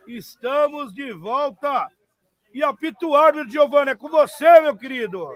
Estamos 0.08 0.94
de 0.94 1.12
volta. 1.12 1.90
E 2.54 2.64
apito 2.64 3.14
árbitro, 3.14 3.52
Giovanni, 3.52 3.92
é 3.92 3.96
com 3.96 4.08
você, 4.08 4.62
meu 4.62 4.74
querido. 4.74 5.28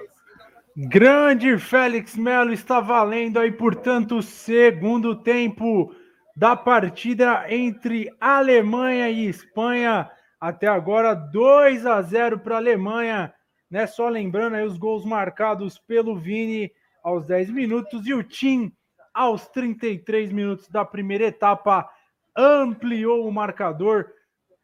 Grande 0.77 1.57
Félix 1.57 2.15
Melo 2.15 2.53
está 2.53 2.79
valendo 2.79 3.37
aí, 3.37 3.51
portanto, 3.51 4.19
o 4.19 4.23
segundo 4.23 5.13
tempo 5.13 5.93
da 6.37 6.55
partida 6.55 7.43
entre 7.53 8.09
Alemanha 8.21 9.09
e 9.09 9.27
Espanha. 9.27 10.09
Até 10.39 10.67
agora, 10.67 11.13
2 11.13 11.85
a 11.85 12.01
0 12.01 12.39
para 12.39 12.55
a 12.55 12.59
Alemanha. 12.59 13.33
Né? 13.69 13.85
Só 13.87 14.07
lembrando 14.07 14.55
aí 14.55 14.65
os 14.65 14.77
gols 14.77 15.03
marcados 15.03 15.77
pelo 15.77 16.17
Vini 16.17 16.71
aos 17.03 17.27
10 17.27 17.49
minutos 17.49 18.07
e 18.07 18.13
o 18.13 18.23
Tim 18.23 18.71
aos 19.13 19.47
33 19.47 20.31
minutos 20.31 20.67
da 20.67 20.85
primeira 20.85 21.25
etapa 21.25 21.89
ampliou 22.35 23.27
o 23.27 23.31
marcador. 23.31 24.09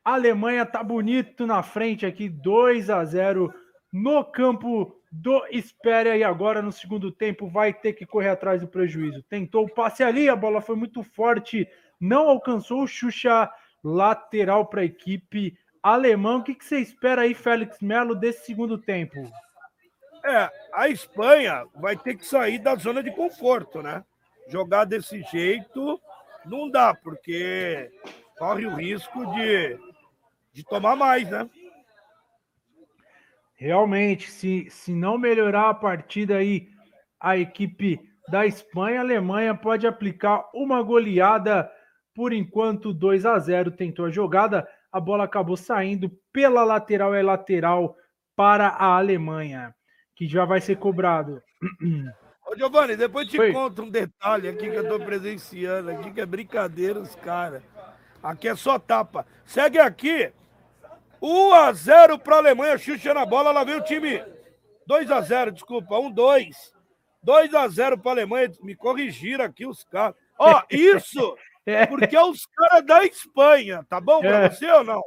A 0.04 0.14
Alemanha 0.14 0.66
tá 0.66 0.84
bonito 0.84 1.45
na 1.45 1.62
frente 1.62 2.06
aqui, 2.06 2.30
2 2.30 2.89
a 2.89 3.04
0 3.04 3.54
no 3.91 4.24
campo 4.24 4.95
do 5.12 5.45
Espéria 5.50 6.16
e 6.16 6.24
agora 6.24 6.62
no 6.62 6.72
segundo 6.72 7.12
tempo 7.12 7.48
vai 7.48 7.74
ter 7.74 7.93
que 7.93 8.06
correr 8.06 8.30
atrás 8.30 8.62
do 8.62 8.68
prejuízo. 8.68 9.24
Tentou 9.24 9.66
o 9.66 9.74
passe 9.74 10.04
ali, 10.04 10.30
a 10.30 10.36
bola 10.36 10.62
foi 10.62 10.76
muito 10.76 11.04
forte, 11.04 11.68
não 12.00 12.30
alcançou 12.30 12.84
o 12.84 12.88
Xuxa 12.88 13.50
lateral 13.84 14.66
para 14.68 14.82
a 14.82 14.86
equipe 14.86 15.58
alemã. 15.82 16.38
O 16.38 16.43
que, 16.43 16.56
que 16.56 16.66
você 16.66 16.80
espera 16.80 17.24
aí, 17.24 17.34
Félix 17.34 17.82
Melo, 17.82 18.16
desse 18.16 18.45
segundo 18.45 18.78
tempo? 18.78 19.30
É, 20.26 20.50
a 20.74 20.89
Espanha 20.89 21.66
vai 21.76 21.95
ter 21.95 22.16
que 22.16 22.26
sair 22.26 22.60
da 22.60 22.76
zona 22.76 23.02
de 23.02 23.12
conforto, 23.12 23.82
né? 23.82 24.04
Jogar 24.48 24.86
desse 24.86 25.22
jeito 25.24 26.00
não 26.45 26.70
dá, 26.70 26.93
porque 26.93 27.91
corre 28.38 28.66
o 28.66 28.76
risco 28.76 29.26
de, 29.34 29.78
de 30.54 30.64
tomar 30.64 30.95
mais, 30.95 31.30
né? 31.30 31.50
Realmente, 33.56 34.30
se, 34.30 34.70
se 34.70 34.93
não 34.93 35.18
melhorar 35.18 35.70
a 35.70 35.74
partida 35.74 36.38
aí, 36.38 36.70
a 37.20 37.38
equipe 37.38 38.00
da 38.30 38.45
Espanha, 38.45 39.00
a 39.00 39.04
Alemanha 39.04 39.56
pode 39.56 39.88
aplicar 39.88 40.48
uma 40.54 40.82
goleada. 40.82 41.70
Por 42.14 42.32
enquanto, 42.32 42.93
2 42.93 43.26
a 43.26 43.38
0 43.39 43.72
tentou 43.72 44.06
a 44.06 44.12
jogada, 44.12 44.68
a 44.91 45.00
bola 45.00 45.24
acabou 45.24 45.58
saindo 45.58 46.10
pela 46.32 46.64
lateral 46.64 47.14
é 47.14 47.22
lateral 47.22 47.95
para 48.36 48.68
a 48.68 48.98
Alemanha, 48.98 49.74
que 50.16 50.28
já 50.28 50.45
vai 50.45 50.62
ser 50.62 50.78
cobrado. 50.78 51.41
Giovanni, 52.58 52.95
depois 52.95 53.28
te 53.28 53.39
Oi. 53.39 53.53
conto 53.53 53.84
um 53.84 53.89
detalhe 53.89 54.47
aqui 54.47 54.70
que 54.70 54.76
eu 54.76 54.88
tô 54.88 54.99
presenciando 54.99 55.91
aqui, 55.91 56.12
que 56.12 56.22
é 56.22 56.26
brincadeira 56.26 56.99
os 56.99 57.16
caras. 57.16 57.62
Aqui 58.22 58.47
é 58.47 58.55
só 58.55 58.80
tapa. 58.80 59.26
Segue 59.45 59.80
aqui 59.80 60.32
1 61.22 61.53
a 61.53 61.72
0 61.74 62.20
para 62.20 62.36
a 62.36 62.39
Alemanha, 62.39 62.78
Xuxa 62.78 63.14
na 63.14 63.26
bola, 63.26 63.51
lá 63.51 63.64
vem 63.64 63.76
o 63.76 63.84
time. 63.84 64.24
2 64.86 65.12
a 65.12 65.22
0, 65.22 65.51
desculpa, 65.51 65.99
1 65.99 66.12
2. 66.12 66.74
2 67.24 67.53
a 67.53 67.68
0 67.68 67.97
para 67.97 68.12
a 68.12 68.14
Alemanha, 68.14 68.51
me 68.62 68.76
corrigiram 68.76 69.45
aqui 69.45 69.66
os 69.66 69.84
caras. 69.84 70.16
Ó, 70.39 70.64
isso 70.70 71.38
é. 71.66 71.86
porque 71.86 72.16
é 72.16 72.24
os 72.24 72.45
caras 72.45 72.86
da 72.86 73.03
Espanha, 73.03 73.86
tá 73.89 73.99
bom 73.99 74.20
para 74.22 74.45
é. 74.45 74.49
você 74.49 74.70
ou 74.72 74.84
não? 74.84 75.01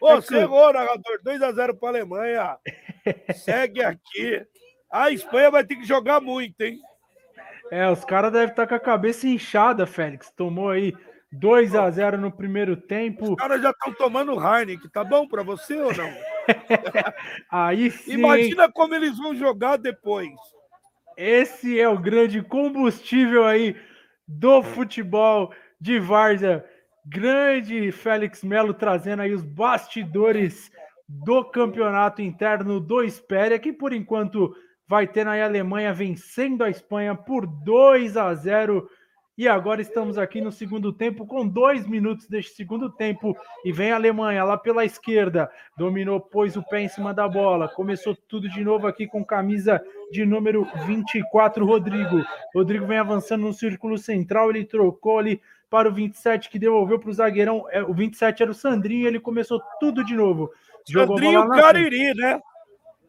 Ô, 0.00 0.10
é 0.12 0.38
errou, 0.38 0.72
narrador. 0.72 1.18
2 1.22 1.42
a 1.42 1.52
0 1.52 1.76
para 1.76 1.88
a 1.88 1.92
Alemanha. 1.92 2.58
Segue 3.34 3.82
aqui. 3.82 4.46
A 4.90 5.10
Espanha 5.10 5.50
vai 5.50 5.64
ter 5.64 5.76
que 5.76 5.84
jogar 5.84 6.20
muito, 6.20 6.60
hein? 6.60 6.78
É, 7.70 7.88
os 7.90 8.04
caras 8.04 8.32
devem 8.32 8.48
estar 8.48 8.66
com 8.66 8.74
a 8.74 8.80
cabeça 8.80 9.26
inchada, 9.26 9.86
Félix. 9.86 10.30
Tomou 10.36 10.70
aí 10.70 10.94
2 11.32 11.74
a 11.74 11.90
0 11.90 12.18
no 12.18 12.30
primeiro 12.30 12.76
tempo. 12.76 13.30
Os 13.30 13.36
caras 13.36 13.60
já 13.60 13.70
estão 13.70 13.92
tomando 13.92 14.32
Heineken, 14.32 14.90
tá 14.90 15.02
bom 15.02 15.26
para 15.26 15.42
você 15.42 15.76
ou 15.76 15.92
não? 15.94 16.10
Aí 17.50 17.90
sim. 17.90 18.12
Imagina 18.12 18.70
como 18.70 18.94
eles 18.94 19.16
vão 19.16 19.34
jogar 19.34 19.76
depois. 19.76 20.28
Esse 21.16 21.80
é 21.80 21.88
o 21.88 21.98
grande 21.98 22.42
combustível 22.42 23.44
aí 23.44 23.76
do 24.26 24.62
futebol 24.62 25.52
de 25.80 25.98
Várzea. 25.98 26.64
Grande 27.06 27.92
Félix 27.92 28.42
Melo 28.42 28.74
trazendo 28.74 29.22
aí 29.22 29.32
os 29.32 29.42
bastidores 29.42 30.70
do 31.08 31.44
campeonato 31.44 32.22
interno 32.22 32.80
do 32.80 33.02
Espéria, 33.02 33.58
que 33.58 33.72
por 33.72 33.92
enquanto 33.92 34.54
vai 34.86 35.06
ter 35.06 35.24
na 35.24 35.42
Alemanha 35.42 35.92
vencendo 35.92 36.62
a 36.62 36.70
Espanha 36.70 37.14
por 37.14 37.46
2 37.46 38.16
a 38.16 38.34
0 38.34 38.88
e 39.36 39.48
agora 39.48 39.82
estamos 39.82 40.16
aqui 40.16 40.40
no 40.40 40.52
segundo 40.52 40.92
tempo, 40.92 41.26
com 41.26 41.46
dois 41.46 41.88
minutos 41.88 42.28
deste 42.28 42.54
segundo 42.54 42.88
tempo. 42.88 43.36
E 43.64 43.72
vem 43.72 43.90
a 43.90 43.96
Alemanha 43.96 44.44
lá 44.44 44.56
pela 44.56 44.84
esquerda. 44.84 45.50
Dominou, 45.76 46.20
pôs 46.20 46.56
o 46.56 46.62
pé 46.62 46.82
em 46.82 46.88
cima 46.88 47.12
da 47.12 47.26
bola. 47.26 47.68
Começou 47.68 48.14
tudo 48.14 48.48
de 48.48 48.62
novo 48.62 48.86
aqui 48.86 49.08
com 49.08 49.24
camisa 49.24 49.82
de 50.12 50.24
número 50.24 50.64
24, 50.86 51.66
Rodrigo. 51.66 52.24
Rodrigo 52.54 52.86
vem 52.86 52.98
avançando 52.98 53.42
no 53.42 53.52
círculo 53.52 53.98
central. 53.98 54.50
Ele 54.50 54.64
trocou 54.64 55.18
ali 55.18 55.40
para 55.68 55.88
o 55.88 55.92
27, 55.92 56.48
que 56.48 56.58
devolveu 56.58 57.00
para 57.00 57.10
o 57.10 57.14
zagueirão. 57.14 57.66
É, 57.70 57.82
o 57.82 57.92
27 57.92 58.40
era 58.40 58.52
o 58.52 58.54
Sandrinho. 58.54 59.08
Ele 59.08 59.18
começou 59.18 59.60
tudo 59.80 60.04
de 60.04 60.14
novo. 60.14 60.52
Jogou 60.88 61.18
Sandrinho 61.18 61.48
Cariri, 61.48 62.14
né? 62.14 62.40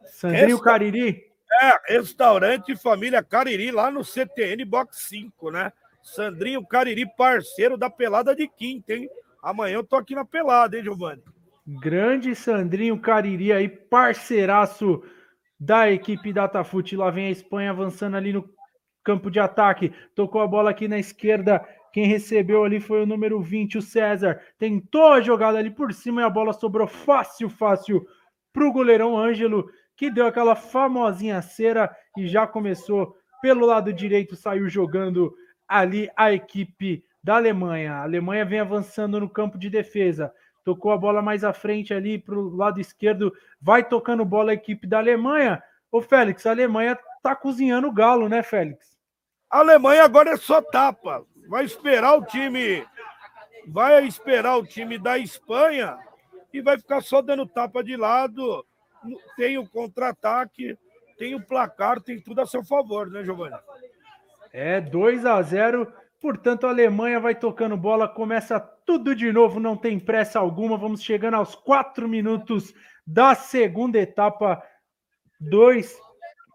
Sandrinho 0.05 0.57
Resta... 0.57 0.63
Cariri? 0.63 1.34
É, 1.61 1.93
restaurante 1.93 2.75
Família 2.75 3.23
Cariri, 3.23 3.71
lá 3.71 3.89
no 3.89 4.03
CTN 4.03 4.65
Box 4.65 5.07
5, 5.07 5.51
né? 5.51 5.71
Sandrinho 6.03 6.65
Cariri, 6.65 7.05
parceiro 7.15 7.77
da 7.77 7.89
pelada 7.89 8.35
de 8.35 8.47
quinta, 8.47 8.93
hein? 8.93 9.09
Amanhã 9.41 9.75
eu 9.75 9.83
tô 9.83 9.95
aqui 9.95 10.13
na 10.13 10.25
pelada, 10.25 10.77
hein, 10.77 10.83
Giovanni? 10.83 11.23
Grande 11.65 12.35
Sandrinho 12.35 12.99
Cariri 12.99 13.51
aí, 13.51 13.67
parceiraço 13.67 15.01
da 15.59 15.89
equipe 15.89 16.33
Datafute. 16.33 16.95
Lá 16.95 17.09
vem 17.09 17.27
a 17.27 17.31
Espanha 17.31 17.71
avançando 17.71 18.15
ali 18.15 18.33
no 18.33 18.47
campo 19.03 19.31
de 19.31 19.39
ataque. 19.39 19.93
Tocou 20.13 20.41
a 20.41 20.47
bola 20.47 20.71
aqui 20.71 20.87
na 20.87 20.99
esquerda. 20.99 21.65
Quem 21.93 22.05
recebeu 22.05 22.63
ali 22.63 22.79
foi 22.79 23.01
o 23.01 23.05
número 23.05 23.41
20, 23.41 23.77
o 23.77 23.81
César. 23.81 24.39
Tentou 24.59 25.13
a 25.13 25.21
jogada 25.21 25.57
ali 25.57 25.71
por 25.71 25.93
cima 25.93 26.21
e 26.21 26.23
a 26.25 26.29
bola 26.29 26.53
sobrou 26.53 26.87
fácil, 26.87 27.49
fácil 27.49 28.05
pro 28.51 28.71
goleirão 28.71 29.17
Ângelo, 29.17 29.69
que 29.95 30.09
deu 30.09 30.27
aquela 30.27 30.55
famosinha 30.55 31.41
cera 31.41 31.95
e 32.17 32.27
já 32.27 32.45
começou 32.45 33.15
pelo 33.41 33.65
lado 33.65 33.93
direito, 33.93 34.35
saiu 34.35 34.67
jogando 34.67 35.35
ali 35.67 36.09
a 36.15 36.31
equipe 36.31 37.03
da 37.23 37.35
Alemanha. 37.35 37.93
A 37.93 38.03
Alemanha 38.03 38.45
vem 38.45 38.59
avançando 38.59 39.19
no 39.19 39.29
campo 39.29 39.57
de 39.57 39.69
defesa. 39.69 40.33
Tocou 40.63 40.91
a 40.91 40.97
bola 40.97 41.21
mais 41.21 41.43
à 41.43 41.53
frente 41.53 41.93
ali 41.93 42.17
para 42.17 42.35
o 42.35 42.55
lado 42.55 42.79
esquerdo. 42.79 43.33
Vai 43.61 43.87
tocando 43.87 44.25
bola 44.25 44.51
a 44.51 44.55
equipe 44.55 44.87
da 44.87 44.97
Alemanha. 44.97 45.61
Ô, 45.91 46.01
Félix, 46.01 46.45
a 46.45 46.51
Alemanha 46.51 46.97
tá 47.21 47.35
cozinhando 47.35 47.87
o 47.87 47.91
galo, 47.91 48.27
né, 48.27 48.41
Félix? 48.41 48.97
A 49.49 49.59
Alemanha 49.59 50.03
agora 50.03 50.31
é 50.31 50.37
só 50.37 50.61
tapa. 50.61 51.23
Vai 51.47 51.65
esperar 51.65 52.17
o 52.17 52.25
time. 52.25 52.85
Vai 53.67 54.05
esperar 54.05 54.57
o 54.57 54.65
time 54.65 54.97
da 54.97 55.17
Espanha 55.17 55.97
e 56.53 56.61
vai 56.61 56.77
ficar 56.77 57.01
só 57.01 57.21
dando 57.21 57.45
tapa 57.45 57.83
de 57.83 57.95
lado. 57.95 58.65
Tem 59.37 59.57
o 59.57 59.67
contra-ataque, 59.67 60.77
tem 61.17 61.35
o 61.35 61.45
placar, 61.45 62.01
tem 62.01 62.19
tudo 62.19 62.41
a 62.41 62.45
seu 62.45 62.63
favor, 62.63 63.09
né, 63.09 63.23
Giovanni? 63.23 63.55
É 64.51 64.79
2 64.79 65.25
a 65.25 65.41
0. 65.41 65.91
Portanto, 66.21 66.65
a 66.65 66.69
Alemanha 66.69 67.19
vai 67.19 67.35
tocando 67.35 67.77
bola, 67.77 68.07
começa 68.07 68.59
tudo 68.59 69.15
de 69.15 69.31
novo, 69.31 69.59
não 69.59 69.75
tem 69.77 69.99
pressa 69.99 70.39
alguma. 70.39 70.77
Vamos 70.77 71.03
chegando 71.03 71.35
aos 71.35 71.55
quatro 71.55 72.07
minutos 72.07 72.73
da 73.05 73.35
segunda 73.35 73.99
etapa. 73.99 74.61
2 75.39 75.97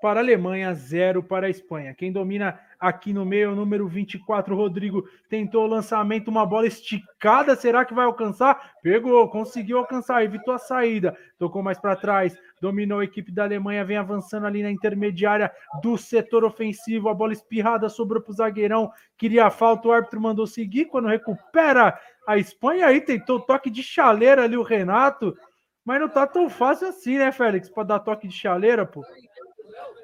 para 0.00 0.20
a 0.20 0.22
Alemanha, 0.22 0.74
0 0.74 1.22
para 1.22 1.46
a 1.46 1.50
Espanha. 1.50 1.94
Quem 1.94 2.10
domina 2.10 2.58
aqui 2.78 3.12
no 3.12 3.26
meio, 3.26 3.52
o 3.52 3.54
número 3.54 3.86
24, 3.86 4.56
Rodrigo, 4.56 5.04
tentou 5.28 5.64
o 5.64 5.68
lançamento, 5.68 6.28
uma 6.28 6.46
bola 6.46 6.66
esticada, 6.66 7.54
será 7.54 7.84
que 7.84 7.92
vai 7.92 8.06
alcançar? 8.06 8.72
Pegou, 8.82 9.28
conseguiu 9.28 9.78
alcançar, 9.78 10.24
evitou 10.24 10.54
a 10.54 10.58
saída, 10.58 11.16
tocou 11.38 11.62
mais 11.62 11.78
para 11.78 11.94
trás, 11.94 12.34
dominou 12.60 13.00
a 13.00 13.04
equipe 13.04 13.30
da 13.30 13.44
Alemanha, 13.44 13.84
vem 13.84 13.98
avançando 13.98 14.46
ali 14.46 14.62
na 14.62 14.70
intermediária 14.70 15.52
do 15.82 15.98
setor 15.98 16.44
ofensivo, 16.44 17.10
a 17.10 17.14
bola 17.14 17.34
espirrada 17.34 17.88
sobrou 17.90 18.22
para 18.22 18.30
o 18.30 18.34
zagueirão, 18.34 18.90
queria 19.18 19.50
falta, 19.50 19.88
o 19.88 19.92
árbitro 19.92 20.20
mandou 20.20 20.46
seguir, 20.46 20.86
quando 20.86 21.08
recupera 21.08 21.98
a 22.26 22.38
Espanha, 22.38 22.86
aí 22.86 23.00
tentou 23.00 23.40
toque 23.40 23.68
de 23.68 23.82
chaleira 23.82 24.44
ali 24.44 24.56
o 24.56 24.62
Renato, 24.62 25.36
mas 25.84 26.00
não 26.00 26.08
tá 26.08 26.26
tão 26.26 26.48
fácil 26.48 26.88
assim, 26.88 27.18
né, 27.18 27.32
Félix, 27.32 27.68
para 27.68 27.82
dar 27.82 27.98
toque 27.98 28.28
de 28.28 28.34
chaleira, 28.34 28.86
pô. 28.86 29.02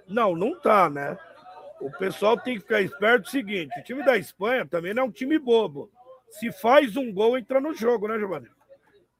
Não, 0.09 0.35
não 0.35 0.59
tá, 0.59 0.89
né? 0.89 1.19
O 1.81 1.91
pessoal 1.91 2.39
tem 2.39 2.55
que 2.55 2.61
ficar 2.61 2.81
esperto 2.81 3.27
o 3.27 3.31
seguinte: 3.31 3.79
o 3.79 3.83
time 3.83 4.05
da 4.05 4.17
Espanha 4.17 4.65
também 4.65 4.95
não 4.95 5.05
é 5.05 5.07
um 5.07 5.11
time 5.11 5.39
bobo. 5.39 5.91
Se 6.31 6.51
faz 6.53 6.97
um 6.97 7.13
gol, 7.13 7.39
entra 7.39 7.61
no 7.61 7.75
jogo, 7.75 8.09
né, 8.09 8.19
Giovanni? 8.19 8.49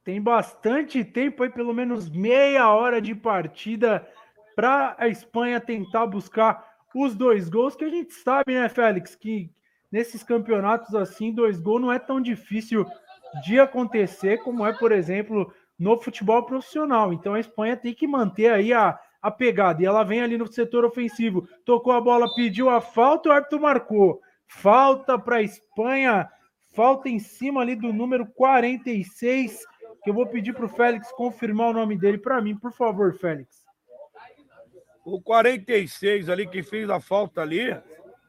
Tem 0.03 0.21
bastante 0.21 1.03
tempo 1.03 1.43
aí, 1.43 1.49
pelo 1.49 1.73
menos 1.73 2.09
meia 2.09 2.69
hora 2.69 3.01
de 3.01 3.13
partida 3.13 4.07
para 4.55 4.95
a 4.97 5.07
Espanha 5.07 5.59
tentar 5.59 6.07
buscar 6.07 6.77
os 6.95 7.13
dois 7.15 7.49
gols, 7.49 7.75
que 7.75 7.85
a 7.85 7.89
gente 7.89 8.13
sabe, 8.13 8.53
né, 8.53 8.67
Félix, 8.69 9.15
que 9.15 9.51
nesses 9.91 10.23
campeonatos 10.23 10.95
assim, 10.95 11.31
dois 11.31 11.59
gols 11.59 11.81
não 11.81 11.91
é 11.91 11.99
tão 11.99 12.19
difícil 12.19 12.85
de 13.43 13.59
acontecer 13.59 14.37
como 14.39 14.65
é, 14.65 14.73
por 14.73 14.91
exemplo, 14.91 15.53
no 15.77 15.99
futebol 16.01 16.43
profissional. 16.43 17.13
Então 17.13 17.33
a 17.33 17.39
Espanha 17.39 17.77
tem 17.77 17.93
que 17.93 18.07
manter 18.07 18.51
aí 18.51 18.73
a, 18.73 18.99
a 19.21 19.31
pegada. 19.31 19.81
E 19.81 19.85
ela 19.85 20.03
vem 20.03 20.21
ali 20.21 20.37
no 20.37 20.51
setor 20.51 20.85
ofensivo, 20.85 21.47
tocou 21.65 21.93
a 21.93 22.01
bola, 22.01 22.33
pediu 22.35 22.69
a 22.69 22.81
falta, 22.81 23.29
o 23.29 23.31
árbitro 23.31 23.59
marcou. 23.59 24.21
Falta 24.47 25.19
para 25.19 25.37
a 25.37 25.41
Espanha, 25.41 26.29
falta 26.73 27.09
em 27.09 27.19
cima 27.19 27.61
ali 27.61 27.75
do 27.75 27.91
número 27.91 28.25
46, 28.25 29.65
que 30.03 30.09
eu 30.09 30.13
vou 30.13 30.27
pedir 30.27 30.53
para 30.53 30.65
o 30.65 30.69
Félix 30.69 31.11
confirmar 31.11 31.69
o 31.69 31.73
nome 31.73 31.97
dele 31.97 32.17
para 32.17 32.41
mim, 32.41 32.55
por 32.55 32.71
favor, 32.71 33.13
Félix. 33.17 33.65
O 35.03 35.21
46 35.21 36.29
ali 36.29 36.47
que 36.47 36.61
fez 36.63 36.89
a 36.89 36.99
falta 36.99 37.41
ali, 37.41 37.75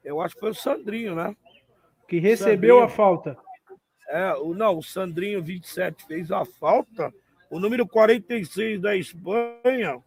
eu 0.04 0.20
acho 0.20 0.34
que 0.34 0.40
foi 0.40 0.50
o 0.50 0.54
Sandrinho, 0.54 1.14
né? 1.14 1.36
Que 2.08 2.18
recebeu 2.18 2.76
Sandrinho. 2.76 2.84
a 2.84 2.88
falta. 2.88 3.36
É, 4.08 4.32
o, 4.34 4.54
não, 4.54 4.78
o 4.78 4.82
Sandrinho 4.82 5.42
27 5.42 6.06
fez 6.06 6.32
a 6.32 6.44
falta. 6.44 7.12
O 7.50 7.58
número 7.60 7.86
46 7.86 8.80
da 8.80 8.96
Espanha, 8.96 10.02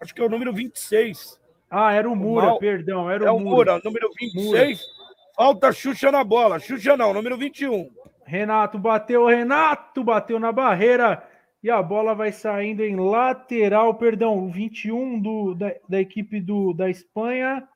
acho 0.00 0.14
que 0.14 0.20
é 0.20 0.24
o 0.24 0.28
número 0.30 0.52
26. 0.52 1.38
Ah, 1.70 1.92
era 1.92 2.08
o 2.08 2.16
Mura, 2.16 2.46
o 2.46 2.48
Mal... 2.50 2.58
perdão, 2.58 3.10
era 3.10 3.24
o, 3.24 3.26
é 3.26 3.30
o 3.30 3.38
Mura. 3.38 3.72
Mura, 3.72 3.82
número 3.84 4.10
26. 4.18 4.44
Mura. 4.44 5.00
Falta 5.36 5.72
Xuxa 5.72 6.10
na 6.10 6.24
bola. 6.24 6.58
Xuxa 6.58 6.96
não, 6.96 7.14
número 7.14 7.36
21. 7.36 7.90
Renato 8.24 8.78
bateu, 8.78 9.26
Renato 9.26 10.04
bateu 10.04 10.38
na 10.38 10.52
barreira 10.52 11.26
e 11.62 11.70
a 11.70 11.82
bola 11.82 12.14
vai 12.14 12.32
saindo 12.32 12.82
em 12.82 12.96
lateral, 12.96 13.94
perdão, 13.94 14.50
21 14.50 15.20
do, 15.20 15.54
da, 15.54 15.72
da 15.88 16.00
equipe 16.00 16.40
do, 16.40 16.72
da 16.72 16.88
Espanha. 16.88 17.68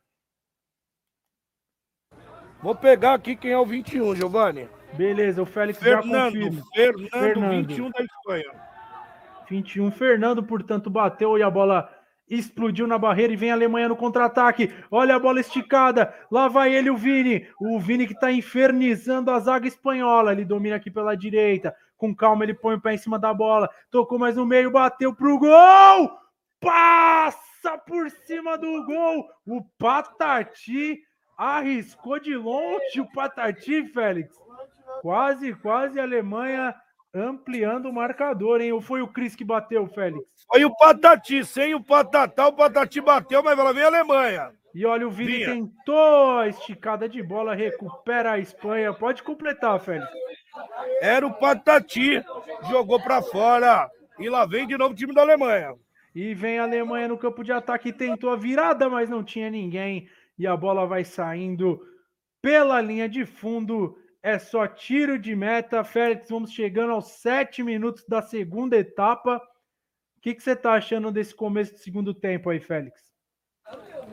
Vou 2.62 2.75
pegar 2.75 3.14
aqui 3.14 3.37
quem 3.37 3.51
é 3.51 3.59
o 3.59 3.66
21, 3.66 4.16
Giovanni. 4.16 4.68
Beleza, 4.95 5.43
o 5.43 5.47
Félix 5.47 5.79
Fernando, 5.79 6.35
já 6.35 6.47
confirma. 6.47 6.62
Fernando, 6.72 7.11
Fernando, 7.11 7.68
21 7.68 7.91
da 7.91 8.03
Espanha. 8.03 8.53
21, 9.51 9.91
Fernando, 9.91 10.43
portanto, 10.43 10.89
bateu 10.89 11.37
e 11.37 11.43
a 11.43 11.51
bola 11.51 11.93
explodiu 12.29 12.87
na 12.87 12.99
barreira 12.99 13.33
e 13.33 13.37
vem 13.37 13.51
a 13.51 13.55
Alemanha 13.55 13.89
no 13.89 13.97
contra-ataque. 13.97 14.72
Olha 14.91 15.16
a 15.16 15.18
bola 15.18 15.41
esticada. 15.41 16.14
Lá 16.31 16.49
vai 16.49 16.75
ele, 16.75 16.91
o 16.91 16.97
Vini. 16.97 17.47
O 17.61 17.79
Vini 17.79 18.07
que 18.07 18.14
está 18.14 18.33
infernizando 18.33 19.31
a 19.31 19.39
zaga 19.39 19.68
espanhola. 19.68 20.33
Ele 20.33 20.45
domina 20.45 20.77
aqui 20.77 20.91
pela 20.91 21.16
direita. 21.16 21.75
Com 21.97 22.14
calma, 22.14 22.45
ele 22.45 22.55
põe 22.55 22.75
o 22.75 22.81
pé 22.81 22.95
em 22.95 22.99
cima 22.99 23.18
da 23.18 23.33
bola. 23.33 23.68
Tocou 23.91 24.18
mais 24.18 24.37
no 24.37 24.47
meio, 24.47 24.70
bateu 24.70 25.14
pro 25.14 25.39
gol. 25.39 26.18
Passa 26.61 27.79
por 27.87 28.11
cima 28.11 28.57
do 28.57 28.85
gol. 28.87 29.27
O 29.47 29.62
Patati 29.79 31.01
arriscou 31.37 32.18
de 32.18 32.37
longe 32.37 33.01
o 33.01 33.11
Patati, 33.12 33.85
Félix. 33.89 34.35
Quase, 35.03 35.55
quase 35.55 36.01
a 36.01 36.03
Alemanha 36.03 36.75
ampliando 37.15 37.87
o 37.87 37.93
marcador, 37.93 38.61
hein? 38.61 38.73
Ou 38.73 38.81
foi 38.81 39.01
o 39.01 39.09
Cris 39.09 39.37
que 39.37 39.45
bateu, 39.45 39.87
Félix? 39.87 40.25
Foi 40.51 40.65
o 40.65 40.77
Patati, 40.77 41.45
sem 41.45 41.75
o 41.75 41.83
Patatá, 41.83 42.49
o 42.49 42.53
Patati 42.53 43.01
bateu, 43.01 43.43
mas 43.43 43.59
ela 43.59 43.73
vem 43.73 43.85
a 43.85 43.87
Alemanha. 43.87 44.51
E 44.75 44.85
olha, 44.85 45.07
o 45.07 45.11
Vini 45.11 45.35
Vinha. 45.35 45.47
tentou 45.47 46.39
a 46.39 46.49
esticada 46.49 47.09
de 47.09 47.23
bola, 47.23 47.55
recupera 47.55 48.33
a 48.33 48.39
Espanha. 48.41 48.93
Pode 48.93 49.23
completar, 49.23 49.79
Félix. 49.79 50.11
Era 51.01 51.25
o 51.25 51.33
Patati, 51.33 52.21
jogou 52.69 53.01
para 53.01 53.23
fora. 53.23 53.89
E 54.19 54.29
lá 54.29 54.45
vem 54.45 54.67
de 54.67 54.77
novo 54.77 54.93
o 54.93 54.97
time 54.97 55.15
da 55.15 55.23
Alemanha. 55.23 55.75
E 56.12 56.35
vem 56.35 56.59
a 56.59 56.65
Alemanha 56.65 57.09
no 57.09 57.19
campo 57.19 57.45
de 57.45 57.53
ataque, 57.53 57.93
tentou 57.93 58.31
a 58.31 58.37
virada, 58.37 58.89
mas 58.89 59.09
não 59.09 59.23
tinha 59.23 59.49
ninguém. 59.49 60.09
E 60.37 60.47
a 60.47 60.57
bola 60.57 60.87
vai 60.87 61.05
saindo 61.05 61.81
pela 62.43 62.81
linha 62.81 63.09
de 63.09 63.25
fundo 63.25 63.97
é 64.25 64.39
só 64.39 64.66
tiro 64.66 65.18
de 65.18 65.37
meta. 65.37 65.85
Félix, 65.85 66.31
vamos 66.31 66.51
chegando 66.51 66.95
aos 66.95 67.09
sete 67.09 67.62
minutos 67.62 68.07
da 68.09 68.22
segunda 68.22 68.75
etapa. 68.75 69.37
O 70.16 70.20
que, 70.22 70.35
que 70.35 70.43
você 70.43 70.53
está 70.53 70.72
achando 70.72 71.12
desse 71.12 71.35
começo 71.35 71.75
do 71.75 71.79
segundo 71.79 72.14
tempo 72.14 72.49
aí, 72.49 72.59
Félix? 72.59 73.12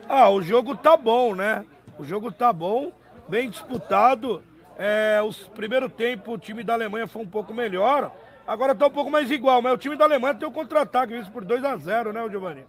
Ah, 0.06 0.28
o 0.28 0.42
jogo 0.42 0.76
tá 0.76 0.98
bom, 0.98 1.34
né? 1.34 1.64
O 1.98 2.04
jogo 2.04 2.30
tá 2.30 2.52
bom, 2.52 2.92
bem 3.26 3.48
disputado. 3.48 4.42
É, 4.76 5.18
o 5.22 5.32
primeiro 5.52 5.88
tempo 5.88 6.32
o 6.32 6.38
time 6.38 6.62
da 6.62 6.74
Alemanha 6.74 7.06
foi 7.06 7.22
um 7.22 7.28
pouco 7.28 7.54
melhor. 7.54 8.14
Agora 8.46 8.74
tá 8.74 8.88
um 8.88 8.90
pouco 8.90 9.10
mais 9.10 9.30
igual, 9.30 9.62
mas 9.62 9.72
o 9.72 9.78
time 9.78 9.96
da 9.96 10.04
Alemanha 10.04 10.34
tem 10.34 10.46
o 10.46 10.52
contra-ataque, 10.52 11.16
isso 11.16 11.32
por 11.32 11.42
2 11.42 11.64
a 11.64 11.74
0 11.74 12.12
né, 12.12 12.28
Giovanni? 12.28 12.66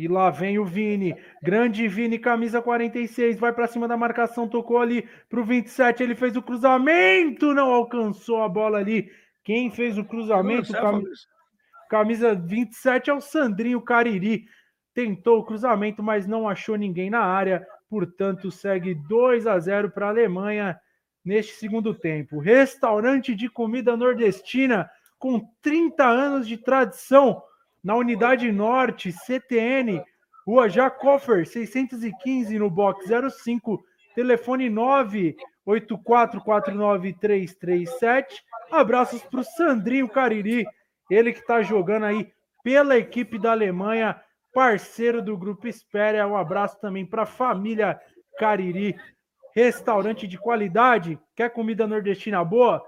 E 0.00 0.08
lá 0.08 0.30
vem 0.30 0.58
o 0.58 0.64
Vini, 0.64 1.14
grande 1.42 1.86
Vini, 1.86 2.18
camisa 2.18 2.62
46, 2.62 3.38
vai 3.38 3.52
para 3.52 3.66
cima 3.66 3.86
da 3.86 3.98
marcação, 3.98 4.48
tocou 4.48 4.78
ali 4.78 5.06
pro 5.28 5.44
27, 5.44 6.02
ele 6.02 6.14
fez 6.14 6.34
o 6.38 6.42
cruzamento, 6.42 7.52
não 7.52 7.70
alcançou 7.70 8.42
a 8.42 8.48
bola 8.48 8.78
ali. 8.78 9.10
Quem 9.44 9.70
fez 9.70 9.98
o 9.98 10.04
cruzamento? 10.04 10.72
Camisa, 10.72 11.10
camisa 11.90 12.34
27 12.34 13.10
é 13.10 13.12
o 13.12 13.20
Sandrinho 13.20 13.82
Cariri. 13.82 14.46
Tentou 14.94 15.40
o 15.40 15.44
cruzamento, 15.44 16.02
mas 16.02 16.26
não 16.26 16.48
achou 16.48 16.76
ninguém 16.76 17.10
na 17.10 17.20
área, 17.20 17.62
portanto, 17.90 18.50
segue 18.50 18.94
2 18.94 19.46
a 19.46 19.58
0 19.58 19.90
para 19.90 20.06
a 20.06 20.08
Alemanha 20.08 20.80
neste 21.22 21.52
segundo 21.56 21.92
tempo. 21.92 22.38
Restaurante 22.38 23.34
de 23.34 23.50
comida 23.50 23.94
nordestina 23.98 24.88
com 25.18 25.46
30 25.60 26.02
anos 26.06 26.48
de 26.48 26.56
tradição 26.56 27.42
na 27.82 27.96
Unidade 27.96 28.52
Norte, 28.52 29.12
CTN, 29.12 30.04
Rua 30.46 30.68
Jacofer, 30.68 31.46
615, 31.46 32.58
no 32.58 32.68
box 32.70 33.06
05, 33.42 33.82
telefone 34.14 34.68
984493337. 35.66 38.42
Abraços 38.70 39.22
para 39.22 39.40
o 39.40 39.44
Sandrinho 39.44 40.06
Cariri, 40.08 40.66
ele 41.10 41.32
que 41.32 41.40
está 41.40 41.62
jogando 41.62 42.04
aí 42.04 42.30
pela 42.62 42.98
equipe 42.98 43.38
da 43.38 43.52
Alemanha, 43.52 44.20
parceiro 44.52 45.22
do 45.22 45.34
Grupo 45.36 45.66
Espéria. 45.66 46.26
Um 46.26 46.36
abraço 46.36 46.78
também 46.80 47.06
para 47.06 47.22
a 47.22 47.26
família 47.26 47.98
Cariri. 48.38 48.94
Restaurante 49.54 50.26
de 50.28 50.38
qualidade, 50.38 51.18
quer 51.34 51.50
comida 51.50 51.86
nordestina 51.86 52.44
boa? 52.44 52.84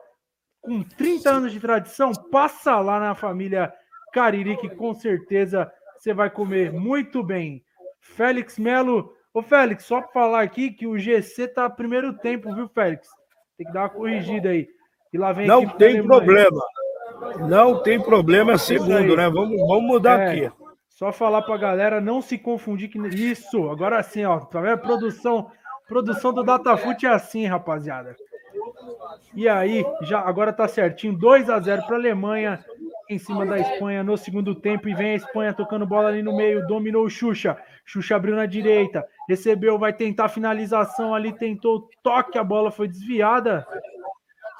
Com 0.60 0.82
30 0.82 1.30
anos 1.30 1.52
de 1.52 1.58
tradição, 1.58 2.12
passa 2.30 2.78
lá 2.78 3.00
na 3.00 3.16
família 3.16 3.66
Cariri, 3.66 3.81
que 4.56 4.68
com 4.68 4.94
certeza 4.94 5.70
você 5.98 6.12
vai 6.12 6.30
comer 6.30 6.72
muito 6.72 7.22
bem. 7.22 7.62
Félix 8.00 8.58
Melo. 8.58 9.14
Ô, 9.32 9.40
Félix, 9.40 9.84
só 9.84 10.00
para 10.00 10.12
falar 10.12 10.42
aqui 10.42 10.70
que 10.70 10.86
o 10.86 10.98
GC 10.98 11.48
tá 11.48 11.70
primeiro 11.70 12.12
tempo, 12.18 12.54
viu, 12.54 12.68
Félix? 12.68 13.08
Tem 13.56 13.66
que 13.66 13.72
dar 13.72 13.82
uma 13.82 13.88
corrigida 13.88 14.50
aí. 14.50 14.68
E 15.12 15.18
lá 15.18 15.32
vem 15.32 15.46
Não 15.46 15.66
tem 15.66 16.02
problema. 16.02 16.60
Não 17.48 17.82
tem 17.82 18.00
problema, 18.00 18.52
é 18.52 18.58
segundo, 18.58 19.16
né? 19.16 19.30
Vamos, 19.30 19.56
vamos 19.56 19.84
mudar 19.84 20.20
é, 20.20 20.26
aqui. 20.26 20.52
Só 20.88 21.12
falar 21.12 21.42
para 21.42 21.56
galera 21.56 22.00
não 22.00 22.20
se 22.20 22.36
confundir 22.36 22.88
que 22.88 22.98
isso, 22.98 23.70
agora 23.70 24.02
sim, 24.02 24.24
ó, 24.24 24.40
tá 24.40 24.60
vendo? 24.60 24.78
Produção, 24.78 25.50
produção 25.88 26.32
do 26.32 26.42
Datafute 26.42 27.06
é 27.06 27.10
assim, 27.10 27.46
rapaziada. 27.46 28.16
E 29.34 29.48
aí, 29.48 29.84
já 30.02 30.20
agora 30.20 30.52
tá 30.52 30.68
certinho, 30.68 31.16
2 31.16 31.48
a 31.48 31.58
0 31.60 31.82
para 31.86 31.96
a 31.96 31.98
Alemanha 31.98 32.64
em 33.12 33.18
cima 33.18 33.46
da 33.46 33.58
Espanha 33.58 34.02
no 34.02 34.16
segundo 34.16 34.54
tempo 34.54 34.88
e 34.88 34.94
vem 34.94 35.12
a 35.12 35.16
Espanha 35.16 35.52
tocando 35.52 35.86
bola 35.86 36.08
ali 36.08 36.22
no 36.22 36.36
meio, 36.36 36.66
dominou 36.66 37.04
o 37.04 37.10
Xuxa. 37.10 37.56
Xuxa 37.84 38.16
abriu 38.16 38.34
na 38.34 38.46
direita, 38.46 39.06
recebeu, 39.28 39.78
vai 39.78 39.92
tentar 39.92 40.28
finalização 40.28 41.14
ali, 41.14 41.32
tentou 41.32 41.88
toque, 42.02 42.38
a 42.38 42.44
bola 42.44 42.70
foi 42.70 42.88
desviada. 42.88 43.66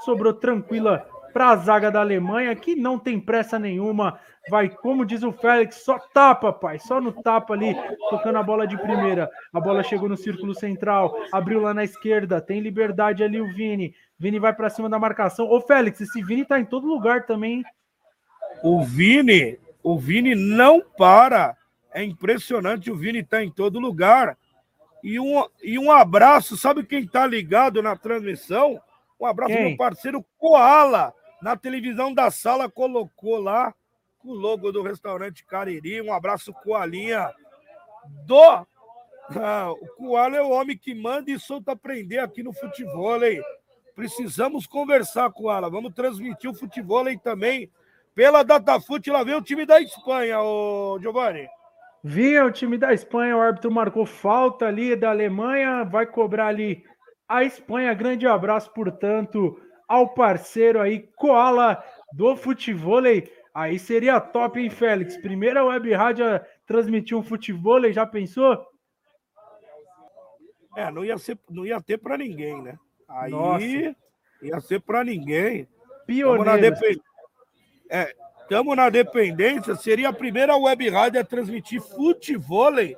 Sobrou 0.05 0.35
tranquila 0.35 1.07
para 1.33 1.51
a 1.51 1.57
zaga 1.57 1.91
da 1.91 2.01
Alemanha, 2.01 2.55
que 2.55 2.75
não 2.75 2.99
tem 2.99 3.19
pressa 3.19 3.59
nenhuma. 3.59 4.19
Vai, 4.51 4.69
como 4.69 5.07
diz 5.07 5.23
o 5.23 5.33
Félix, 5.33 5.85
só 5.85 5.99
tapa, 6.13 6.53
pai, 6.53 6.79
só 6.79 7.01
no 7.01 7.13
tapa 7.13 7.55
ali, 7.55 7.77
tocando 8.11 8.39
a 8.39 8.43
bola 8.43 8.67
de 8.67 8.77
primeira. 8.77 9.31
A 9.53 9.61
bola 9.61 9.85
chegou 9.85 10.09
no 10.09 10.17
círculo 10.17 10.53
central, 10.53 11.15
abriu 11.33 11.61
lá 11.61 11.73
na 11.73 11.85
esquerda, 11.85 12.41
tem 12.41 12.61
liberdade 12.61 13.23
ali 13.23 13.41
o 13.41 13.55
Vini. 13.55 13.95
Vini 14.19 14.41
vai 14.41 14.53
para 14.53 14.69
cima 14.69 14.89
da 14.89 14.99
marcação. 14.99 15.49
Ô, 15.49 15.61
Félix, 15.61 16.01
esse 16.01 16.23
Vini 16.23 16.45
tá 16.45 16.59
em 16.59 16.65
todo 16.65 16.87
lugar 16.87 17.25
também. 17.25 17.63
O 18.63 18.85
Vini, 18.85 19.59
o 19.83 19.99
Vini 19.99 20.35
não 20.35 20.81
para. 20.81 21.57
É 21.93 22.03
impressionante, 22.03 22.91
o 22.91 22.97
Vini 22.97 23.19
está 23.19 23.43
em 23.43 23.51
todo 23.51 23.81
lugar. 23.81 24.39
E 25.03 25.19
um, 25.19 25.45
e 25.63 25.79
um 25.79 25.91
abraço, 25.91 26.57
sabe 26.57 26.85
quem 26.85 27.01
está 27.01 27.27
ligado 27.27 27.83
na 27.83 27.97
transmissão? 27.97 28.81
Um 29.21 29.27
abraço 29.27 29.55
quem? 29.55 29.69
meu 29.69 29.77
parceiro 29.77 30.25
Koala, 30.39 31.13
na 31.43 31.57
televisão 31.57 32.15
da 32.15 32.31
sala, 32.31 32.71
colocou 32.71 33.39
lá 33.39 33.75
o 34.25 34.33
logo 34.33 34.71
do 34.71 34.81
restaurante 34.83 35.45
Cariri. 35.45 36.01
Um 36.01 36.13
abraço, 36.13 36.53
Koalinha, 36.53 37.31
do. 38.27 38.67
Ah, 39.35 39.71
o 39.71 39.87
Koala 39.97 40.37
é 40.37 40.43
o 40.43 40.51
homem 40.51 40.77
que 40.77 40.93
manda 40.93 41.31
e 41.31 41.39
solta 41.39 41.73
aprender 41.73 42.19
aqui 42.19 42.43
no 42.43 42.53
futebol, 42.53 43.25
hein? 43.25 43.41
Precisamos 43.95 44.67
conversar, 44.67 45.31
Koala. 45.31 45.71
Vamos 45.71 45.95
transmitir 45.95 46.51
o 46.51 46.55
futebol 46.55 47.07
aí 47.07 47.17
também 47.17 47.71
pela 48.15 48.43
Datafute, 48.43 49.11
lá 49.11 49.25
vem 49.25 49.35
o 49.35 49.43
time 49.43 49.65
da 49.65 49.81
Espanha, 49.81 50.41
o 50.41 50.99
Giovanni. 51.01 51.49
Vinha 52.05 52.45
o 52.45 52.51
time 52.51 52.77
da 52.77 52.93
Espanha, 52.93 53.37
o 53.37 53.41
árbitro 53.41 53.71
marcou 53.71 54.05
falta 54.05 54.67
ali 54.67 54.97
da 54.97 55.11
Alemanha, 55.11 55.85
vai 55.85 56.05
cobrar 56.05 56.49
ali 56.49 56.85
a 57.29 57.45
Espanha. 57.45 57.95
Grande 57.95 58.27
abraço, 58.27 58.73
portanto, 58.73 59.57
ao 59.89 60.09
parceiro 60.13 60.81
aí, 60.81 61.09
Koala 61.17 61.83
do 62.13 62.37
Futevôlei. 62.37 63.31
Aí 63.55 63.79
seria 63.79 64.21
top, 64.21 64.59
hein, 64.59 64.71
Félix? 64.71 65.17
Primeira 65.19 65.65
web 65.65 65.93
rádio 65.93 66.27
a 66.27 66.41
transmitir 66.67 67.17
um 67.17 67.23
futevôlei, 67.23 67.93
já 67.93 68.07
pensou? 68.07 68.67
É, 70.77 70.91
não 70.91 71.05
ia, 71.05 71.19
ser, 71.19 71.39
não 71.51 71.67
ia 71.67 71.81
ter 71.81 71.99
para 71.99 72.17
ninguém, 72.17 72.63
né? 72.63 72.79
Aí 73.09 73.31
Nossa. 73.31 73.65
ia 74.43 74.61
ser 74.61 74.81
para 74.81 75.05
ninguém. 75.05 75.69
Pioneiro. 76.07 76.77
É, 77.95 78.15
estamos 78.41 78.75
na 78.75 78.89
dependência, 78.89 79.75
seria 79.75 80.09
a 80.09 80.15
primeira 80.15 80.57
web 80.57 80.89
rádio 80.89 81.21
a 81.21 81.25
transmitir 81.25 81.79
futevôlei 81.83 82.97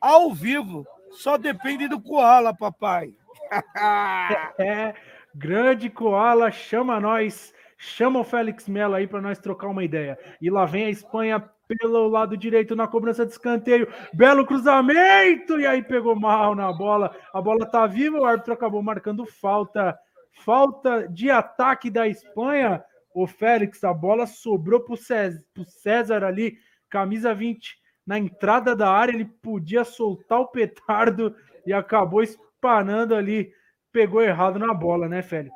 ao 0.00 0.32
vivo. 0.32 0.86
Só 1.10 1.36
depende 1.36 1.88
do 1.88 2.00
Koala, 2.00 2.54
papai. 2.54 3.12
é, 4.60 4.94
grande 5.34 5.90
Koala, 5.90 6.52
chama 6.52 7.00
nós, 7.00 7.52
chama 7.76 8.20
o 8.20 8.24
Félix 8.24 8.68
Melo 8.68 8.94
aí 8.94 9.08
para 9.08 9.20
nós 9.20 9.40
trocar 9.40 9.66
uma 9.66 9.82
ideia. 9.82 10.16
E 10.40 10.48
lá 10.48 10.66
vem 10.66 10.84
a 10.84 10.90
Espanha 10.90 11.40
pelo 11.66 12.06
lado 12.06 12.36
direito 12.36 12.76
na 12.76 12.86
cobrança 12.86 13.26
de 13.26 13.32
escanteio. 13.32 13.92
Belo 14.12 14.46
cruzamento! 14.46 15.58
E 15.58 15.66
aí 15.66 15.82
pegou 15.82 16.14
mal 16.14 16.54
na 16.54 16.72
bola. 16.72 17.12
A 17.34 17.42
bola 17.42 17.66
tá 17.66 17.88
viva, 17.88 18.20
o 18.20 18.24
árbitro 18.24 18.54
acabou 18.54 18.84
marcando 18.84 19.26
falta. 19.26 19.98
Falta 20.44 21.08
de 21.08 21.28
ataque 21.28 21.90
da 21.90 22.06
Espanha. 22.06 22.84
O 23.14 23.26
Félix, 23.26 23.84
a 23.84 23.92
bola 23.92 24.26
sobrou 24.26 24.80
pro 24.80 24.96
César, 24.96 25.42
César 25.66 26.24
ali, 26.24 26.56
camisa 26.88 27.34
20, 27.34 27.76
na 28.06 28.18
entrada 28.18 28.74
da 28.74 28.90
área. 28.90 29.12
Ele 29.12 29.24
podia 29.24 29.84
soltar 29.84 30.40
o 30.40 30.48
petardo 30.48 31.34
e 31.66 31.72
acabou 31.72 32.22
espanando 32.22 33.14
ali. 33.14 33.52
Pegou 33.92 34.22
errado 34.22 34.58
na 34.58 34.72
bola, 34.72 35.08
né, 35.08 35.22
Félix? 35.22 35.54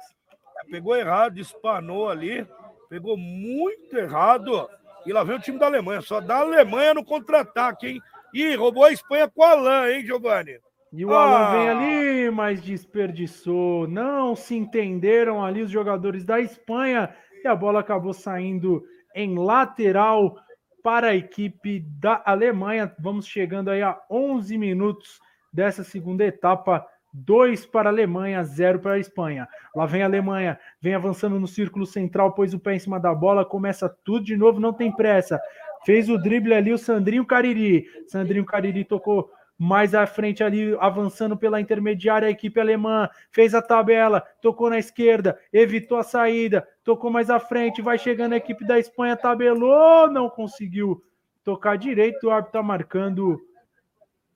Pegou 0.71 0.97
errado, 0.97 1.39
espanou 1.39 2.09
ali. 2.09 2.47
Pegou 2.89 3.17
muito 3.17 3.97
errado. 3.97 4.69
E 5.07 5.13
lá 5.13 5.25
vem 5.25 5.37
o 5.37 5.41
time 5.41 5.59
da 5.59 5.67
Alemanha, 5.67 6.01
só 6.03 6.21
da 6.21 6.39
Alemanha 6.39 6.95
no 6.95 7.05
contra-ataque, 7.05 7.87
hein? 7.87 8.01
Ih, 8.35 8.55
roubou 8.57 8.85
a 8.85 8.93
Espanha 8.93 9.29
com 9.29 9.41
o 9.41 9.45
Alain, 9.45 9.95
hein, 9.95 10.05
Giovanni? 10.05 10.59
E 10.93 11.05
o 11.05 11.13
ah. 11.13 11.23
Alan 11.23 11.59
vem 11.59 11.69
ali, 11.69 12.31
mas 12.31 12.61
desperdiçou. 12.63 13.87
Não 13.87 14.35
se 14.35 14.57
entenderam 14.57 15.45
ali 15.45 15.63
os 15.63 15.71
jogadores 15.71 16.25
da 16.25 16.41
Espanha 16.41 17.15
e 17.47 17.49
a 17.49 17.55
bola 17.55 17.81
acabou 17.81 18.13
saindo 18.13 18.85
em 19.15 19.39
lateral 19.39 20.37
para 20.83 21.09
a 21.09 21.15
equipe 21.15 21.81
da 21.81 22.23
Alemanha. 22.27 22.93
Vamos 22.99 23.27
chegando 23.27 23.71
aí 23.71 23.83
a 23.83 23.99
11 24.11 24.59
minutos 24.59 25.21
dessa 25.53 25.85
segunda 25.85 26.25
etapa 26.25 26.85
2 27.13 27.65
para 27.67 27.89
a 27.89 27.93
Alemanha, 27.93 28.43
0 28.43 28.81
para 28.81 28.95
a 28.95 28.99
Espanha. 28.99 29.49
Lá 29.75 29.87
vem 29.87 30.03
a 30.03 30.07
Alemanha, 30.07 30.59
vem 30.81 30.95
avançando 30.95 31.39
no 31.39 31.47
círculo 31.47 31.87
central, 31.87 32.35
pôs 32.35 32.53
o 32.53 32.59
pé 32.59 32.75
em 32.75 32.79
cima 32.79 32.99
da 32.99 33.15
bola, 33.15 33.45
começa 33.45 33.89
tudo 34.05 34.25
de 34.25 34.37
novo, 34.37 34.61
não 34.61 34.73
tem 34.73 34.93
pressa. 34.93 35.41
Fez 35.85 36.11
o 36.11 36.19
drible 36.19 36.53
ali 36.53 36.73
o 36.73 36.79
Sandrinho 36.79 37.25
Cariri. 37.25 37.87
Sandrinho 38.09 38.45
Cariri 38.45 38.85
tocou 38.85 39.31
mais 39.59 39.95
à 39.95 40.07
frente 40.07 40.45
ali, 40.45 40.77
avançando 40.81 41.37
pela 41.37 41.61
intermediária, 41.61 42.29
a 42.29 42.31
equipe 42.31 42.61
alemã 42.61 43.09
fez 43.31 43.55
a 43.55 43.63
tabela, 43.63 44.21
tocou 44.43 44.69
na 44.69 44.79
esquerda, 44.79 45.39
evitou 45.53 45.99
a 45.99 46.03
saída, 46.03 46.67
tocou 46.85 47.11
mais 47.11 47.31
à 47.31 47.41
frente, 47.41 47.81
vai 47.81 47.99
chegando 47.99 48.35
a 48.35 48.37
equipe 48.37 48.67
da 48.67 48.79
Espanha, 48.79 49.17
tabelou, 49.17 50.11
não 50.11 50.29
conseguiu 50.29 51.03
tocar 51.43 51.77
direito, 51.77 52.27
o 52.27 52.31
árbitro 52.31 52.59
está 52.59 52.63
marcando 52.63 53.41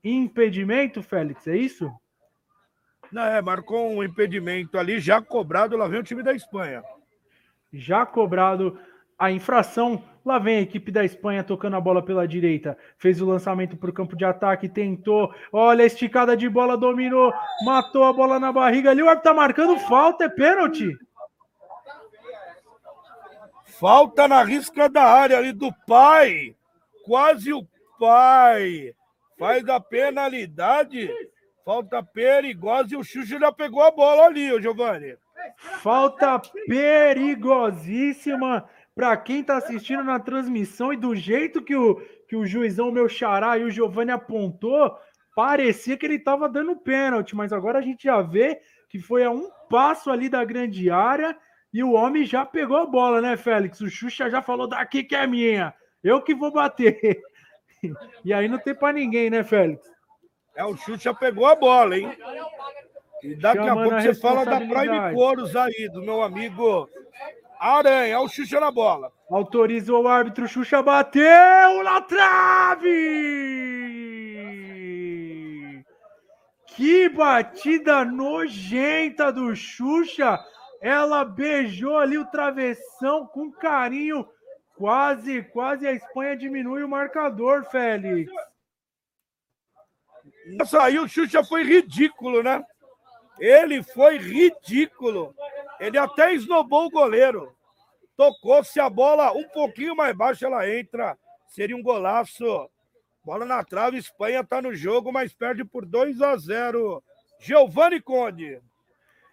impedimento, 0.02 1.02
Félix, 1.02 1.46
é 1.46 1.56
isso? 1.56 1.92
Não, 3.12 3.22
é, 3.22 3.42
marcou 3.42 3.90
um 3.90 4.02
impedimento 4.02 4.78
ali, 4.78 5.00
já 5.00 5.20
cobrado, 5.20 5.76
lá 5.76 5.86
vem 5.86 6.00
o 6.00 6.04
time 6.04 6.22
da 6.22 6.32
Espanha. 6.32 6.82
Já 7.72 8.06
cobrado 8.06 8.78
a 9.20 9.30
infração, 9.30 10.02
lá 10.24 10.38
vem 10.38 10.56
a 10.56 10.62
equipe 10.62 10.90
da 10.90 11.04
Espanha 11.04 11.44
tocando 11.44 11.76
a 11.76 11.80
bola 11.80 12.02
pela 12.02 12.26
direita. 12.26 12.76
Fez 12.96 13.20
o 13.20 13.26
lançamento 13.26 13.76
para 13.76 13.90
o 13.90 13.92
campo 13.92 14.16
de 14.16 14.24
ataque, 14.24 14.68
tentou. 14.68 15.32
Olha 15.52 15.84
a 15.84 15.86
esticada 15.86 16.36
de 16.36 16.48
bola, 16.48 16.76
dominou, 16.76 17.32
matou 17.64 18.04
a 18.04 18.12
bola 18.12 18.40
na 18.40 18.50
barriga 18.50 18.90
ali. 18.90 19.02
O 19.02 19.08
árbitro 19.08 19.30
tá 19.30 19.36
marcando 19.36 19.78
falta, 19.80 20.24
é 20.24 20.28
pênalti. 20.28 20.96
Falta 23.78 24.26
na 24.26 24.42
risca 24.42 24.88
da 24.88 25.04
área 25.04 25.36
ali 25.36 25.52
do 25.52 25.70
pai. 25.86 26.56
Quase 27.04 27.52
o 27.52 27.66
pai. 27.98 28.94
Faz 29.38 29.68
a 29.68 29.78
penalidade 29.78 31.10
Falta 31.70 32.02
perigosa 32.02 32.94
e 32.94 32.96
o 32.96 33.04
Xuxa 33.04 33.38
já 33.38 33.52
pegou 33.52 33.82
a 33.82 33.92
bola 33.92 34.24
ali, 34.24 34.52
ô 34.52 34.60
Giovanni. 34.60 35.16
Falta 35.82 36.42
perigosíssima 36.66 38.68
para 39.00 39.16
quem 39.16 39.40
está 39.40 39.56
assistindo 39.56 40.04
na 40.04 40.20
transmissão 40.20 40.92
e 40.92 40.96
do 40.96 41.16
jeito 41.16 41.62
que 41.62 41.74
o, 41.74 41.94
que 42.28 42.36
o 42.36 42.44
juizão, 42.44 42.92
meu 42.92 43.08
xará 43.08 43.56
e 43.56 43.64
o 43.64 43.70
Giovanni 43.70 44.10
apontou, 44.10 44.94
parecia 45.34 45.96
que 45.96 46.04
ele 46.04 46.16
estava 46.16 46.50
dando 46.50 46.76
pênalti, 46.76 47.34
mas 47.34 47.50
agora 47.50 47.78
a 47.78 47.82
gente 47.82 48.04
já 48.04 48.20
vê 48.20 48.60
que 48.90 48.98
foi 48.98 49.24
a 49.24 49.30
um 49.30 49.48
passo 49.70 50.10
ali 50.10 50.28
da 50.28 50.44
grande 50.44 50.90
área 50.90 51.34
e 51.72 51.82
o 51.82 51.92
homem 51.92 52.26
já 52.26 52.44
pegou 52.44 52.76
a 52.76 52.84
bola, 52.84 53.22
né, 53.22 53.38
Félix? 53.38 53.80
O 53.80 53.88
Xuxa 53.88 54.28
já 54.28 54.42
falou 54.42 54.68
daqui 54.68 55.02
que 55.02 55.16
é 55.16 55.26
minha, 55.26 55.72
eu 56.04 56.20
que 56.20 56.34
vou 56.34 56.52
bater. 56.52 57.00
E 58.22 58.34
aí 58.34 58.46
não 58.46 58.58
tem 58.58 58.74
para 58.74 58.92
ninguém, 58.92 59.30
né, 59.30 59.42
Félix? 59.42 59.90
É, 60.54 60.62
o 60.62 60.76
já 60.98 61.14
pegou 61.14 61.46
a 61.46 61.54
bola, 61.54 61.96
hein? 61.96 62.14
E 63.22 63.34
daqui 63.34 63.64
Chamando 63.64 63.78
a 63.78 63.82
pouco 63.82 63.96
a 63.96 64.00
você 64.02 64.14
fala 64.14 64.44
da 64.44 64.58
Prime 64.58 65.14
Coros 65.14 65.56
aí, 65.56 65.88
do 65.90 66.02
meu 66.02 66.20
amigo 66.20 66.86
Aranha. 67.60 68.18
Olha 68.18 68.24
o 68.24 68.28
Xuxa 68.28 68.58
na 68.58 68.70
bola. 68.70 69.12
Autorizou 69.30 70.04
o 70.04 70.08
árbitro, 70.08 70.48
Xuxa 70.48 70.82
bateu 70.82 71.84
na 71.84 72.00
trave! 72.00 72.88
Que 76.68 77.10
batida 77.10 78.02
nojenta 78.04 79.30
do 79.30 79.54
Xuxa! 79.54 80.42
Ela 80.80 81.22
beijou 81.22 81.98
ali 81.98 82.16
o 82.16 82.24
travessão 82.24 83.26
com 83.26 83.52
carinho. 83.52 84.26
Quase, 84.74 85.42
quase 85.52 85.86
a 85.86 85.92
Espanha 85.92 86.34
diminui 86.34 86.82
o 86.82 86.88
marcador, 86.88 87.66
Félix. 87.66 88.32
Nossa, 90.58 90.82
aí 90.82 90.98
o 90.98 91.06
Xuxa 91.06 91.44
foi 91.44 91.62
ridículo, 91.62 92.42
né? 92.42 92.64
Ele 93.38 93.82
foi 93.82 94.16
ridículo. 94.16 95.34
Ele 95.80 95.96
até 95.96 96.34
esnobou 96.34 96.86
o 96.86 96.90
goleiro. 96.90 97.52
Tocou, 98.16 98.62
se 98.62 98.78
a 98.78 98.90
bola 98.90 99.32
um 99.32 99.48
pouquinho 99.48 99.96
mais 99.96 100.14
baixa, 100.14 100.46
ela 100.46 100.68
entra. 100.68 101.16
Seria 101.48 101.74
um 101.74 101.82
golaço. 101.82 102.44
Bola 103.24 103.46
na 103.46 103.64
trave, 103.64 103.96
Espanha 103.96 104.44
tá 104.44 104.60
no 104.60 104.74
jogo, 104.74 105.10
mas 105.10 105.32
perde 105.32 105.64
por 105.64 105.86
2 105.86 106.20
a 106.20 106.36
0. 106.36 107.02
Giovanni 107.40 108.00
Conde. 108.00 108.60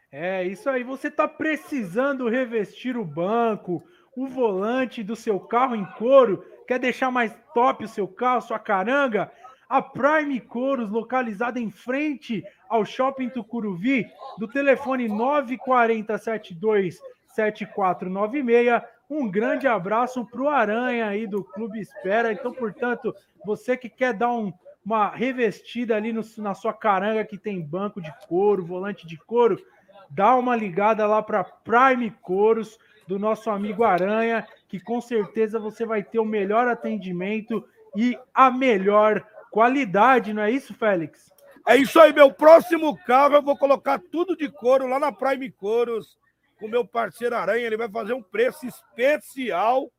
É, 0.10 0.46
isso 0.46 0.70
aí. 0.70 0.84
Você 0.84 1.12
tá 1.12 1.28
precisando 1.28 2.30
revestir 2.30 2.98
o 2.98 3.04
banco, 3.04 3.84
o 4.16 4.26
volante 4.26 5.04
do 5.04 5.16
seu 5.16 5.40
carro 5.40 5.76
em 5.76 5.86
couro. 5.98 6.46
Quer 6.66 6.80
deixar 6.80 7.12
mais 7.12 7.38
top 7.54 7.84
o 7.84 7.90
seu 7.90 8.08
carro, 8.08 8.42
sua 8.42 8.60
caranga? 8.60 9.32
A 9.70 9.82
Prime 9.82 10.40
Coros, 10.40 10.90
localizada 10.90 11.60
em 11.60 11.70
frente 11.70 12.44
ao 12.70 12.86
Shopping 12.86 13.30
Tucuruvi, 13.30 14.06
do 14.38 14.48
telefone 14.48 15.08
94072 15.08 17.00
7496. 17.28 18.82
Um 19.10 19.30
grande 19.30 19.68
abraço 19.68 20.26
para 20.26 20.42
o 20.42 20.50
Aranha 20.50 21.08
aí 21.08 21.26
do 21.28 21.44
Clube 21.44 21.80
Espera. 21.80 22.32
Então, 22.32 22.52
portanto, 22.52 23.16
você 23.46 23.78
que 23.78 23.90
quer 23.90 24.14
dar 24.14 24.32
um, 24.32 24.52
uma 24.86 25.10
revestida 25.10 25.96
ali 25.96 26.12
no, 26.12 26.22
na 26.38 26.54
sua 26.54 26.74
caranga 26.74 27.24
que 27.24 27.38
tem 27.38 27.62
banco 27.62 28.02
de 28.02 28.14
couro, 28.28 28.66
volante 28.66 29.08
de 29.08 29.18
couro, 29.18 29.62
dá 30.10 30.36
uma 30.36 30.56
ligada 30.56 31.06
lá 31.06 31.22
para 31.22 31.44
Prime 31.44 32.12
Coros 32.22 32.78
do 33.08 33.18
nosso 33.18 33.50
amigo 33.50 33.84
Aranha, 33.86 34.46
que 34.68 34.80
com 34.80 35.00
certeza 35.00 35.60
você 35.60 35.86
vai 35.86 36.04
ter 36.04 36.20
o 36.20 36.26
melhor 36.26 36.68
atendimento 36.68 37.66
e 37.96 38.18
a 38.34 38.52
melhor 38.52 39.26
qualidade, 39.58 40.34
não 40.34 40.44
é 40.44 40.52
isso, 40.52 40.72
Félix? 40.76 41.34
É 41.68 41.76
isso 41.76 42.00
aí, 42.00 42.14
meu 42.14 42.32
próximo 42.32 42.96
carro 43.08 43.34
eu 43.34 43.42
vou 43.42 43.58
colocar 43.58 44.00
tudo 44.12 44.38
de 44.38 44.48
couro 44.50 44.86
lá 44.86 45.00
na 45.00 45.12
Prime 45.12 45.50
Couros 45.50 46.16
com 46.60 46.68
meu 46.68 46.86
parceiro 46.86 47.36
Aranha, 47.36 47.66
ele 47.66 47.76
vai 47.76 47.90
fazer 47.90 48.14
um 48.14 48.22
preço 48.22 48.68
especial. 48.68 49.92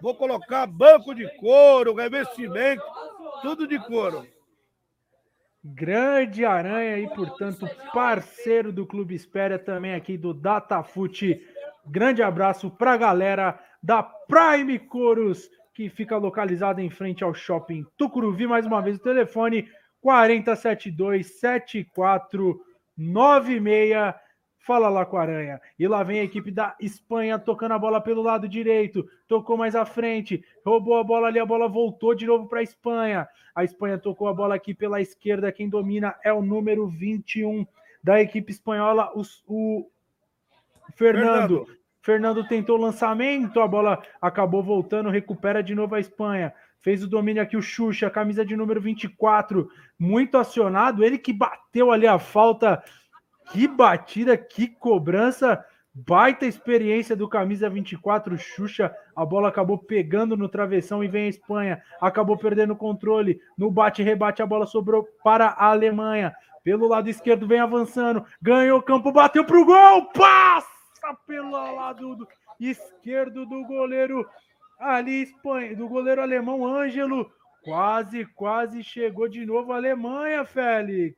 Vou 0.00 0.14
colocar 0.14 0.68
banco 0.68 1.16
de 1.16 1.28
couro, 1.38 1.94
revestimento, 1.94 2.84
tudo 3.42 3.66
de 3.66 3.76
couro. 3.76 4.24
Grande 5.64 6.44
Aranha 6.44 6.96
e, 6.96 7.08
portanto, 7.12 7.68
parceiro 7.92 8.72
do 8.72 8.86
Clube 8.86 9.16
Espera 9.16 9.58
também 9.58 9.94
aqui 9.94 10.16
do 10.16 10.32
Datafute. 10.32 11.44
Grande 11.84 12.22
abraço 12.22 12.70
para 12.70 12.92
a 12.92 12.96
galera 12.96 13.58
da 13.82 14.00
Prime 14.04 14.78
Couros 14.78 15.50
que 15.76 15.88
fica 15.90 16.16
localizada 16.16 16.82
em 16.82 16.88
frente 16.88 17.22
ao 17.22 17.34
shopping 17.34 17.84
Tucuruvi. 17.98 18.46
Mais 18.46 18.64
uma 18.64 18.80
vez 18.80 18.96
o 18.96 19.02
telefone 19.02 19.68
40727496. 20.02 22.56
9 22.96 23.56
e 23.56 23.60
meia. 23.60 24.18
Fala 24.58 24.88
lá 24.88 25.04
com 25.04 25.18
a 25.18 25.20
Aranha. 25.20 25.60
E 25.78 25.86
lá 25.86 26.02
vem 26.02 26.20
a 26.20 26.24
equipe 26.24 26.50
da 26.50 26.74
Espanha 26.80 27.38
tocando 27.38 27.72
a 27.72 27.78
bola 27.78 28.00
pelo 28.00 28.22
lado 28.22 28.48
direito. 28.48 29.06
Tocou 29.28 29.58
mais 29.58 29.76
à 29.76 29.84
frente. 29.84 30.42
Roubou 30.64 30.96
a 30.96 31.04
bola 31.04 31.28
ali. 31.28 31.38
A 31.38 31.44
bola 31.44 31.68
voltou 31.68 32.14
de 32.14 32.24
novo 32.24 32.48
para 32.48 32.60
a 32.60 32.62
Espanha. 32.62 33.28
A 33.54 33.62
Espanha 33.62 33.98
tocou 33.98 34.28
a 34.28 34.34
bola 34.34 34.54
aqui 34.54 34.72
pela 34.72 34.98
esquerda. 34.98 35.52
Quem 35.52 35.68
domina 35.68 36.18
é 36.24 36.32
o 36.32 36.40
número 36.40 36.88
21 36.88 37.66
da 38.02 38.18
equipe 38.18 38.50
espanhola, 38.50 39.12
o, 39.14 39.20
o 39.46 39.90
Fernando. 40.94 41.66
Fernando. 41.66 41.85
Fernando 42.06 42.46
tentou 42.46 42.78
o 42.78 42.80
lançamento, 42.80 43.58
a 43.58 43.66
bola 43.66 44.00
acabou 44.22 44.62
voltando, 44.62 45.10
recupera 45.10 45.60
de 45.60 45.74
novo 45.74 45.96
a 45.96 45.98
Espanha. 45.98 46.54
Fez 46.80 47.02
o 47.02 47.08
domínio 47.08 47.42
aqui 47.42 47.56
o 47.56 47.60
Xuxa, 47.60 48.08
camisa 48.08 48.46
de 48.46 48.54
número 48.54 48.80
24, 48.80 49.68
muito 49.98 50.38
acionado. 50.38 51.04
Ele 51.04 51.18
que 51.18 51.32
bateu 51.32 51.90
ali 51.90 52.06
a 52.06 52.16
falta. 52.16 52.80
Que 53.50 53.66
batida, 53.66 54.36
que 54.36 54.68
cobrança. 54.68 55.64
Baita 55.92 56.46
experiência 56.46 57.16
do 57.16 57.28
camisa 57.28 57.68
24, 57.68 58.38
Xuxa. 58.38 58.94
A 59.16 59.24
bola 59.24 59.48
acabou 59.48 59.76
pegando 59.76 60.36
no 60.36 60.48
travessão 60.48 61.02
e 61.02 61.08
vem 61.08 61.24
a 61.24 61.30
Espanha. 61.30 61.82
Acabou 62.00 62.38
perdendo 62.38 62.74
o 62.74 62.76
controle. 62.76 63.40
No 63.58 63.68
bate-rebate, 63.68 64.40
a 64.42 64.46
bola 64.46 64.64
sobrou 64.64 65.08
para 65.24 65.48
a 65.48 65.70
Alemanha. 65.70 66.32
Pelo 66.62 66.86
lado 66.86 67.10
esquerdo 67.10 67.48
vem 67.48 67.58
avançando. 67.58 68.24
Ganhou 68.40 68.80
campo, 68.80 69.10
bateu 69.10 69.44
para 69.44 69.58
o 69.58 69.64
gol. 69.64 70.12
Passa 71.06 71.18
pelo 71.26 71.50
lado 71.50 72.26
esquerdo 72.58 73.46
do 73.46 73.64
goleiro 73.64 74.28
ali 74.78 75.22
Espanha, 75.22 75.76
do 75.76 75.88
goleiro 75.88 76.20
alemão 76.20 76.66
Ângelo. 76.66 77.30
Quase, 77.62 78.26
quase 78.26 78.82
chegou 78.82 79.28
de 79.28 79.46
novo 79.46 79.72
a 79.72 79.76
Alemanha, 79.76 80.44
Félix. 80.44 81.16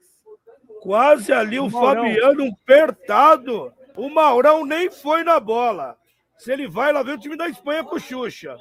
Quase 0.82 1.32
ali 1.32 1.58
o, 1.58 1.66
o 1.66 1.70
Fabiano 1.70 2.48
apertado. 2.62 3.72
O 3.96 4.10
Maurão 4.10 4.64
nem 4.64 4.90
foi 4.90 5.22
na 5.24 5.40
bola. 5.40 5.96
Se 6.36 6.52
ele 6.52 6.68
vai, 6.68 6.92
lá 6.92 7.02
vem 7.02 7.14
o 7.14 7.18
time 7.18 7.36
da 7.36 7.48
Espanha 7.48 7.84
com 7.84 7.96
o 7.96 8.00
Xuxa. 8.00 8.56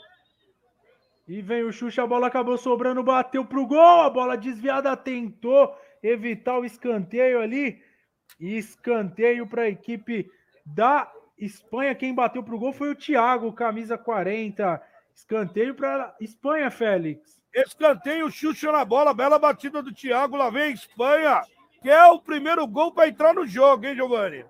E 1.28 1.41
vem 1.41 1.63
o 1.63 1.73
Xuxa, 1.73 2.03
a 2.03 2.07
bola 2.07 2.28
acabou 2.28 2.57
sobrando, 2.57 3.03
bateu 3.03 3.43
pro 3.45 3.65
gol, 3.65 4.01
a 4.01 4.09
bola 4.09 4.38
desviada 4.38 4.95
tentou 4.95 5.75
evitar 6.01 6.57
o 6.57 6.65
escanteio 6.65 7.41
ali. 7.41 7.82
Escanteio 8.39 9.47
para 9.47 9.63
a 9.63 9.69
equipe 9.69 10.30
da 10.65 11.11
Espanha, 11.38 11.94
quem 11.94 12.14
bateu 12.16 12.42
pro 12.42 12.58
gol 12.58 12.74
foi 12.74 12.90
o 12.90 12.96
Thiago, 12.96 13.54
camisa 13.54 13.98
40. 13.98 14.82
Escanteio 15.14 15.76
para 15.76 16.16
Espanha, 16.20 16.72
Félix. 16.72 17.40
Escanteio, 17.54 18.30
Xuxa 18.32 18.72
na 18.72 18.84
bola, 18.84 19.14
bela 19.14 19.38
batida 19.40 19.82
do 19.82 19.94
Thiago, 19.94 20.36
lá 20.36 20.50
vem 20.50 20.64
a 20.64 20.70
Espanha, 20.70 21.42
que 21.82 21.90
é 21.90 22.06
o 22.06 22.20
primeiro 22.20 22.66
gol 22.68 22.92
para 22.92 23.08
entrar 23.08 23.34
no 23.34 23.46
jogo, 23.46 23.86
hein, 23.86 23.96
Giovanni? 23.96 24.46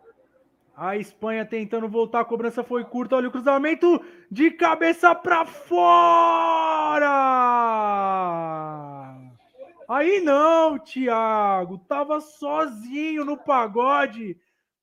A 0.75 0.95
Espanha 0.95 1.45
tentando 1.45 1.87
voltar, 1.89 2.19
a 2.21 2.25
cobrança 2.25 2.63
foi 2.63 2.83
curta, 2.83 3.15
olha 3.15 3.29
o 3.29 3.31
cruzamento 3.31 4.03
de 4.29 4.51
cabeça 4.51 5.15
para 5.15 5.45
fora! 5.45 7.07
Aí 9.89 10.19
não, 10.19 10.77
Thiago, 10.77 11.77
tava 11.79 12.19
sozinho 12.19 13.23
no 13.25 13.37
pagode 13.37 14.37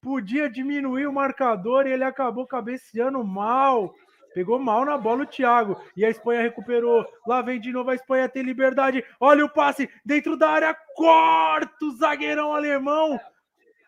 podia 0.04 0.50
diminuir 0.50 1.06
o 1.06 1.12
marcador 1.12 1.86
e 1.86 1.92
ele 1.92 2.04
acabou 2.04 2.46
cabeceando 2.46 3.24
mal. 3.24 3.94
Pegou 4.34 4.58
mal 4.58 4.84
na 4.84 4.98
bola 4.98 5.22
o 5.22 5.26
Thiago. 5.26 5.80
E 5.96 6.04
a 6.04 6.10
Espanha 6.10 6.42
recuperou. 6.42 7.06
Lá 7.26 7.40
vem 7.40 7.58
de 7.58 7.72
novo 7.72 7.90
a 7.90 7.94
Espanha, 7.94 8.28
tem 8.28 8.42
liberdade. 8.42 9.02
Olha 9.18 9.44
o 9.44 9.48
passe 9.48 9.88
dentro 10.04 10.36
da 10.36 10.50
área. 10.50 10.76
Corta 10.94 11.84
o 11.84 11.96
zagueirão 11.96 12.52
alemão. 12.52 13.18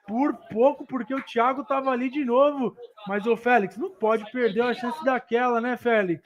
Por 0.06 0.34
pouco, 0.50 0.86
porque 0.86 1.12
o 1.12 1.22
Thiago 1.22 1.64
tava 1.64 1.90
ali 1.90 2.08
de 2.08 2.24
novo. 2.24 2.74
Mas 3.06 3.26
o 3.26 3.36
Félix 3.36 3.76
não 3.76 3.90
pode 3.90 4.30
perder 4.30 4.62
a 4.62 4.72
chance 4.72 5.04
daquela, 5.04 5.60
né, 5.60 5.76
Félix? 5.76 6.22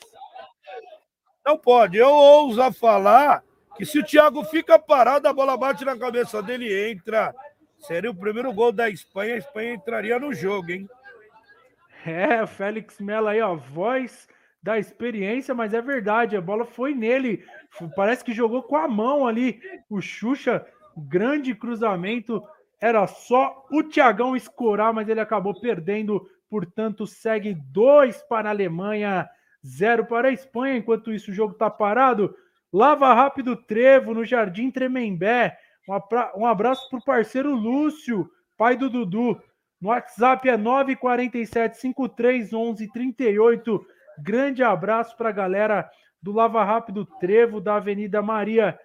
Não 1.45 1.57
pode. 1.59 1.97
Eu 1.97 2.11
ouso 2.11 2.73
falar 2.75 3.43
que 3.77 3.87
se 3.87 3.99
o 3.99 4.05
Thiago 4.05 4.45
fica 4.45 4.79
parado, 4.79 5.27
a 5.27 5.33
bola 5.33 5.57
bate 5.57 5.85
na 5.85 5.99
cabeça 5.99 6.43
dele 6.43 6.91
entra. 6.91 7.35
Seria 7.81 8.11
o 8.11 8.15
primeiro 8.15 8.53
gol 8.53 8.73
da 8.73 8.89
Espanha, 8.89 9.35
a 9.35 9.39
Espanha 9.39 9.75
entraria 9.75 10.19
no 10.19 10.33
jogo, 10.35 10.71
hein? 10.71 10.89
É, 12.05 12.47
Félix 12.47 12.99
Melo 13.01 13.29
aí, 13.29 13.41
ó, 13.41 13.55
voz 13.55 14.29
da 14.63 14.79
experiência, 14.79 15.55
mas 15.55 15.73
é 15.73 15.81
verdade, 15.81 16.37
a 16.37 16.41
bola 16.41 16.65
foi 16.65 16.95
nele. 16.95 17.45
Parece 17.97 18.25
que 18.25 18.33
jogou 18.33 18.63
com 18.63 18.77
a 18.77 18.87
mão 18.87 19.27
ali. 19.27 19.61
O 19.89 20.01
Xuxa, 20.01 20.65
grande 20.97 21.55
cruzamento. 21.55 22.43
Era 22.81 23.07
só 23.07 23.67
o 23.71 23.83
Tiagão 23.83 24.35
escorar, 24.35 24.93
mas 24.93 25.09
ele 25.09 25.21
acabou 25.21 25.59
perdendo. 25.59 26.29
Portanto, 26.49 27.07
segue 27.07 27.55
dois 27.55 28.23
para 28.23 28.49
a 28.49 28.53
Alemanha, 28.53 29.29
zero 29.65 30.05
para 30.05 30.29
a 30.29 30.33
Espanha. 30.33 30.77
Enquanto 30.77 31.13
isso, 31.13 31.31
o 31.31 31.35
jogo 31.35 31.53
está 31.53 31.71
parado. 31.71 32.35
Lava 32.73 33.13
rápido 33.15 33.57
Trevo 33.57 34.15
no 34.15 34.25
Jardim 34.25 34.71
Tremembé. 34.71 35.59
Um 36.37 36.47
abraço 36.47 36.89
para 36.89 36.99
o 36.99 37.05
parceiro 37.05 37.55
Lúcio, 37.55 38.29
pai 38.57 38.77
do 38.77 38.89
Dudu. 38.89 39.41
No 39.81 39.89
WhatsApp 39.89 40.49
é 40.49 40.57
947 40.57 41.79
5311 41.79 42.93
38. 42.93 43.87
Grande 44.23 44.63
abraço 44.63 45.17
para 45.17 45.31
a 45.31 45.33
galera 45.33 45.91
do 46.23 46.33
Lava 46.33 46.63
Rápido 46.63 47.07
Trevo, 47.19 47.61
da 47.61 47.77
Avenida 47.77 48.21
Maria 48.21 48.79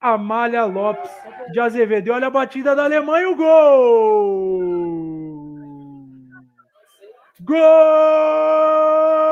Amália 0.00 0.64
Lopes 0.64 1.10
de 1.52 1.60
Azevedo. 1.60 2.08
E 2.08 2.10
olha 2.10 2.26
a 2.28 2.30
batida 2.30 2.74
da 2.74 2.84
Alemanha, 2.84 3.28
o 3.30 3.36
gol! 3.36 4.80
Gol! 7.42 9.29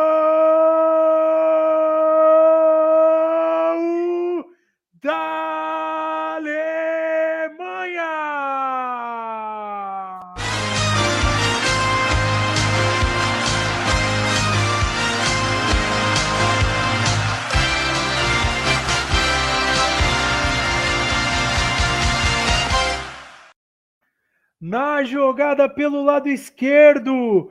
Na 24.69 25.03
jogada 25.03 25.67
pelo 25.67 26.05
lado 26.05 26.29
esquerdo, 26.29 27.51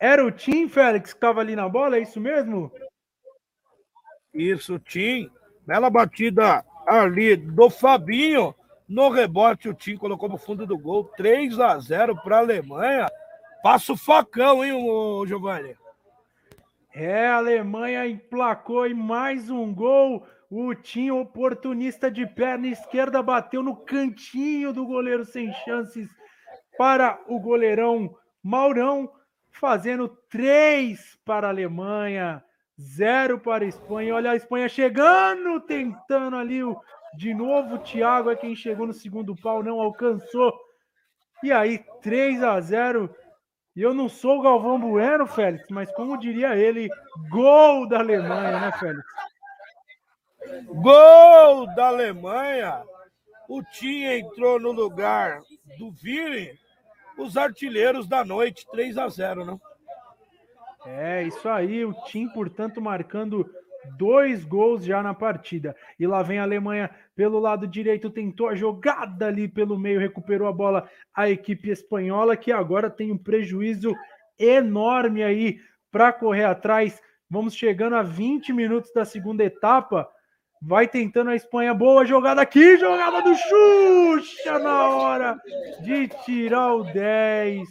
era 0.00 0.26
o 0.26 0.32
Tim 0.32 0.68
Félix 0.68 1.12
que 1.12 1.16
estava 1.16 1.40
ali 1.40 1.54
na 1.54 1.68
bola, 1.68 1.96
é 1.96 2.02
isso 2.02 2.20
mesmo? 2.20 2.72
Isso, 4.34 4.76
Tim. 4.80 5.30
Bela 5.64 5.88
batida 5.88 6.64
ali 6.84 7.36
do 7.36 7.70
Fabinho. 7.70 8.52
No 8.88 9.10
rebote, 9.10 9.68
o 9.68 9.74
Tim 9.74 9.96
colocou 9.96 10.28
no 10.28 10.36
fundo 10.36 10.66
do 10.66 10.76
gol. 10.76 11.04
3 11.16 11.60
a 11.60 11.78
0 11.78 12.16
para 12.16 12.38
a 12.38 12.40
Alemanha. 12.40 13.06
Passa 13.62 13.92
o 13.92 13.96
facão, 13.96 14.64
hein, 14.64 14.72
o 14.72 15.24
Giovanni? 15.24 15.76
É, 16.92 17.28
a 17.28 17.36
Alemanha 17.36 18.08
emplacou 18.08 18.88
em 18.88 18.94
mais 18.94 19.48
um 19.50 19.72
gol. 19.72 20.26
O 20.50 20.74
Tim, 20.74 21.10
oportunista 21.10 22.10
de 22.10 22.26
perna 22.26 22.66
esquerda, 22.66 23.22
bateu 23.22 23.62
no 23.62 23.76
cantinho 23.76 24.72
do 24.72 24.84
goleiro 24.84 25.24
sem 25.24 25.52
chances 25.64 26.15
para 26.76 27.20
o 27.26 27.38
goleirão 27.40 28.14
Maurão, 28.42 29.10
fazendo 29.50 30.08
três 30.28 31.18
para 31.24 31.48
a 31.48 31.50
Alemanha, 31.50 32.44
zero 32.80 33.40
para 33.40 33.64
a 33.64 33.68
Espanha. 33.68 34.14
Olha 34.14 34.30
a 34.30 34.36
Espanha 34.36 34.68
chegando, 34.68 35.60
tentando 35.60 36.36
ali 36.36 36.62
o, 36.62 36.80
de 37.16 37.34
novo. 37.34 37.74
O 37.74 37.78
Thiago 37.78 38.30
é 38.30 38.36
quem 38.36 38.54
chegou 38.54 38.86
no 38.86 38.92
segundo 38.92 39.34
pau, 39.34 39.62
não 39.62 39.80
alcançou. 39.80 40.52
E 41.42 41.50
aí, 41.50 41.84
3 42.02 42.42
a 42.42 42.60
0. 42.60 43.14
E 43.74 43.82
eu 43.82 43.92
não 43.92 44.08
sou 44.08 44.38
o 44.38 44.42
Galvão 44.42 44.80
Bueno, 44.80 45.26
Félix, 45.26 45.66
mas 45.68 45.92
como 45.92 46.18
diria 46.18 46.56
ele, 46.56 46.88
gol 47.28 47.86
da 47.86 47.98
Alemanha, 47.98 48.60
né, 48.60 48.72
Félix? 48.72 49.04
Gol 50.66 51.66
da 51.74 51.88
Alemanha! 51.88 52.82
O 53.48 53.62
Tim 53.62 54.04
entrou 54.04 54.58
no 54.58 54.72
lugar 54.72 55.40
do 55.78 55.90
Vini 55.92 56.58
os 57.18 57.36
artilheiros 57.36 58.06
da 58.06 58.24
noite, 58.24 58.66
3 58.70 58.98
a 58.98 59.08
0 59.08 59.44
né? 59.44 59.58
É, 60.86 61.22
isso 61.24 61.48
aí, 61.48 61.84
o 61.84 61.92
Tim, 62.04 62.28
portanto, 62.28 62.80
marcando 62.80 63.48
dois 63.96 64.44
gols 64.44 64.84
já 64.84 65.02
na 65.02 65.14
partida. 65.14 65.74
E 65.98 66.06
lá 66.06 66.22
vem 66.22 66.38
a 66.38 66.42
Alemanha 66.42 66.90
pelo 67.14 67.38
lado 67.38 67.66
direito, 67.66 68.10
tentou 68.10 68.48
a 68.48 68.54
jogada 68.54 69.26
ali 69.26 69.48
pelo 69.48 69.78
meio, 69.78 70.00
recuperou 70.00 70.48
a 70.48 70.52
bola 70.52 70.88
a 71.14 71.28
equipe 71.30 71.70
espanhola, 71.70 72.36
que 72.36 72.52
agora 72.52 72.90
tem 72.90 73.10
um 73.10 73.18
prejuízo 73.18 73.94
enorme 74.38 75.22
aí 75.22 75.60
para 75.90 76.12
correr 76.12 76.44
atrás. 76.44 77.00
Vamos 77.28 77.54
chegando 77.54 77.96
a 77.96 78.02
20 78.02 78.52
minutos 78.52 78.92
da 78.92 79.04
segunda 79.04 79.42
etapa. 79.42 80.08
Vai 80.68 80.88
tentando 80.88 81.30
a 81.30 81.36
Espanha. 81.36 81.72
Boa 81.72 82.04
jogada 82.04 82.42
aqui. 82.42 82.76
Jogada 82.76 83.22
do 83.22 83.36
Xuxa 83.36 84.58
na 84.58 84.88
hora 84.88 85.40
de 85.80 86.08
tirar 86.24 86.74
o 86.74 86.82
10. 86.82 87.68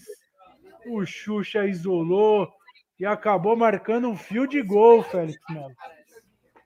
O 0.86 1.06
Xuxa 1.06 1.66
isolou 1.66 2.50
e 2.98 3.06
acabou 3.06 3.54
marcando 3.58 4.08
um 4.08 4.16
fio 4.16 4.48
de 4.48 4.62
gol, 4.62 5.04
Félix 5.04 5.38
Melo. 5.50 5.76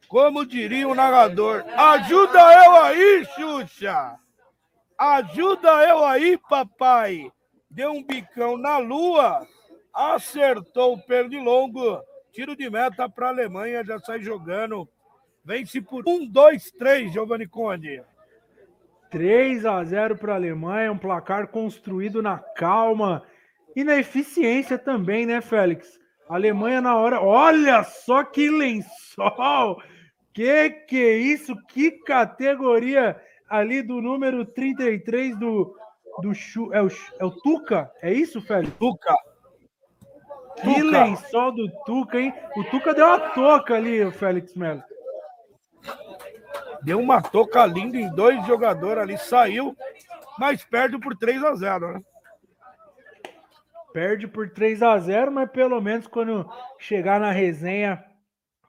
Como 0.08 0.46
diria 0.46 0.88
o 0.88 0.94
narrador, 0.94 1.66
ajuda 1.76 2.40
eu 2.40 2.76
aí, 2.76 3.26
Xuxa! 3.26 4.16
Ajuda 5.00 5.84
eu 5.88 6.06
aí, 6.06 6.38
papai! 6.48 7.32
Deu 7.72 7.92
um 7.92 8.04
bicão 8.04 8.56
na 8.56 8.78
lua, 8.78 9.48
acertou 9.92 10.94
o 10.94 11.02
pernilongo, 11.02 12.00
tiro 12.32 12.56
de 12.56 12.70
meta 12.70 13.10
para 13.10 13.28
a 13.28 13.30
Alemanha, 13.30 13.84
já 13.84 14.00
sai 14.00 14.20
jogando. 14.22 14.88
Vence 15.50 15.82
por 15.82 16.04
1, 16.08 16.28
2, 16.28 16.72
3, 16.74 17.12
Giovanni 17.12 17.48
Conde. 17.48 18.04
3 19.10 19.66
a 19.66 19.84
0 19.84 20.16
para 20.16 20.34
a 20.34 20.36
Alemanha, 20.36 20.92
um 20.92 20.98
placar 20.98 21.48
construído 21.48 22.22
na 22.22 22.38
calma 22.38 23.24
e 23.76 23.84
na 23.84 23.98
eficiência 23.98 24.78
também, 24.78 25.26
né, 25.26 25.42
Félix? 25.42 26.00
A 26.30 26.36
Alemanha 26.36 26.82
na 26.82 26.96
hora. 26.96 27.20
Olha 27.20 27.84
só 27.84 28.24
que 28.24 28.48
lençol! 28.48 29.82
Que 30.36 30.70
que 30.70 30.98
é 30.98 31.18
isso? 31.18 31.56
Que 31.70 31.90
categoria 32.04 33.20
ali 33.50 33.82
do 33.82 34.00
número 34.00 34.46
33 34.46 35.36
do. 35.36 35.76
do 36.22 36.32
é, 36.72 36.84
o, 36.84 36.88
é 37.20 37.26
o 37.26 37.32
Tuca? 37.32 37.92
É 38.04 38.14
isso, 38.14 38.40
Félix? 38.40 38.72
Tuca. 38.78 39.16
Que 40.58 40.76
Tuca. 40.76 40.84
lençol 40.84 41.52
do 41.56 41.72
Tuca, 41.88 42.20
hein? 42.20 42.32
O 42.56 42.64
Tuca 42.66 42.94
deu 42.94 43.08
uma 43.08 43.20
toca 43.32 43.74
ali, 43.74 44.06
o 44.06 44.12
Félix 44.12 44.54
Melo. 44.54 44.84
Deu 46.84 47.00
uma 47.00 47.22
toca 47.22 47.66
linda 47.66 47.98
em 47.98 48.10
dois 48.14 48.46
jogadores 48.46 49.04
ali, 49.04 49.18
saiu, 49.18 49.76
mas 50.38 50.64
perde 50.64 50.98
por 50.98 51.16
3 51.16 51.44
a 51.44 51.56
0 51.56 51.94
né? 51.94 52.02
Perde 53.92 54.28
por 54.28 54.50
3 54.50 54.82
a 54.84 54.98
0 54.98 55.32
mas 55.32 55.50
pelo 55.52 55.82
menos 55.82 56.08
quando 56.08 56.50
chegar 56.78 57.20
na 57.20 57.32
resenha, 57.32 58.04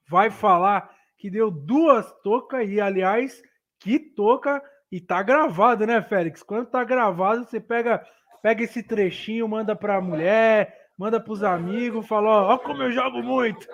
vai 0.09 0.31
falar 0.31 0.91
que 1.17 1.31
deu 1.31 1.51
duas 1.51 2.11
tocas 2.23 2.69
e, 2.69 2.81
aliás, 2.81 3.41
que 3.79 3.99
toca 3.99 4.63
e 4.91 5.01
tá 5.01 5.23
gravado, 5.23 5.87
né, 5.87 6.03
Félix? 6.03 6.43
Quando 6.43 6.67
tá 6.67 6.83
gravado, 6.83 7.45
você 7.45 7.61
pega, 7.61 8.05
pega 8.43 8.65
esse 8.65 8.83
trechinho, 8.83 9.47
manda 9.47 9.77
pra 9.77 10.01
mulher, 10.01 10.75
manda 10.99 11.21
pros 11.21 11.45
amigos, 11.45 12.09
fala, 12.09 12.29
ó, 12.29 12.55
ó 12.55 12.59
como 12.59 12.83
eu 12.83 12.91
jogo 12.91 13.23
muito. 13.23 13.69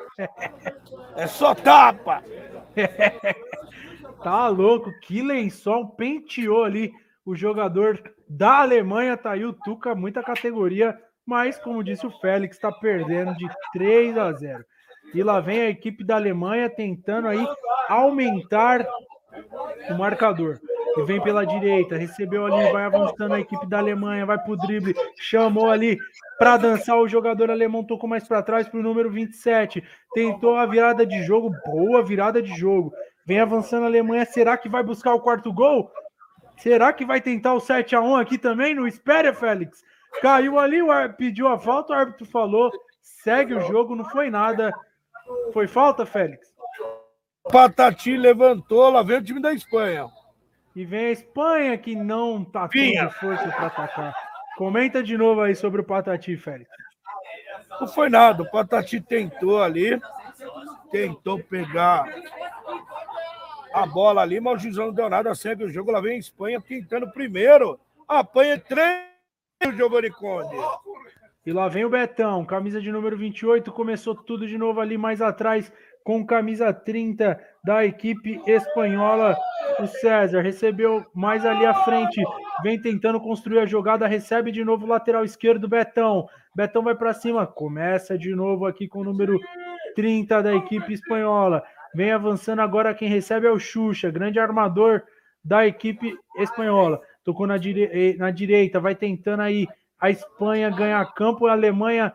É 1.16 1.26
só 1.26 1.54
tapa! 1.54 2.22
tá 4.22 4.48
louco, 4.48 4.92
que 5.00 5.22
lençol, 5.22 5.88
penteou 5.90 6.64
ali 6.64 6.92
o 7.24 7.34
jogador 7.34 8.00
da 8.28 8.60
Alemanha, 8.60 9.16
tá 9.16 9.32
aí 9.32 9.44
o 9.44 9.52
Tuca, 9.52 9.94
muita 9.94 10.22
categoria, 10.22 10.98
mas 11.24 11.58
como 11.58 11.82
disse 11.82 12.06
o 12.06 12.10
Félix, 12.20 12.58
tá 12.58 12.70
perdendo 12.70 13.34
de 13.36 13.48
3 13.72 14.16
a 14.16 14.32
0. 14.32 14.64
E 15.14 15.22
lá 15.22 15.40
vem 15.40 15.60
a 15.60 15.70
equipe 15.70 16.04
da 16.04 16.16
Alemanha 16.16 16.68
tentando 16.68 17.28
aí 17.28 17.46
aumentar 17.88 18.86
o 19.90 19.94
marcador. 19.94 20.58
E 20.96 21.02
vem 21.02 21.20
pela 21.20 21.44
direita, 21.44 21.96
recebeu 21.96 22.46
ali, 22.46 22.72
vai 22.72 22.84
avançando 22.84 23.34
a 23.34 23.40
equipe 23.40 23.66
da 23.66 23.78
Alemanha, 23.78 24.24
vai 24.24 24.38
pro 24.38 24.56
drible, 24.56 24.94
chamou 25.18 25.68
ali 25.70 25.98
para 26.38 26.56
dançar 26.56 26.98
o 26.98 27.08
jogador 27.08 27.50
alemão, 27.50 27.84
tocou 27.84 28.08
mais 28.08 28.26
para 28.26 28.42
trás 28.42 28.68
pro 28.68 28.82
número 28.82 29.10
27. 29.10 29.82
Tentou 30.14 30.56
a 30.56 30.64
virada 30.64 31.04
de 31.04 31.22
jogo, 31.22 31.54
boa 31.66 32.02
virada 32.02 32.40
de 32.40 32.54
jogo. 32.54 32.92
Vem 33.26 33.40
avançando 33.40 33.82
a 33.82 33.86
Alemanha, 33.86 34.24
será 34.24 34.56
que 34.56 34.68
vai 34.68 34.84
buscar 34.84 35.12
o 35.12 35.20
quarto 35.20 35.52
gol? 35.52 35.90
Será 36.58 36.92
que 36.92 37.04
vai 37.04 37.20
tentar 37.20 37.54
o 37.54 37.60
7 37.60 37.96
a 37.96 38.00
1 38.00 38.16
aqui 38.16 38.38
também? 38.38 38.72
Não 38.72 38.86
espere, 38.86 39.34
Félix. 39.34 39.82
Caiu 40.22 40.58
ali, 40.58 40.78
pediu 41.18 41.48
a 41.48 41.58
falta, 41.58 41.92
o 41.92 41.96
árbitro 41.96 42.24
falou, 42.24 42.70
segue 43.02 43.52
o 43.52 43.60
jogo, 43.60 43.96
não 43.96 44.04
foi 44.04 44.30
nada. 44.30 44.72
Foi 45.52 45.66
falta, 45.66 46.06
Félix? 46.06 46.54
Patati 47.50 48.16
levantou, 48.16 48.88
lá 48.90 49.02
vem 49.02 49.18
o 49.18 49.24
time 49.24 49.40
da 49.40 49.52
Espanha. 49.52 50.06
E 50.74 50.84
vem 50.84 51.06
a 51.06 51.12
Espanha 51.12 51.76
que 51.76 51.96
não 51.96 52.44
tá 52.44 52.68
tendo 52.68 53.10
força 53.10 53.48
para 53.48 53.66
atacar. 53.66 54.14
Comenta 54.56 55.02
de 55.02 55.18
novo 55.18 55.40
aí 55.40 55.54
sobre 55.54 55.80
o 55.80 55.84
Patati, 55.84 56.36
Félix. 56.36 56.70
Não 57.80 57.88
foi 57.88 58.08
nada, 58.08 58.44
o 58.44 58.50
Patati 58.50 59.00
tentou 59.00 59.60
ali, 59.60 60.00
tentou 60.90 61.42
pegar 61.42 62.06
a 63.76 63.84
bola 63.84 64.22
ali, 64.22 64.40
mas 64.40 64.54
o 64.54 64.58
juiz 64.62 64.76
não 64.76 64.90
deu 64.90 65.10
nada, 65.10 65.34
segue 65.34 65.64
o 65.64 65.68
jogo, 65.68 65.90
lá 65.90 66.00
vem 66.00 66.16
a 66.16 66.18
Espanha 66.18 66.58
tentando 66.66 67.10
primeiro, 67.12 67.78
apanha 68.08 68.58
três, 68.58 69.04
o 69.66 69.72
Giovanni 69.72 70.10
Conde. 70.10 70.56
E 71.44 71.52
lá 71.52 71.68
vem 71.68 71.84
o 71.84 71.90
Betão, 71.90 72.42
camisa 72.46 72.80
de 72.80 72.90
número 72.90 73.18
28, 73.18 73.70
começou 73.72 74.14
tudo 74.14 74.46
de 74.46 74.56
novo 74.56 74.80
ali 74.80 74.96
mais 74.96 75.20
atrás, 75.20 75.70
com 76.02 76.24
camisa 76.24 76.72
30 76.72 77.38
da 77.62 77.84
equipe 77.84 78.40
espanhola. 78.46 79.36
O 79.78 79.86
César 79.86 80.40
recebeu 80.40 81.04
mais 81.14 81.44
ali 81.44 81.66
à 81.66 81.74
frente, 81.74 82.22
vem 82.62 82.80
tentando 82.80 83.20
construir 83.20 83.58
a 83.58 83.66
jogada, 83.66 84.06
recebe 84.06 84.50
de 84.50 84.64
novo 84.64 84.86
o 84.86 84.88
lateral 84.88 85.22
esquerdo, 85.22 85.68
Betão. 85.68 86.26
Betão 86.54 86.82
vai 86.82 86.94
para 86.94 87.12
cima, 87.12 87.46
começa 87.46 88.16
de 88.16 88.34
novo 88.34 88.64
aqui 88.64 88.88
com 88.88 89.00
o 89.00 89.04
número 89.04 89.38
30 89.94 90.42
da 90.42 90.54
equipe 90.54 90.94
espanhola. 90.94 91.62
Vem 91.96 92.12
avançando 92.12 92.60
agora, 92.60 92.92
quem 92.92 93.08
recebe 93.08 93.46
é 93.46 93.50
o 93.50 93.58
Xuxa, 93.58 94.10
grande 94.10 94.38
armador 94.38 95.02
da 95.42 95.66
equipe 95.66 96.14
espanhola. 96.36 97.00
Tocou 97.24 97.46
na, 97.46 97.56
dire... 97.56 97.88
Eh, 97.90 98.16
na 98.18 98.30
direita, 98.30 98.78
vai 98.78 98.94
tentando 98.94 99.40
aí 99.40 99.66
a 99.98 100.10
Espanha 100.10 100.68
ganha 100.68 101.02
campo, 101.06 101.46
a 101.46 101.52
Alemanha 101.52 102.12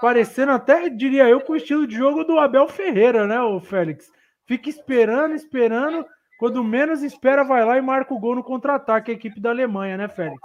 parecendo 0.00 0.50
até, 0.50 0.88
diria 0.88 1.28
eu, 1.28 1.40
com 1.40 1.52
o 1.52 1.56
estilo 1.56 1.86
de 1.86 1.94
jogo 1.94 2.24
do 2.24 2.40
Abel 2.40 2.66
Ferreira, 2.66 3.24
né, 3.24 3.40
o 3.40 3.60
Félix? 3.60 4.10
Fica 4.44 4.68
esperando, 4.68 5.32
esperando, 5.32 6.04
quando 6.40 6.64
menos 6.64 7.00
espera, 7.00 7.44
vai 7.44 7.64
lá 7.64 7.78
e 7.78 7.80
marca 7.80 8.12
o 8.12 8.18
gol 8.18 8.34
no 8.34 8.42
contra-ataque 8.42 9.12
a 9.12 9.14
equipe 9.14 9.38
da 9.38 9.50
Alemanha, 9.50 9.96
né, 9.96 10.08
Félix? 10.08 10.40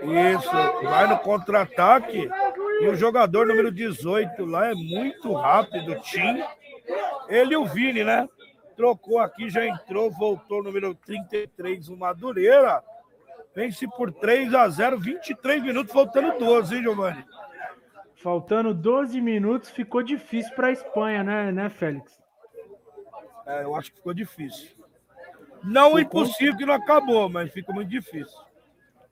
Isso, 0.00 0.84
vai 0.84 1.08
no 1.08 1.18
contra-ataque 1.18 2.28
e 2.82 2.86
o 2.86 2.94
jogador 2.94 3.48
número 3.48 3.72
18 3.72 4.44
lá 4.44 4.70
é 4.70 4.74
muito 4.74 5.32
rápido, 5.32 5.98
Tim. 6.02 6.40
Ele 7.28 7.54
e 7.54 7.56
o 7.56 7.66
Vini, 7.66 8.04
né? 8.04 8.28
Trocou 8.76 9.18
aqui, 9.18 9.48
já 9.48 9.66
entrou, 9.66 10.10
voltou 10.10 10.62
número 10.62 10.94
33, 10.94 11.88
o 11.88 11.96
Madureira 11.96 12.82
Vence 13.56 13.88
por 13.88 14.12
3 14.12 14.52
a 14.52 14.68
0, 14.68 14.98
23 14.98 15.62
minutos, 15.62 15.90
faltando 15.90 16.38
12, 16.38 16.76
hein, 16.76 16.82
Giovanni? 16.82 17.24
Faltando 18.16 18.74
12 18.74 19.18
minutos, 19.18 19.70
ficou 19.70 20.02
difícil 20.02 20.54
para 20.54 20.66
a 20.66 20.72
Espanha, 20.72 21.24
né, 21.24 21.50
né, 21.50 21.70
Félix? 21.70 22.20
É, 23.46 23.64
eu 23.64 23.74
acho 23.74 23.90
que 23.90 23.96
ficou 23.96 24.12
difícil. 24.12 24.68
Não 25.64 25.96
ficou... 25.96 26.00
impossível 26.00 26.54
que 26.54 26.66
não 26.66 26.74
acabou, 26.74 27.30
mas 27.30 27.50
ficou 27.50 27.74
muito 27.74 27.88
difícil. 27.88 28.38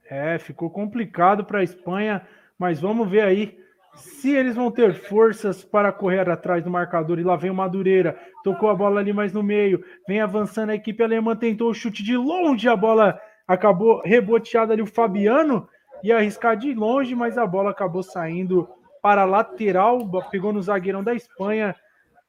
É, 0.07 0.37
ficou 0.37 0.69
complicado 0.69 1.43
para 1.43 1.61
a 1.61 1.63
Espanha, 1.63 2.21
mas 2.55 2.79
vamos 2.79 3.09
ver 3.09 3.21
aí 3.21 3.59
se 3.95 4.29
eles 4.35 4.55
vão 4.55 4.69
ter 4.69 4.93
forças 4.93 5.63
para 5.63 5.91
correr 5.91 6.29
atrás 6.29 6.63
do 6.63 6.69
marcador. 6.69 7.19
E 7.19 7.23
lá 7.23 7.35
vem 7.35 7.51
o 7.51 7.55
Madureira, 7.55 8.17
tocou 8.43 8.69
a 8.69 8.75
bola 8.75 8.99
ali 8.99 9.13
mais 9.13 9.33
no 9.33 9.41
meio, 9.41 9.83
vem 10.07 10.19
avançando 10.19 10.71
a 10.71 10.75
equipe 10.75 11.03
alemã, 11.03 11.35
tentou 11.35 11.69
o 11.69 11.73
chute 11.73 12.03
de 12.03 12.15
longe, 12.17 12.67
a 12.67 12.75
bola 12.75 13.19
acabou 13.47 14.01
reboteado 14.03 14.73
ali 14.73 14.81
o 14.81 14.87
Fabiano 14.87 15.67
e 16.03 16.11
arriscar 16.11 16.57
de 16.57 16.73
longe, 16.73 17.15
mas 17.15 17.37
a 17.37 17.45
bola 17.45 17.71
acabou 17.71 18.03
saindo 18.03 18.67
para 19.01 19.21
a 19.21 19.25
lateral, 19.25 19.99
pegou 20.31 20.51
no 20.51 20.61
zagueirão 20.61 21.03
da 21.03 21.13
Espanha 21.13 21.75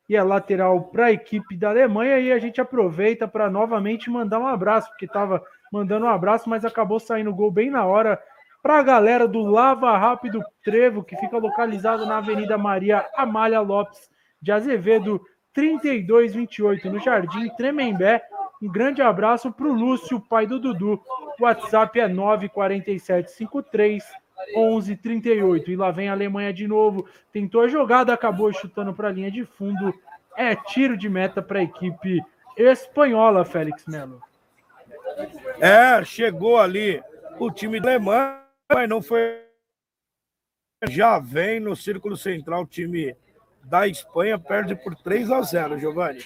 e 0.09 0.17
a 0.17 0.23
lateral 0.23 0.85
para 0.85 1.07
a 1.07 1.13
equipe 1.13 1.57
da 1.57 1.71
Alemanha. 1.71 2.19
E 2.19 2.31
a 2.31 2.39
gente 2.39 2.61
aproveita 2.61 3.27
para 3.27 3.51
novamente 3.51 4.11
mandar 4.11 4.39
um 4.39 4.47
abraço, 4.47 4.89
porque 4.91 5.07
estava 5.07 5.43
mandando 5.73 6.07
um 6.07 6.09
abraço, 6.09 6.49
mas 6.49 6.65
acabou 6.65 7.01
saindo 7.01 7.31
o 7.31 7.35
gol 7.35 7.51
bem 7.51 7.71
na 7.71 7.85
hora 7.85 8.21
para 8.67 8.81
a 8.81 8.83
galera 8.83 9.29
do 9.29 9.43
Lava 9.45 9.97
Rápido 9.97 10.45
Trevo, 10.65 11.05
que 11.05 11.17
fica 11.17 11.39
localizado 11.39 12.05
na 12.05 12.19
Avenida 12.19 12.59
Maria 12.59 13.09
Amália 13.17 13.61
Lopes 13.61 14.11
de 14.43 14.51
Azevedo, 14.51 15.25
3228, 15.55 16.91
no 16.91 16.99
Jardim 16.99 17.49
Tremembé. 17.51 18.21
Um 18.61 18.67
grande 18.69 19.01
abraço 19.01 19.53
para 19.53 19.69
o 19.69 19.73
Lúcio, 19.73 20.19
pai 20.19 20.49
do 20.49 20.59
Dudu. 20.59 21.01
O 21.39 21.45
WhatsApp 21.45 22.01
é 22.01 22.09
94753 22.09 24.03
1138. 24.53 25.71
E 25.71 25.77
lá 25.77 25.93
vem 25.93 26.09
a 26.09 26.13
Alemanha 26.13 26.53
de 26.53 26.67
novo. 26.67 27.09
Tentou 27.33 27.61
a 27.61 27.69
jogada, 27.69 28.13
acabou 28.13 28.53
chutando 28.53 28.93
para 28.93 29.11
a 29.11 29.13
linha 29.13 29.31
de 29.31 29.45
fundo. 29.45 29.95
É 30.37 30.57
tiro 30.57 30.97
de 30.97 31.09
meta 31.09 31.41
para 31.41 31.61
a 31.61 31.63
equipe 31.63 32.21
espanhola, 32.57 33.45
Félix 33.45 33.87
Melo. 33.87 34.21
É, 35.61 36.05
chegou 36.05 36.59
ali 36.59 37.01
o 37.39 37.49
time 37.49 37.79
Alemanha, 37.79 38.45
mas 38.73 38.89
não 38.89 39.01
foi. 39.01 39.43
Já 40.89 41.19
vem 41.19 41.59
no 41.61 41.75
círculo 41.75 42.17
central 42.17 42.63
o 42.63 42.67
time 42.67 43.17
da 43.65 43.89
Espanha, 43.89 44.39
perde 44.39 44.75
por 44.77 44.95
3 44.95 45.31
a 45.31 45.43
0, 45.43 45.79
Giovanni. 45.79 46.25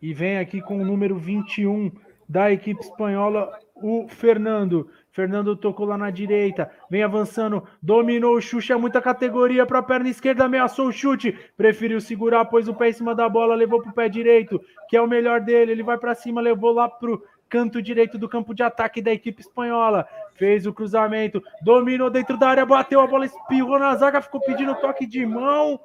E 0.00 0.12
vem 0.12 0.38
aqui 0.38 0.60
com 0.60 0.80
o 0.80 0.84
número 0.84 1.16
21 1.16 1.92
da 2.28 2.50
equipe 2.50 2.80
espanhola, 2.80 3.58
o 3.76 4.08
Fernando. 4.08 4.90
Fernando 5.10 5.54
tocou 5.54 5.84
lá 5.84 5.98
na 5.98 6.10
direita, 6.10 6.70
vem 6.90 7.02
avançando, 7.02 7.62
dominou 7.82 8.36
o 8.36 8.40
Xuxa, 8.40 8.78
muita 8.78 9.02
categoria 9.02 9.66
para 9.66 9.80
a 9.80 9.82
perna 9.82 10.08
esquerda, 10.08 10.46
ameaçou 10.46 10.88
o 10.88 10.92
chute, 10.92 11.38
preferiu 11.54 12.00
segurar, 12.00 12.46
pôs 12.46 12.66
o 12.66 12.74
pé 12.74 12.88
em 12.88 12.92
cima 12.94 13.14
da 13.14 13.28
bola, 13.28 13.54
levou 13.54 13.82
para 13.82 13.90
o 13.90 13.94
pé 13.94 14.08
direito, 14.08 14.58
que 14.88 14.96
é 14.96 15.02
o 15.02 15.06
melhor 15.06 15.42
dele, 15.42 15.72
ele 15.72 15.82
vai 15.82 15.98
para 15.98 16.14
cima, 16.14 16.40
levou 16.40 16.72
lá 16.72 16.88
pro 16.88 17.22
canto 17.52 17.82
direito 17.82 18.16
do 18.16 18.30
campo 18.30 18.54
de 18.54 18.62
ataque 18.62 19.02
da 19.02 19.12
equipe 19.12 19.42
espanhola, 19.42 20.08
fez 20.36 20.66
o 20.66 20.72
cruzamento, 20.72 21.44
dominou 21.60 22.08
dentro 22.08 22.38
da 22.38 22.48
área, 22.48 22.64
bateu 22.64 22.98
a 22.98 23.06
bola, 23.06 23.26
espirrou 23.26 23.78
na 23.78 23.94
zaga, 23.94 24.22
ficou 24.22 24.40
pedindo 24.40 24.74
toque 24.76 25.04
de 25.04 25.26
mão, 25.26 25.78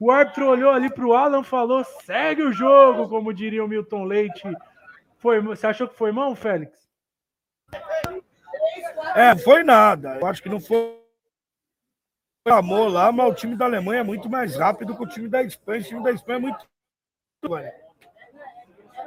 o 0.00 0.10
árbitro 0.10 0.48
olhou 0.48 0.70
ali 0.70 0.88
para 0.88 1.04
o 1.04 1.12
Alan, 1.12 1.42
falou, 1.42 1.84
segue 1.84 2.42
o 2.42 2.50
jogo, 2.50 3.10
como 3.10 3.34
diria 3.34 3.62
o 3.62 3.68
Milton 3.68 4.04
Leite, 4.04 4.42
foi, 5.18 5.38
você 5.42 5.66
achou 5.66 5.86
que 5.86 5.94
foi 5.94 6.12
mão, 6.12 6.34
Félix? 6.34 6.72
É, 9.14 9.36
foi 9.36 9.62
nada. 9.62 10.16
Eu 10.18 10.26
acho 10.26 10.42
que 10.42 10.48
não 10.48 10.60
foi 10.60 10.98
amor 12.46 12.90
lá, 12.90 13.12
mas 13.12 13.30
o 13.30 13.34
time 13.34 13.54
da 13.54 13.66
Alemanha 13.66 14.00
é 14.00 14.04
muito 14.04 14.30
mais 14.30 14.56
rápido 14.56 14.96
que 14.96 15.02
o 15.02 15.06
time 15.06 15.28
da 15.28 15.42
Espanha. 15.42 15.80
O 15.80 15.84
time 15.84 16.02
da 16.02 16.10
Espanha 16.10 16.38
é 16.38 16.40
muito. 16.40 16.66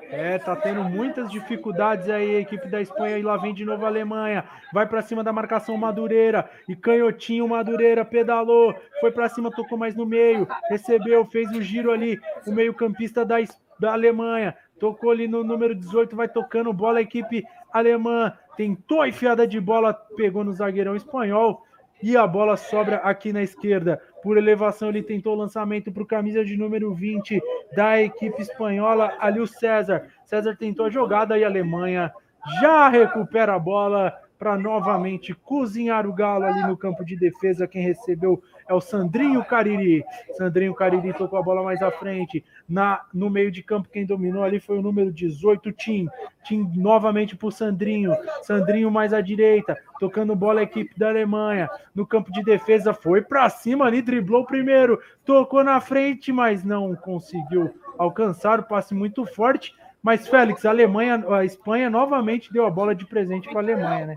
É, 0.10 0.38
tá 0.38 0.56
tendo 0.56 0.84
muitas 0.84 1.32
dificuldades 1.32 2.10
aí 2.10 2.36
a 2.36 2.40
equipe 2.40 2.68
da 2.68 2.82
Espanha 2.82 3.18
e 3.18 3.24
lá 3.24 3.38
vem 3.38 3.54
de 3.54 3.66
novo 3.66 3.86
a 3.86 3.88
Alemanha. 3.88 4.46
Vai 4.74 4.88
para 4.88 5.02
cima 5.02 5.24
da 5.24 5.34
marcação 5.34 5.76
Madureira 5.78 6.50
e 6.70 6.76
canhotinho 6.76 7.48
Madureira 7.48 8.06
pedalou, 8.06 8.76
foi 9.00 9.12
para 9.12 9.30
cima, 9.30 9.52
tocou 9.52 9.78
mais 9.78 9.96
no 9.96 10.06
meio, 10.06 10.48
recebeu, 10.70 11.26
fez 11.26 11.52
o 11.52 11.62
giro 11.62 11.92
ali, 11.92 12.20
o 12.46 12.52
meio-campista 12.52 13.26
da, 13.26 13.38
da 13.80 13.94
Alemanha. 13.94 14.56
Tocou 14.80 15.10
ali 15.10 15.28
no 15.28 15.44
número 15.44 15.74
18, 15.74 16.16
vai 16.16 16.28
tocando 16.28 16.74
bola 16.74 17.00
a 17.00 17.02
equipe 17.02 17.46
alemã 17.72 18.34
tentou 18.56 19.02
a 19.02 19.10
enfiada 19.10 19.48
de 19.48 19.60
bola, 19.60 19.94
pegou 19.94 20.44
no 20.44 20.54
zagueirão 20.54 20.96
espanhol 20.96 21.64
e 22.02 22.16
a 22.16 22.26
bola 22.26 22.58
sobra 22.58 22.98
aqui 22.98 23.32
na 23.32 23.44
esquerda. 23.44 24.02
Por 24.26 24.40
elevação, 24.40 24.90
ele 24.90 25.04
tentou 25.04 25.36
o 25.36 25.38
lançamento 25.38 25.92
para 25.92 26.02
o 26.02 26.06
camisa 26.06 26.44
de 26.44 26.58
número 26.58 26.92
20 26.96 27.40
da 27.76 28.02
equipe 28.02 28.42
espanhola, 28.42 29.14
ali 29.20 29.40
o 29.40 29.46
César. 29.46 30.08
César 30.26 30.56
tentou 30.56 30.88
a 30.88 30.90
jogada 30.90 31.38
e 31.38 31.44
a 31.44 31.48
Alemanha 31.48 32.12
já 32.60 32.90
recupera 32.90 33.54
a 33.54 33.60
bola 33.60 34.12
para 34.38 34.58
novamente 34.58 35.34
cozinhar 35.34 36.06
o 36.08 36.14
Galo 36.14 36.46
ali 36.46 36.62
no 36.68 36.78
campo 36.78 37.04
de 37.04 37.16
defesa. 37.16 37.68
Quem 37.68 37.82
recebeu 37.82 38.42
é 38.68 38.74
o 38.74 38.82
Sandrinho 38.82 39.44
Cariri. 39.44 40.04
Sandrinho 40.38 40.74
Cariri 40.74 41.14
tocou 41.14 41.40
a 41.40 41.42
bola 41.42 41.64
mais 41.64 41.82
à 41.82 41.92
frente. 41.92 42.44
Na, 42.68 43.02
no 43.14 43.30
meio 43.30 43.52
de 43.52 43.64
campo, 43.64 43.90
quem 43.92 44.06
dominou 44.06 44.44
ali 44.44 44.60
foi 44.60 44.78
o 44.78 44.82
número 44.82 45.12
18, 45.12 45.72
Tim. 45.72 46.08
Tim 46.44 46.70
novamente 46.76 47.36
para 47.36 47.48
o 47.48 47.52
Sandrinho. 47.52 48.16
Sandrinho 48.44 48.92
mais 48.92 49.14
à 49.14 49.22
direita, 49.22 49.78
tocando 50.00 50.36
bola 50.36 50.60
a 50.60 50.64
equipe 50.64 50.98
da 50.98 51.10
Alemanha. 51.10 51.70
No 51.94 52.06
campo 52.06 52.32
de 52.32 52.44
defesa, 52.44 52.94
foi 52.94 53.22
para 53.22 53.50
cima 53.50 53.86
ali, 53.86 54.02
driblou 54.02 54.46
primeiro, 54.46 55.00
tocou 55.24 55.64
na 55.64 55.80
frente, 55.80 56.32
mas 56.32 56.64
não 56.64 56.96
conseguiu 56.96 57.74
alcançar 57.98 58.60
o 58.60 58.64
passe 58.64 58.94
muito 58.94 59.26
forte. 59.26 59.74
Mas, 60.06 60.28
Félix, 60.28 60.64
a 60.64 60.70
Alemanha, 60.70 61.26
a 61.36 61.44
Espanha 61.44 61.90
novamente 61.90 62.54
deu 62.54 62.64
a 62.64 62.70
bola 62.70 62.94
de 62.94 63.08
presente 63.08 63.50
para 63.50 63.58
a 63.58 63.64
Alemanha, 63.64 64.06
né? 64.06 64.16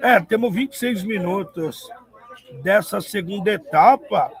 É, 0.00 0.18
temos 0.18 0.52
26 0.52 1.04
minutos 1.04 1.88
dessa 2.60 3.00
segunda 3.00 3.52
etapa. 3.52 4.32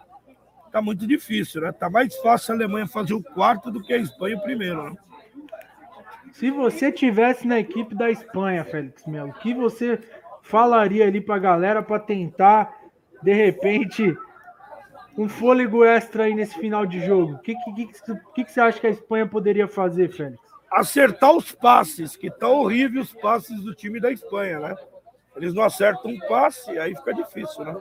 Tá 0.72 0.82
muito 0.82 1.06
difícil, 1.06 1.60
né? 1.60 1.70
Tá 1.70 1.88
mais 1.88 2.16
fácil 2.16 2.50
a 2.50 2.56
Alemanha 2.56 2.88
fazer 2.88 3.14
o 3.14 3.22
quarto 3.22 3.70
do 3.70 3.80
que 3.80 3.92
a 3.92 3.98
Espanha 3.98 4.38
o 4.38 4.42
primeiro, 4.42 4.90
né? 4.90 4.96
Se 6.32 6.50
você 6.50 6.90
tivesse 6.90 7.46
na 7.46 7.60
equipe 7.60 7.94
da 7.94 8.10
Espanha, 8.10 8.64
Félix 8.64 9.06
Melo, 9.06 9.30
o 9.30 9.34
que 9.34 9.54
você 9.54 10.00
falaria 10.42 11.06
ali 11.06 11.20
para 11.20 11.36
a 11.36 11.38
galera 11.38 11.80
para 11.80 12.00
tentar, 12.00 12.76
de 13.22 13.32
repente, 13.32 14.18
um 15.16 15.28
fôlego 15.28 15.84
extra 15.84 16.24
aí 16.24 16.34
nesse 16.34 16.58
final 16.58 16.86
de 16.86 17.04
jogo? 17.04 17.34
O 17.34 17.38
que, 17.38 17.54
que, 17.54 17.86
que, 17.86 18.44
que, 18.44 18.52
você 18.52 18.60
acha 18.60 18.80
que 18.80 18.86
a 18.86 18.90
Espanha 18.90 19.26
poderia 19.26 19.68
fazer, 19.68 20.10
Félix? 20.10 20.40
Acertar 20.70 21.32
os 21.32 21.52
passes, 21.52 22.16
que 22.16 22.28
estão 22.28 22.52
horríveis 22.52 23.06
os 23.06 23.20
passes 23.20 23.62
do 23.62 23.74
time 23.74 24.00
da 24.00 24.10
Espanha, 24.10 24.60
né? 24.60 24.76
Eles 25.36 25.54
não 25.54 25.62
acertam 25.62 26.10
um 26.10 26.18
passe, 26.28 26.78
aí 26.78 26.94
fica 26.94 27.14
difícil, 27.14 27.64
né? 27.64 27.76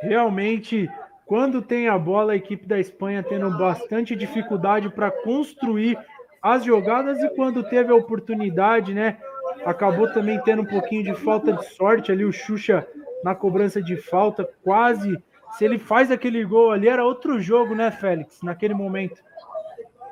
Realmente, 0.00 0.88
quando 1.26 1.60
tem 1.60 1.88
a 1.88 1.98
bola, 1.98 2.32
a 2.32 2.36
equipe 2.36 2.66
da 2.66 2.78
Espanha 2.78 3.22
tendo 3.22 3.50
bastante 3.58 4.16
dificuldade 4.16 4.88
para 4.88 5.10
construir 5.10 5.98
as 6.42 6.64
jogadas 6.64 7.22
e 7.22 7.28
quando 7.30 7.62
teve 7.64 7.92
a 7.92 7.96
oportunidade, 7.96 8.94
né? 8.94 9.18
Acabou 9.64 10.10
também 10.12 10.40
tendo 10.42 10.62
um 10.62 10.66
pouquinho 10.66 11.02
de 11.02 11.14
falta 11.14 11.52
de 11.52 11.66
sorte 11.74 12.12
ali, 12.12 12.24
o 12.24 12.32
Xuxa 12.32 12.86
na 13.22 13.34
cobrança 13.34 13.82
de 13.82 13.96
falta, 13.96 14.48
quase 14.62 15.22
se 15.52 15.64
ele 15.64 15.78
faz 15.78 16.10
aquele 16.10 16.44
gol 16.44 16.70
ali, 16.70 16.88
era 16.88 17.04
outro 17.04 17.40
jogo, 17.40 17.74
né, 17.74 17.90
Félix, 17.90 18.42
naquele 18.42 18.74
momento. 18.74 19.22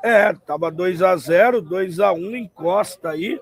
É, 0.03 0.33
tava 0.33 0.71
2 0.71 1.03
a 1.03 1.17
0 1.17 1.61
2 1.61 2.01
a 2.01 2.13
1 2.13 2.37
encosta 2.37 3.11
aí, 3.11 3.41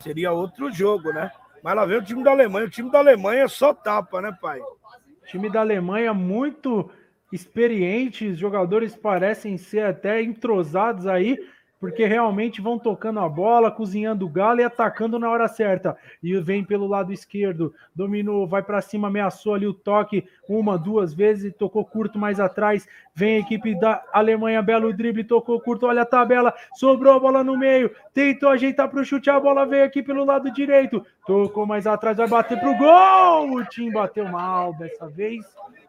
seria 0.00 0.32
outro 0.32 0.70
jogo, 0.70 1.12
né? 1.12 1.30
Mas 1.62 1.74
lá 1.74 1.84
vem 1.84 1.98
o 1.98 2.02
time 2.02 2.22
da 2.22 2.30
Alemanha. 2.30 2.66
O 2.66 2.70
time 2.70 2.90
da 2.90 2.98
Alemanha 2.98 3.48
só 3.48 3.74
tapa, 3.74 4.22
né, 4.22 4.36
pai? 4.40 4.60
O 4.60 5.26
time 5.26 5.50
da 5.50 5.60
Alemanha 5.60 6.14
muito 6.14 6.88
experiente, 7.32 8.28
os 8.28 8.38
jogadores 8.38 8.94
parecem 8.94 9.58
ser 9.58 9.84
até 9.84 10.22
entrosados 10.22 11.06
aí 11.06 11.38
porque 11.78 12.06
realmente 12.06 12.60
vão 12.60 12.78
tocando 12.78 13.20
a 13.20 13.28
bola, 13.28 13.70
cozinhando 13.70 14.24
o 14.24 14.28
galo 14.28 14.60
e 14.60 14.64
atacando 14.64 15.18
na 15.18 15.28
hora 15.28 15.46
certa. 15.46 15.96
E 16.22 16.38
vem 16.40 16.64
pelo 16.64 16.86
lado 16.86 17.12
esquerdo, 17.12 17.74
dominou, 17.94 18.46
vai 18.46 18.62
para 18.62 18.80
cima, 18.80 19.08
ameaçou 19.08 19.54
ali 19.54 19.66
o 19.66 19.74
toque 19.74 20.26
uma, 20.48 20.78
duas 20.78 21.12
vezes, 21.12 21.54
tocou 21.54 21.84
curto 21.84 22.18
mais 22.18 22.40
atrás. 22.40 22.88
Vem 23.14 23.36
a 23.36 23.40
equipe 23.40 23.78
da 23.78 24.02
Alemanha, 24.12 24.62
belo 24.62 24.92
drible, 24.92 25.24
tocou 25.24 25.60
curto, 25.60 25.86
olha 25.86 26.02
a 26.02 26.06
tabela, 26.06 26.54
sobrou 26.74 27.14
a 27.14 27.20
bola 27.20 27.44
no 27.44 27.58
meio, 27.58 27.90
tentou 28.14 28.48
ajeitar 28.48 28.88
para 28.88 29.00
o 29.00 29.04
chute, 29.04 29.28
a 29.28 29.38
bola 29.38 29.66
veio 29.66 29.84
aqui 29.84 30.02
pelo 30.02 30.24
lado 30.24 30.50
direito, 30.50 31.04
tocou 31.26 31.66
mais 31.66 31.86
atrás, 31.86 32.16
vai 32.16 32.28
bater 32.28 32.58
para 32.58 32.70
o 32.70 32.76
gol. 32.76 33.58
O 33.58 33.64
Tim 33.66 33.90
bateu 33.90 34.26
mal 34.26 34.72
dessa 34.74 35.06
vez, 35.08 35.44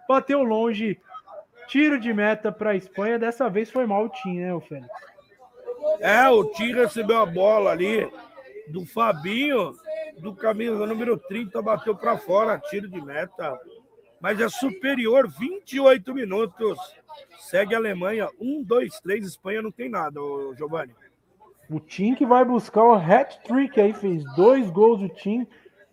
bateu 0.07 0.43
longe. 0.43 0.99
Tiro 1.68 1.99
de 1.99 2.14
meta 2.14 2.49
para 2.49 2.72
a 2.72 2.76
Espanha, 2.76 3.19
dessa 3.19 3.49
vez 3.49 3.69
foi 3.69 3.85
mal 3.85 4.05
o 4.05 4.09
Tim, 4.09 4.39
né, 4.39 4.53
o 4.53 4.61
Félix? 4.61 4.88
É, 5.99 6.28
o 6.30 6.45
Tim 6.45 6.74
recebeu 6.74 7.18
a 7.18 7.26
bola 7.26 7.72
ali 7.72 8.10
do 8.70 8.86
Fabinho, 8.86 9.74
do 10.20 10.36
camisa 10.36 10.86
número 10.86 11.18
30, 11.18 11.62
bateu 11.62 11.95
para 11.95 12.18
fora, 12.18 12.60
tiro 12.70 12.88
de 12.88 13.02
meta. 13.02 13.60
Mas 14.20 14.40
é 14.40 14.49
superior, 14.49 15.28
28 15.28 16.14
minutos. 16.14 16.78
Segue 17.40 17.76
a 17.76 17.78
Alemanha, 17.78 18.30
1, 18.40 18.64
2, 18.64 18.99
3, 18.99 19.26
Espanha 19.26 19.62
não 19.62 19.72
tem 19.72 19.90
nada, 19.90 20.20
Giovanni. 20.56 20.94
O 21.70 21.80
Tim 21.80 22.16
que 22.16 22.26
vai 22.26 22.45
buscar 22.45 22.84
o 22.84 22.94
hat-trick 22.94 23.80
aí, 23.80 23.94
fez 23.94 24.24
dois 24.36 24.70
gols 24.70 25.02
o 25.02 25.10
Tim 25.10 25.45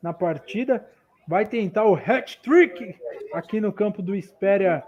na 0.02 0.12
partida. 0.12 0.86
Vai 1.26 1.46
tentar 1.46 1.84
o 1.84 1.94
hat-trick 1.94 2.94
aqui 3.32 3.60
no 3.60 3.72
campo 3.72 4.02
do 4.02 4.14
Espéria 4.14 4.84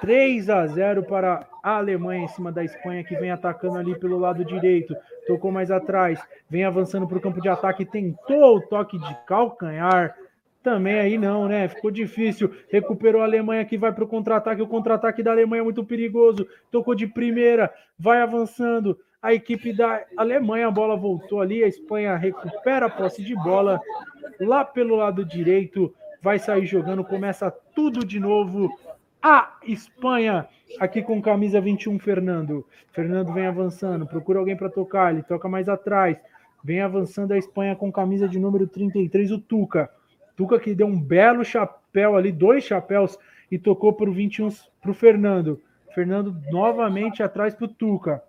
3 0.00 0.48
a 0.48 0.66
0 0.66 1.02
para 1.04 1.47
a 1.62 1.76
Alemanha 1.76 2.24
em 2.24 2.28
cima 2.28 2.52
da 2.52 2.64
Espanha, 2.64 3.04
que 3.04 3.16
vem 3.16 3.30
atacando 3.30 3.78
ali 3.78 3.98
pelo 3.98 4.18
lado 4.18 4.44
direito. 4.44 4.94
Tocou 5.26 5.50
mais 5.50 5.70
atrás, 5.70 6.20
vem 6.48 6.64
avançando 6.64 7.06
para 7.06 7.18
o 7.18 7.20
campo 7.20 7.40
de 7.40 7.48
ataque, 7.48 7.84
tentou 7.84 8.56
o 8.56 8.60
toque 8.60 8.98
de 8.98 9.16
calcanhar. 9.26 10.16
Também 10.62 10.98
aí 10.98 11.16
não, 11.16 11.48
né? 11.48 11.68
Ficou 11.68 11.90
difícil. 11.90 12.52
Recuperou 12.68 13.22
a 13.22 13.24
Alemanha 13.24 13.64
que 13.64 13.78
vai 13.78 13.92
para 13.92 14.04
o 14.04 14.08
contra-ataque. 14.08 14.60
O 14.60 14.66
contra-ataque 14.66 15.22
da 15.22 15.30
Alemanha 15.30 15.60
é 15.60 15.64
muito 15.64 15.84
perigoso. 15.84 16.46
Tocou 16.70 16.94
de 16.94 17.06
primeira, 17.06 17.72
vai 17.98 18.20
avançando. 18.20 18.98
A 19.22 19.32
equipe 19.32 19.72
da 19.72 20.04
Alemanha, 20.16 20.68
a 20.68 20.70
bola 20.70 20.96
voltou 20.96 21.40
ali. 21.40 21.62
A 21.62 21.68
Espanha 21.68 22.16
recupera 22.16 22.86
a 22.86 22.90
posse 22.90 23.22
de 23.22 23.34
bola 23.34 23.80
lá 24.40 24.64
pelo 24.64 24.96
lado 24.96 25.24
direito. 25.24 25.94
Vai 26.20 26.38
sair 26.38 26.66
jogando, 26.66 27.04
começa 27.04 27.50
tudo 27.50 28.04
de 28.04 28.18
novo 28.18 28.68
a 29.22 29.56
Espanha. 29.64 30.48
Aqui 30.78 31.02
com 31.02 31.20
camisa 31.20 31.60
21, 31.60 31.98
Fernando. 31.98 32.66
Fernando 32.92 33.32
vem 33.32 33.46
avançando, 33.46 34.06
procura 34.06 34.38
alguém 34.38 34.56
para 34.56 34.68
tocar, 34.68 35.12
ele 35.12 35.22
toca 35.22 35.48
mais 35.48 35.68
atrás. 35.68 36.20
Vem 36.62 36.80
avançando 36.80 37.32
a 37.32 37.38
Espanha 37.38 37.74
com 37.74 37.90
camisa 37.90 38.28
de 38.28 38.38
número 38.38 38.66
33, 38.66 39.30
o 39.32 39.38
Tuca. 39.38 39.90
Tuca 40.36 40.58
que 40.60 40.74
deu 40.74 40.86
um 40.86 41.00
belo 41.00 41.44
chapéu 41.44 42.16
ali, 42.16 42.30
dois 42.30 42.64
chapéus, 42.64 43.18
e 43.50 43.58
tocou 43.58 43.92
para 43.92 44.10
o 44.10 44.12
21 44.12 44.50
para 44.80 44.90
o 44.90 44.94
Fernando. 44.94 45.60
Fernando 45.94 46.36
novamente 46.50 47.22
atrás 47.22 47.54
para 47.54 47.64
o 47.64 47.68
Tuca. 47.68 48.22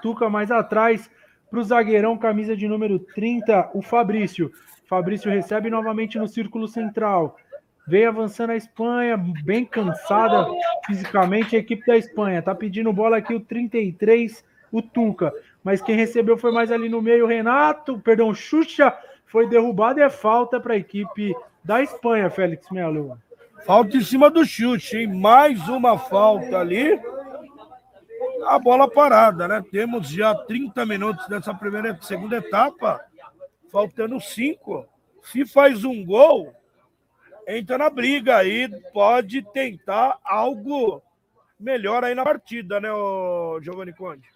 Tuca 0.00 0.30
mais 0.30 0.50
atrás 0.50 1.10
para 1.50 1.60
o 1.60 1.64
zagueirão, 1.64 2.16
camisa 2.16 2.56
de 2.56 2.66
número 2.66 2.98
30, 2.98 3.70
o 3.74 3.82
Fabrício. 3.82 4.50
Fabrício 4.86 5.30
recebe 5.30 5.68
novamente 5.68 6.18
no 6.18 6.28
círculo 6.28 6.66
central. 6.66 7.36
Vem 7.86 8.06
avançando 8.06 8.50
a 8.50 8.56
Espanha, 8.56 9.16
bem 9.16 9.64
cansada 9.64 10.46
fisicamente 10.86 11.56
a 11.56 11.58
equipe 11.58 11.86
da 11.86 11.96
Espanha. 11.96 12.42
Tá 12.42 12.54
pedindo 12.54 12.92
bola 12.92 13.18
aqui 13.18 13.34
o 13.34 13.40
33, 13.40 14.44
o 14.70 14.80
Tuca. 14.80 15.32
mas 15.62 15.82
quem 15.82 15.94
recebeu 15.94 16.36
foi 16.36 16.52
mais 16.52 16.72
ali 16.72 16.88
no 16.88 17.02
meio, 17.02 17.26
Renato, 17.26 17.98
perdão, 18.00 18.34
Xuxa 18.34 18.92
foi 19.26 19.48
derrubado 19.48 19.98
e 19.98 20.02
é 20.02 20.10
falta 20.10 20.60
para 20.60 20.74
a 20.74 20.76
equipe 20.76 21.34
da 21.64 21.82
Espanha, 21.82 22.28
Félix 22.28 22.70
Melo. 22.70 23.18
Falta 23.64 23.96
em 23.96 24.00
cima 24.00 24.28
do 24.28 24.44
chute, 24.44 24.98
hein? 24.98 25.06
Mais 25.06 25.68
uma 25.68 25.96
falta 25.96 26.58
ali. 26.58 27.00
A 28.46 28.58
bola 28.58 28.90
parada, 28.90 29.46
né? 29.46 29.62
Temos 29.70 30.08
já 30.08 30.34
30 30.34 30.84
minutos 30.84 31.26
dessa 31.28 31.54
primeira 31.54 31.96
segunda 32.02 32.36
etapa, 32.36 33.00
faltando 33.70 34.20
cinco. 34.20 34.84
Se 35.22 35.46
faz 35.46 35.84
um 35.84 36.04
gol, 36.04 36.52
entra 37.46 37.78
na 37.78 37.90
briga 37.90 38.36
aí, 38.36 38.68
pode 38.92 39.42
tentar 39.52 40.18
algo 40.24 41.02
melhor 41.58 42.04
aí 42.04 42.14
na 42.14 42.24
partida, 42.24 42.80
né, 42.80 42.88
Giovanni 43.60 43.92
Conde? 43.92 44.28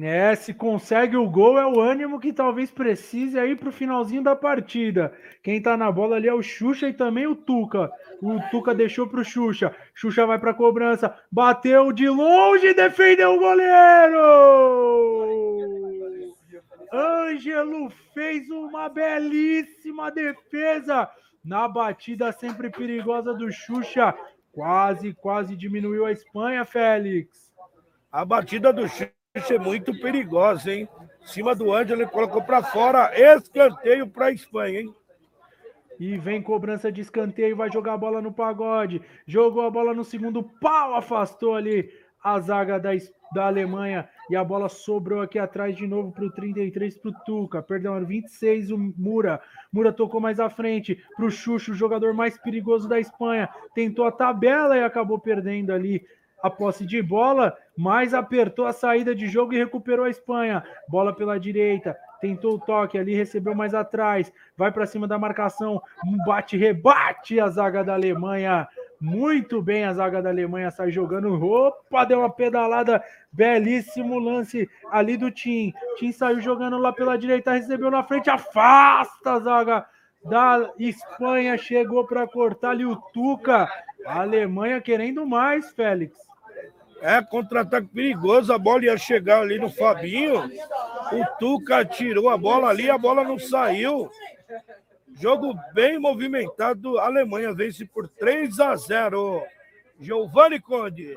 É, 0.00 0.32
se 0.36 0.54
consegue 0.54 1.16
o 1.16 1.28
gol 1.28 1.58
é 1.58 1.66
o 1.66 1.80
ânimo 1.80 2.20
que 2.20 2.32
talvez 2.32 2.70
precise 2.70 3.36
aí 3.36 3.56
para 3.56 3.68
o 3.68 3.72
finalzinho 3.72 4.22
da 4.22 4.36
partida. 4.36 5.12
Quem 5.42 5.60
tá 5.60 5.76
na 5.76 5.90
bola 5.90 6.14
ali 6.14 6.28
é 6.28 6.34
o 6.34 6.40
Xuxa 6.40 6.88
e 6.88 6.92
também 6.92 7.26
o 7.26 7.34
Tuca. 7.34 7.90
O 8.22 8.38
Tuca 8.48 8.72
deixou 8.72 9.08
para 9.08 9.20
o 9.20 9.24
Xuxa. 9.24 9.74
Xuxa 9.92 10.24
vai 10.24 10.38
para 10.38 10.52
a 10.52 10.54
cobrança, 10.54 11.18
bateu 11.32 11.92
de 11.92 12.08
longe, 12.08 12.74
defendeu 12.74 13.34
o 13.34 13.40
goleiro. 13.40 14.18
Ângelo 16.92 17.90
fez 18.14 18.48
uma 18.50 18.88
belíssima 18.88 20.12
defesa 20.12 21.10
na 21.44 21.68
batida 21.68 22.32
sempre 22.32 22.70
perigosa 22.70 23.34
do 23.34 23.50
Xuxa. 23.50 24.14
Quase, 24.52 25.14
quase 25.14 25.56
diminuiu 25.56 26.04
a 26.04 26.12
Espanha, 26.12 26.64
Félix. 26.64 27.52
A 28.10 28.24
batida 28.24 28.72
do 28.72 28.88
Xuxa 28.88 29.12
é 29.50 29.58
muito 29.58 29.98
perigosa, 30.00 30.72
hein? 30.72 30.88
Em 31.22 31.26
cima 31.26 31.54
do 31.54 31.72
Ângelo, 31.72 32.02
ele 32.02 32.10
colocou 32.10 32.42
para 32.42 32.62
fora, 32.62 33.12
escanteio 33.14 34.08
para 34.08 34.26
a 34.26 34.32
Espanha, 34.32 34.80
hein? 34.80 34.94
E 35.98 36.16
vem 36.16 36.40
cobrança 36.40 36.92
de 36.92 37.00
escanteio, 37.00 37.56
vai 37.56 37.70
jogar 37.70 37.94
a 37.94 37.98
bola 37.98 38.22
no 38.22 38.32
pagode. 38.32 39.02
Jogou 39.26 39.66
a 39.66 39.70
bola 39.70 39.92
no 39.92 40.04
segundo 40.04 40.42
pau, 40.42 40.94
afastou 40.94 41.54
ali 41.54 41.92
a 42.22 42.38
zaga 42.38 42.78
da, 42.78 42.90
da 43.34 43.46
Alemanha. 43.46 44.08
E 44.30 44.36
a 44.36 44.44
bola 44.44 44.68
sobrou 44.68 45.20
aqui 45.20 45.38
atrás 45.38 45.76
de 45.76 45.86
novo 45.86 46.12
para 46.12 46.24
o 46.24 46.30
33 46.30 46.98
para 46.98 47.10
o 47.10 47.14
Tuca. 47.24 47.62
Perdão, 47.62 47.96
era 47.96 48.04
26 48.04 48.70
o 48.70 48.78
Mura. 48.78 49.40
Mura 49.72 49.92
tocou 49.92 50.20
mais 50.20 50.38
à 50.38 50.50
frente 50.50 51.02
para 51.16 51.24
o 51.24 51.30
Xuxo, 51.30 51.72
o 51.72 51.74
jogador 51.74 52.12
mais 52.12 52.38
perigoso 52.38 52.88
da 52.88 53.00
Espanha. 53.00 53.48
Tentou 53.74 54.04
a 54.04 54.12
tabela 54.12 54.76
e 54.76 54.84
acabou 54.84 55.18
perdendo 55.18 55.72
ali 55.72 56.04
a 56.42 56.48
posse 56.48 56.86
de 56.86 57.02
bola, 57.02 57.56
mas 57.76 58.14
apertou 58.14 58.66
a 58.66 58.72
saída 58.72 59.14
de 59.14 59.26
jogo 59.26 59.52
e 59.52 59.58
recuperou 59.58 60.04
a 60.04 60.10
Espanha. 60.10 60.62
Bola 60.88 61.12
pela 61.12 61.38
direita, 61.38 61.96
tentou 62.20 62.54
o 62.54 62.58
toque 62.58 62.98
ali, 62.98 63.14
recebeu 63.14 63.54
mais 63.54 63.74
atrás, 63.74 64.32
vai 64.56 64.70
para 64.70 64.86
cima 64.86 65.08
da 65.08 65.18
marcação, 65.18 65.82
bate, 66.24 66.56
rebate 66.56 67.40
a 67.40 67.48
zaga 67.48 67.82
da 67.82 67.94
Alemanha. 67.94 68.68
Muito 69.00 69.62
bem 69.62 69.84
a 69.84 69.94
zaga 69.94 70.20
da 70.20 70.30
Alemanha 70.30 70.70
sai 70.70 70.90
jogando. 70.90 71.32
Opa, 71.42 72.04
deu 72.04 72.18
uma 72.18 72.30
pedalada. 72.30 73.02
Belíssimo 73.30 74.18
lance 74.18 74.68
ali 74.90 75.16
do 75.16 75.30
Tim. 75.30 75.72
Tim 75.98 76.10
saiu 76.10 76.40
jogando 76.40 76.78
lá 76.78 76.92
pela 76.92 77.16
direita, 77.16 77.52
recebeu 77.52 77.90
na 77.90 78.02
frente, 78.02 78.28
afasta 78.28 79.32
a 79.32 79.40
zaga 79.40 79.86
da 80.24 80.72
Espanha. 80.78 81.56
Chegou 81.56 82.06
para 82.06 82.26
cortar 82.26 82.70
ali 82.70 82.84
o 82.84 82.96
Tuca. 83.12 83.68
A 84.04 84.20
Alemanha 84.20 84.80
querendo 84.80 85.26
mais, 85.26 85.70
Félix. 85.72 86.16
É, 87.00 87.22
contra-ataque 87.22 87.86
perigoso, 87.88 88.52
a 88.52 88.58
bola 88.58 88.84
ia 88.84 88.96
chegar 88.96 89.42
ali 89.42 89.58
no 89.58 89.70
Fabinho. 89.70 90.50
O 91.12 91.38
Tuca 91.38 91.84
tirou 91.84 92.28
a 92.28 92.36
bola 92.36 92.68
ali, 92.68 92.90
a 92.90 92.98
bola 92.98 93.22
não 93.22 93.38
saiu. 93.38 94.10
Jogo 95.20 95.54
bem 95.72 95.98
movimentado. 95.98 96.98
A 96.98 97.06
Alemanha 97.06 97.52
vence 97.52 97.84
por 97.84 98.08
3 98.08 98.60
a 98.60 98.76
0. 98.76 99.42
Giovanni 99.98 100.60
Conde. 100.60 101.14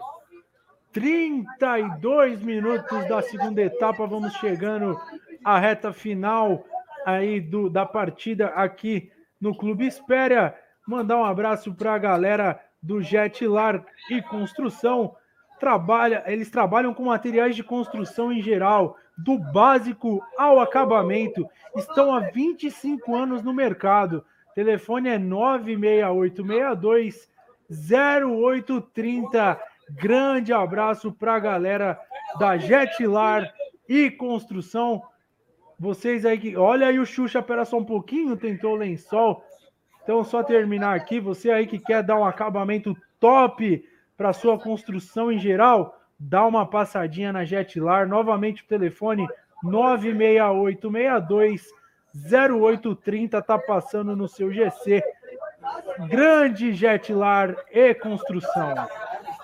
32 0.92 2.42
minutos 2.42 3.08
da 3.08 3.22
segunda 3.22 3.62
etapa, 3.62 4.06
vamos 4.06 4.34
chegando 4.34 5.00
à 5.46 5.58
reta 5.58 5.94
final 5.94 6.66
aí 7.06 7.40
do, 7.40 7.70
da 7.70 7.86
partida 7.86 8.48
aqui 8.48 9.10
no 9.40 9.56
Clube 9.56 9.88
Espéria. 9.88 10.54
Mandar 10.86 11.18
um 11.18 11.24
abraço 11.24 11.74
para 11.74 11.94
a 11.94 11.98
galera 11.98 12.60
do 12.82 13.02
Jetlar 13.02 13.86
e 14.10 14.22
Construção 14.22 15.16
trabalha, 15.62 16.24
eles 16.26 16.50
trabalham 16.50 16.92
com 16.92 17.04
materiais 17.04 17.56
de 17.56 17.64
construção 17.64 18.34
em 18.34 18.42
geral, 18.42 18.98
do 19.24 19.38
básico 19.38 20.22
ao 20.38 20.60
acabamento. 20.60 21.48
Estão 21.76 22.14
há 22.14 22.20
25 22.20 23.16
anos 23.16 23.42
no 23.42 23.54
mercado. 23.54 24.26
Telefone 24.54 25.08
é 25.10 25.18
96862 25.18 27.32
0830. 27.70 29.60
Grande 29.92 30.54
abraço 30.54 31.12
para 31.12 31.36
a 31.36 31.40
galera 31.40 32.00
da 32.40 32.58
Jetlar 32.58 33.54
e 33.88 34.10
Construção. 34.12 35.02
Vocês 35.80 36.26
aí 36.26 36.38
que. 36.38 36.56
Olha 36.56 36.88
aí 36.88 37.00
o 37.00 37.06
Xuxa, 37.06 37.42
pera 37.42 37.66
só 37.66 37.78
um 37.78 37.86
pouquinho, 37.86 38.38
tentou 38.38 38.74
o 38.74 38.78
lençol. 38.78 39.44
Então, 40.04 40.24
só 40.24 40.44
terminar 40.44 40.96
aqui. 40.96 41.20
Você 41.20 41.52
aí 41.52 41.68
que 41.68 41.80
quer 41.80 42.04
dar 42.04 42.18
um 42.18 42.26
acabamento 42.26 42.96
top 43.20 43.84
para 44.18 44.34
sua 44.34 44.60
construção 44.60 45.32
em 45.32 45.40
geral, 45.40 46.01
dá 46.22 46.46
uma 46.46 46.66
passadinha 46.66 47.34
na 47.34 47.44
Jetlar. 47.44 48.08
Novamente 48.08 48.64
o 48.64 48.68
telefone 48.68 49.28
96862 49.64 51.68
0830 52.14 53.42
tá 53.42 53.58
passando 53.58 54.16
no 54.16 54.28
seu 54.28 54.52
GC. 54.52 55.04
Grande 56.08 56.74
Jetlar 56.74 57.56
e 57.72 57.96
construção. 57.96 58.76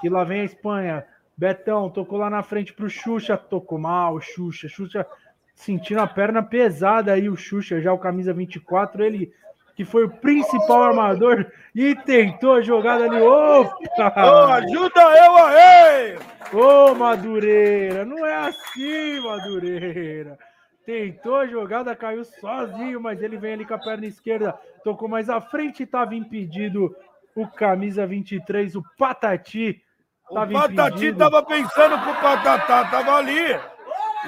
E 0.04 0.10
lá 0.10 0.24
vem 0.24 0.41
a 0.41 0.45
Espanha. 0.45 1.04
Betão 1.36 1.90
tocou 1.90 2.20
lá 2.20 2.30
na 2.30 2.44
frente 2.44 2.74
pro 2.74 2.90
Xuxa, 2.90 3.38
tocou 3.38 3.78
mal, 3.78 4.20
Xuxa, 4.20 4.68
Xuxa 4.68 5.06
sentindo 5.54 6.02
a 6.02 6.08
perna 6.08 6.44
pesada 6.44 7.14
aí 7.14 7.30
o 7.30 7.36
Xuxa, 7.36 7.82
já 7.82 7.94
o 7.94 7.98
camisa 7.98 8.34
24, 8.34 9.04
ele 9.04 9.32
que 9.78 9.86
foi 9.86 10.06
o 10.06 10.10
principal 10.10 10.86
armador 10.86 11.45
e 11.74 11.94
tentou 11.94 12.56
a 12.56 12.62
jogada 12.64 13.04
ali. 13.04 13.22
Opa! 13.22 14.12
Oh, 14.18 14.52
ajuda 14.54 15.02
eu 15.02 15.38
aí! 15.38 16.18
Ô, 16.52 16.95
Madureira, 16.95 18.04
não 18.04 18.26
é 18.26 18.48
assim, 18.48 19.20
Madureira. 19.22 20.36
Tentou 20.84 21.36
a 21.36 21.45
jogada, 21.45 21.95
caiu 21.95 22.26
sozinho, 22.26 22.99
mas 22.99 23.22
ele 23.22 23.38
vem 23.38 23.54
ali 23.54 23.66
com 23.66 23.76
a 23.76 23.78
perna 23.78 24.08
esquerda, 24.08 24.58
tocou 24.84 25.08
mais 25.08 25.30
à 25.30 25.40
frente, 25.40 25.84
estava 25.84 26.16
impedido 26.16 26.95
o 27.36 27.48
camisa 27.48 28.08
23, 28.08 28.76
o 28.76 28.84
Patati. 28.98 29.80
O 30.28 30.34
Patati 30.34 31.06
estava 31.06 31.44
pensando 31.44 32.02
que 32.02 32.10
o 32.10 32.16
Patatá 32.16 32.82
estava 32.82 33.16
ali. 33.18 33.60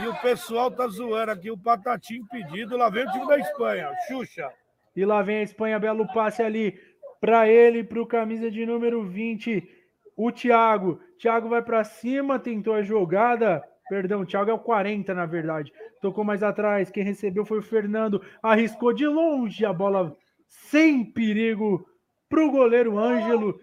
E 0.03 0.07
o 0.07 0.15
pessoal 0.21 0.69
tá 0.69 0.87
zoando 0.87 1.31
aqui, 1.31 1.49
o 1.49 1.57
Patati 1.57 2.17
impedido. 2.17 2.77
Lá 2.77 2.87
vem 2.87 3.07
o 3.07 3.11
time 3.11 3.27
da 3.27 3.39
Espanha, 3.39 3.91
Xuxa. 4.07 4.47
E 4.95 5.05
lá 5.05 5.21
vem 5.21 5.37
a 5.37 5.43
Espanha, 5.43 5.79
belo 5.79 6.07
passe 6.13 6.41
ali 6.41 6.79
para 7.19 7.47
ele, 7.47 7.83
para 7.83 8.01
o 8.01 8.05
camisa 8.05 8.49
de 8.49 8.65
número 8.65 9.03
20, 9.03 9.67
o 10.15 10.31
Thiago. 10.31 10.99
Thiago 11.17 11.49
vai 11.49 11.61
para 11.61 11.83
cima, 11.83 12.39
tentou 12.39 12.73
a 12.73 12.81
jogada. 12.81 13.63
Perdão, 13.89 14.21
o 14.21 14.25
Thiago 14.25 14.51
é 14.51 14.53
o 14.53 14.59
40, 14.59 15.13
na 15.13 15.25
verdade. 15.25 15.71
Tocou 16.01 16.23
mais 16.23 16.43
atrás. 16.43 16.91
Quem 16.91 17.03
recebeu 17.03 17.45
foi 17.45 17.59
o 17.59 17.63
Fernando. 17.63 18.21
Arriscou 18.41 18.93
de 18.93 19.07
longe 19.07 19.65
a 19.65 19.73
bola 19.73 20.15
sem 20.47 21.03
perigo 21.03 21.87
para 22.29 22.45
o 22.45 22.51
goleiro 22.51 22.97
Ângelo, 22.97 23.59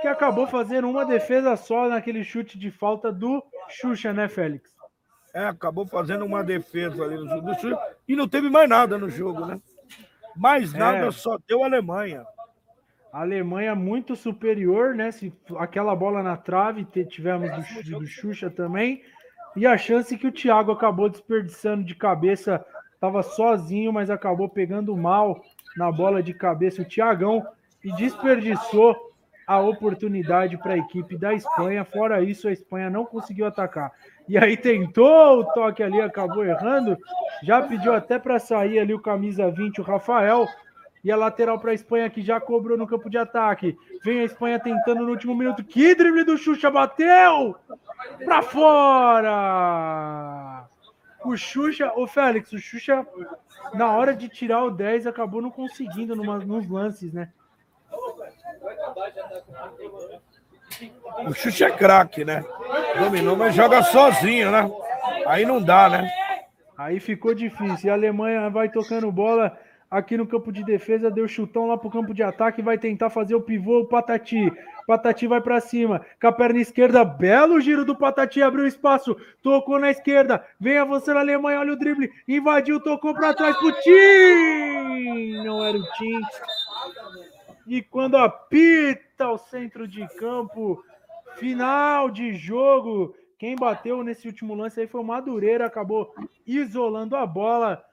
que 0.00 0.08
acabou 0.08 0.46
fazendo 0.46 0.88
uma 0.88 1.04
defesa 1.04 1.54
só 1.56 1.88
naquele 1.88 2.24
chute 2.24 2.58
de 2.58 2.70
falta 2.70 3.12
do 3.12 3.42
Xuxa, 3.68 4.12
né, 4.12 4.28
Félix? 4.28 4.74
É, 5.34 5.44
acabou 5.44 5.86
fazendo 5.86 6.24
uma 6.24 6.42
defesa 6.42 7.04
ali 7.04 7.16
no 7.16 7.42
do 7.42 7.54
Xuxa 7.54 7.78
e 8.08 8.16
não 8.16 8.26
teve 8.26 8.48
mais 8.48 8.68
nada 8.68 8.96
no 8.96 9.10
jogo, 9.10 9.44
né? 9.44 9.60
Mais 10.36 10.74
é. 10.74 10.78
nada, 10.78 11.06
é. 11.06 11.10
só 11.10 11.38
deu 11.48 11.62
a 11.62 11.66
Alemanha. 11.66 12.24
A 13.12 13.20
Alemanha 13.20 13.74
muito 13.74 14.14
superior, 14.14 14.94
né? 14.94 15.10
Se 15.10 15.32
aquela 15.56 15.96
bola 15.96 16.22
na 16.22 16.36
trave, 16.36 16.84
tivemos 17.06 17.50
do, 17.84 18.00
do 18.00 18.06
Xuxa 18.06 18.50
também. 18.50 19.02
E 19.56 19.66
a 19.66 19.78
chance 19.78 20.18
que 20.18 20.26
o 20.26 20.32
Thiago 20.32 20.72
acabou 20.72 21.08
desperdiçando 21.08 21.82
de 21.82 21.94
cabeça, 21.94 22.64
estava 22.92 23.22
sozinho, 23.22 23.92
mas 23.92 24.10
acabou 24.10 24.48
pegando 24.48 24.94
mal 24.94 25.42
na 25.76 25.90
bola 25.90 26.22
de 26.22 26.34
cabeça 26.34 26.82
o 26.82 26.84
Thiagão 26.84 27.46
e 27.82 27.90
desperdiçou 27.92 29.05
a 29.46 29.60
oportunidade 29.60 30.58
para 30.58 30.72
a 30.74 30.78
equipe 30.78 31.16
da 31.16 31.32
Espanha. 31.32 31.84
Fora 31.84 32.20
isso, 32.22 32.48
a 32.48 32.52
Espanha 32.52 32.90
não 32.90 33.04
conseguiu 33.04 33.46
atacar. 33.46 33.92
E 34.28 34.36
aí 34.36 34.56
tentou 34.56 35.40
o 35.40 35.44
toque 35.44 35.82
ali, 35.82 36.00
acabou 36.00 36.44
errando. 36.44 36.98
Já 37.44 37.62
pediu 37.62 37.94
até 37.94 38.18
para 38.18 38.40
sair 38.40 38.80
ali 38.80 38.92
o 38.92 39.00
camisa 39.00 39.48
20, 39.50 39.80
o 39.80 39.84
Rafael. 39.84 40.48
E 41.04 41.12
a 41.12 41.16
lateral 41.16 41.60
para 41.60 41.70
a 41.70 41.74
Espanha 41.74 42.10
que 42.10 42.20
já 42.20 42.40
cobrou 42.40 42.76
no 42.76 42.88
campo 42.88 43.08
de 43.08 43.16
ataque. 43.16 43.78
Vem 44.04 44.18
a 44.20 44.24
Espanha 44.24 44.58
tentando 44.58 45.04
no 45.04 45.10
último 45.10 45.36
minuto. 45.36 45.62
Que 45.62 45.94
drible 45.94 46.24
do 46.24 46.36
Xuxa 46.36 46.68
bateu! 46.68 47.54
Para 48.24 48.42
fora! 48.42 49.86
O 51.24 51.36
Xuxa, 51.36 51.92
o 51.94 52.08
Félix, 52.08 52.52
o 52.52 52.58
Xuxa, 52.58 53.06
na 53.74 53.92
hora 53.92 54.16
de 54.16 54.28
tirar 54.28 54.64
o 54.64 54.70
10, 54.70 55.06
acabou 55.06 55.40
não 55.40 55.50
conseguindo 55.50 56.16
numa, 56.16 56.38
nos 56.38 56.68
lances, 56.68 57.12
né? 57.12 57.30
O 61.26 61.34
Xuxa 61.34 61.66
é 61.66 61.70
craque, 61.70 62.24
né? 62.24 62.44
Dominou, 62.98 63.36
mas 63.36 63.54
joga 63.54 63.82
sozinho, 63.82 64.50
né? 64.50 64.70
Aí 65.26 65.44
não 65.44 65.62
dá, 65.62 65.88
né? 65.88 66.10
Aí 66.76 67.00
ficou 67.00 67.34
difícil. 67.34 67.88
E 67.88 67.90
a 67.90 67.94
Alemanha 67.94 68.50
vai 68.50 68.68
tocando 68.68 69.10
bola 69.10 69.56
aqui 69.90 70.16
no 70.16 70.26
campo 70.26 70.52
de 70.52 70.64
defesa, 70.64 71.10
deu 71.10 71.28
chutão 71.28 71.66
lá 71.66 71.78
pro 71.78 71.90
campo 71.90 72.12
de 72.12 72.22
ataque, 72.22 72.60
vai 72.60 72.76
tentar 72.76 73.08
fazer 73.08 73.34
o 73.34 73.40
pivô, 73.40 73.80
o 73.80 73.86
Patati. 73.86 74.52
Patati 74.86 75.26
vai 75.26 75.40
para 75.40 75.60
cima, 75.60 76.04
com 76.20 76.28
a 76.28 76.32
perna 76.32 76.60
esquerda, 76.60 77.04
belo 77.04 77.60
giro 77.60 77.84
do 77.84 77.96
Patati, 77.96 78.40
abriu 78.40 78.66
espaço, 78.66 79.16
tocou 79.42 79.80
na 79.80 79.90
esquerda, 79.90 80.44
vem 80.60 80.78
avançando 80.78 81.16
a 81.16 81.20
Alemanha, 81.20 81.58
olha 81.58 81.72
o 81.72 81.76
drible, 81.76 82.10
invadiu, 82.28 82.80
tocou 82.80 83.12
para 83.12 83.34
trás 83.34 83.56
pro 83.56 83.72
Tim! 83.80 85.42
Não 85.44 85.64
era 85.64 85.76
o 85.76 85.92
Tim. 85.94 86.20
E 87.66 87.82
quando 87.82 88.16
apita 88.16 89.28
o 89.28 89.38
centro 89.38 89.88
de 89.88 90.06
campo, 90.16 90.82
final 91.36 92.10
de 92.10 92.34
jogo, 92.34 93.14
quem 93.38 93.56
bateu 93.56 94.02
nesse 94.02 94.26
último 94.26 94.54
lance 94.54 94.80
aí 94.80 94.86
foi 94.86 95.00
o 95.00 95.04
Madureira, 95.04 95.66
acabou 95.66 96.14
isolando 96.46 97.16
a 97.16 97.26
bola. 97.26 97.84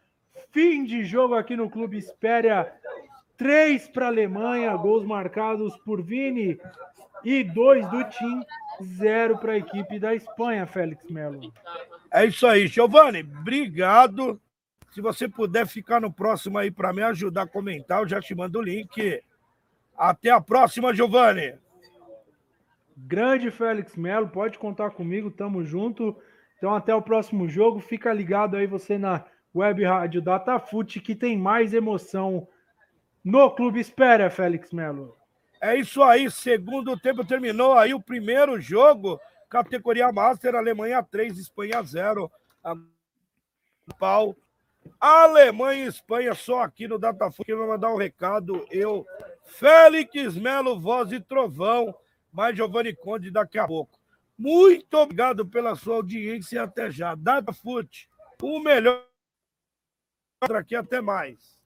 Fim 0.51 0.83
de 0.83 1.03
jogo 1.03 1.33
aqui 1.33 1.55
no 1.55 1.69
Clube 1.69 1.97
Espéria. 1.97 2.71
Três 3.35 3.87
para 3.87 4.05
a 4.05 4.09
Alemanha, 4.09 4.75
gols 4.77 5.05
marcados 5.05 5.75
por 5.77 6.01
Vini 6.01 6.59
e 7.23 7.43
dois 7.43 7.89
do 7.89 8.03
Tim, 8.05 8.41
zero 8.83 9.37
para 9.37 9.53
a 9.53 9.57
equipe 9.57 9.97
da 9.99 10.13
Espanha, 10.13 10.67
Félix 10.67 11.09
Melo. 11.09 11.51
É 12.11 12.25
isso 12.25 12.45
aí, 12.45 12.67
Giovanni. 12.67 13.21
Obrigado. 13.21 14.39
Se 14.91 15.01
você 15.01 15.27
puder 15.27 15.65
ficar 15.65 15.99
no 15.99 16.13
próximo 16.13 16.59
aí 16.59 16.69
para 16.69 16.93
me 16.93 17.01
ajudar 17.01 17.43
a 17.43 17.47
comentar, 17.47 18.01
eu 18.01 18.07
já 18.07 18.21
te 18.21 18.35
mando 18.35 18.59
o 18.59 18.61
link. 18.61 19.19
Até 19.97 20.29
a 20.29 20.41
próxima, 20.41 20.93
Giovanni. 20.93 21.55
Grande 22.95 23.51
Félix 23.51 23.95
Melo, 23.95 24.29
pode 24.29 24.57
contar 24.57 24.91
comigo, 24.91 25.31
tamo 25.31 25.63
junto. 25.63 26.15
Então 26.57 26.73
até 26.73 26.93
o 26.95 27.01
próximo 27.01 27.47
jogo. 27.47 27.79
Fica 27.79 28.13
ligado 28.13 28.55
aí 28.55 28.67
você 28.67 28.97
na 28.97 29.25
Web 29.55 29.83
Rádio 29.83 30.21
Datafute 30.21 30.99
que 30.99 31.15
tem 31.15 31.37
mais 31.37 31.73
emoção 31.73 32.47
no 33.23 33.51
Clube 33.51 33.79
Espera, 33.79 34.29
Félix 34.29 34.71
Melo. 34.71 35.15
É 35.61 35.75
isso 35.75 36.03
aí, 36.03 36.29
segundo 36.29 36.99
tempo 36.99 37.25
terminou 37.25 37.77
aí 37.77 37.93
o 37.93 38.01
primeiro 38.01 38.59
jogo, 38.59 39.19
categoria 39.49 40.11
Master, 40.11 40.55
Alemanha 40.55 41.01
3, 41.01 41.37
Espanha 41.37 41.81
0. 41.81 42.29
Pau. 43.97 44.35
Alemanha 44.99 45.85
e 45.85 45.87
Espanha 45.87 46.33
só 46.33 46.61
aqui 46.61 46.87
no 46.87 46.99
Datafoot 46.99 47.45
que 47.45 47.55
vai 47.55 47.67
mandar 47.67 47.93
um 47.93 47.97
recado. 47.97 48.65
Eu, 48.69 49.05
Félix 49.45 50.35
Melo, 50.35 50.79
voz 50.79 51.11
e 51.11 51.19
trovão, 51.19 51.95
mais 52.31 52.55
Giovanni 52.55 52.95
Conde 52.95 53.31
daqui 53.31 53.59
a 53.59 53.67
pouco. 53.67 53.99
Muito 54.37 54.93
obrigado 54.95 55.45
pela 55.45 55.75
sua 55.75 55.95
audiência 55.95 56.55
e 56.55 56.59
até 56.59 56.89
já. 56.89 57.15
Datafoot, 57.15 58.09
o 58.41 58.59
melhor 58.59 59.05
aqui, 60.41 60.75
até 60.75 60.99
mais. 60.99 61.62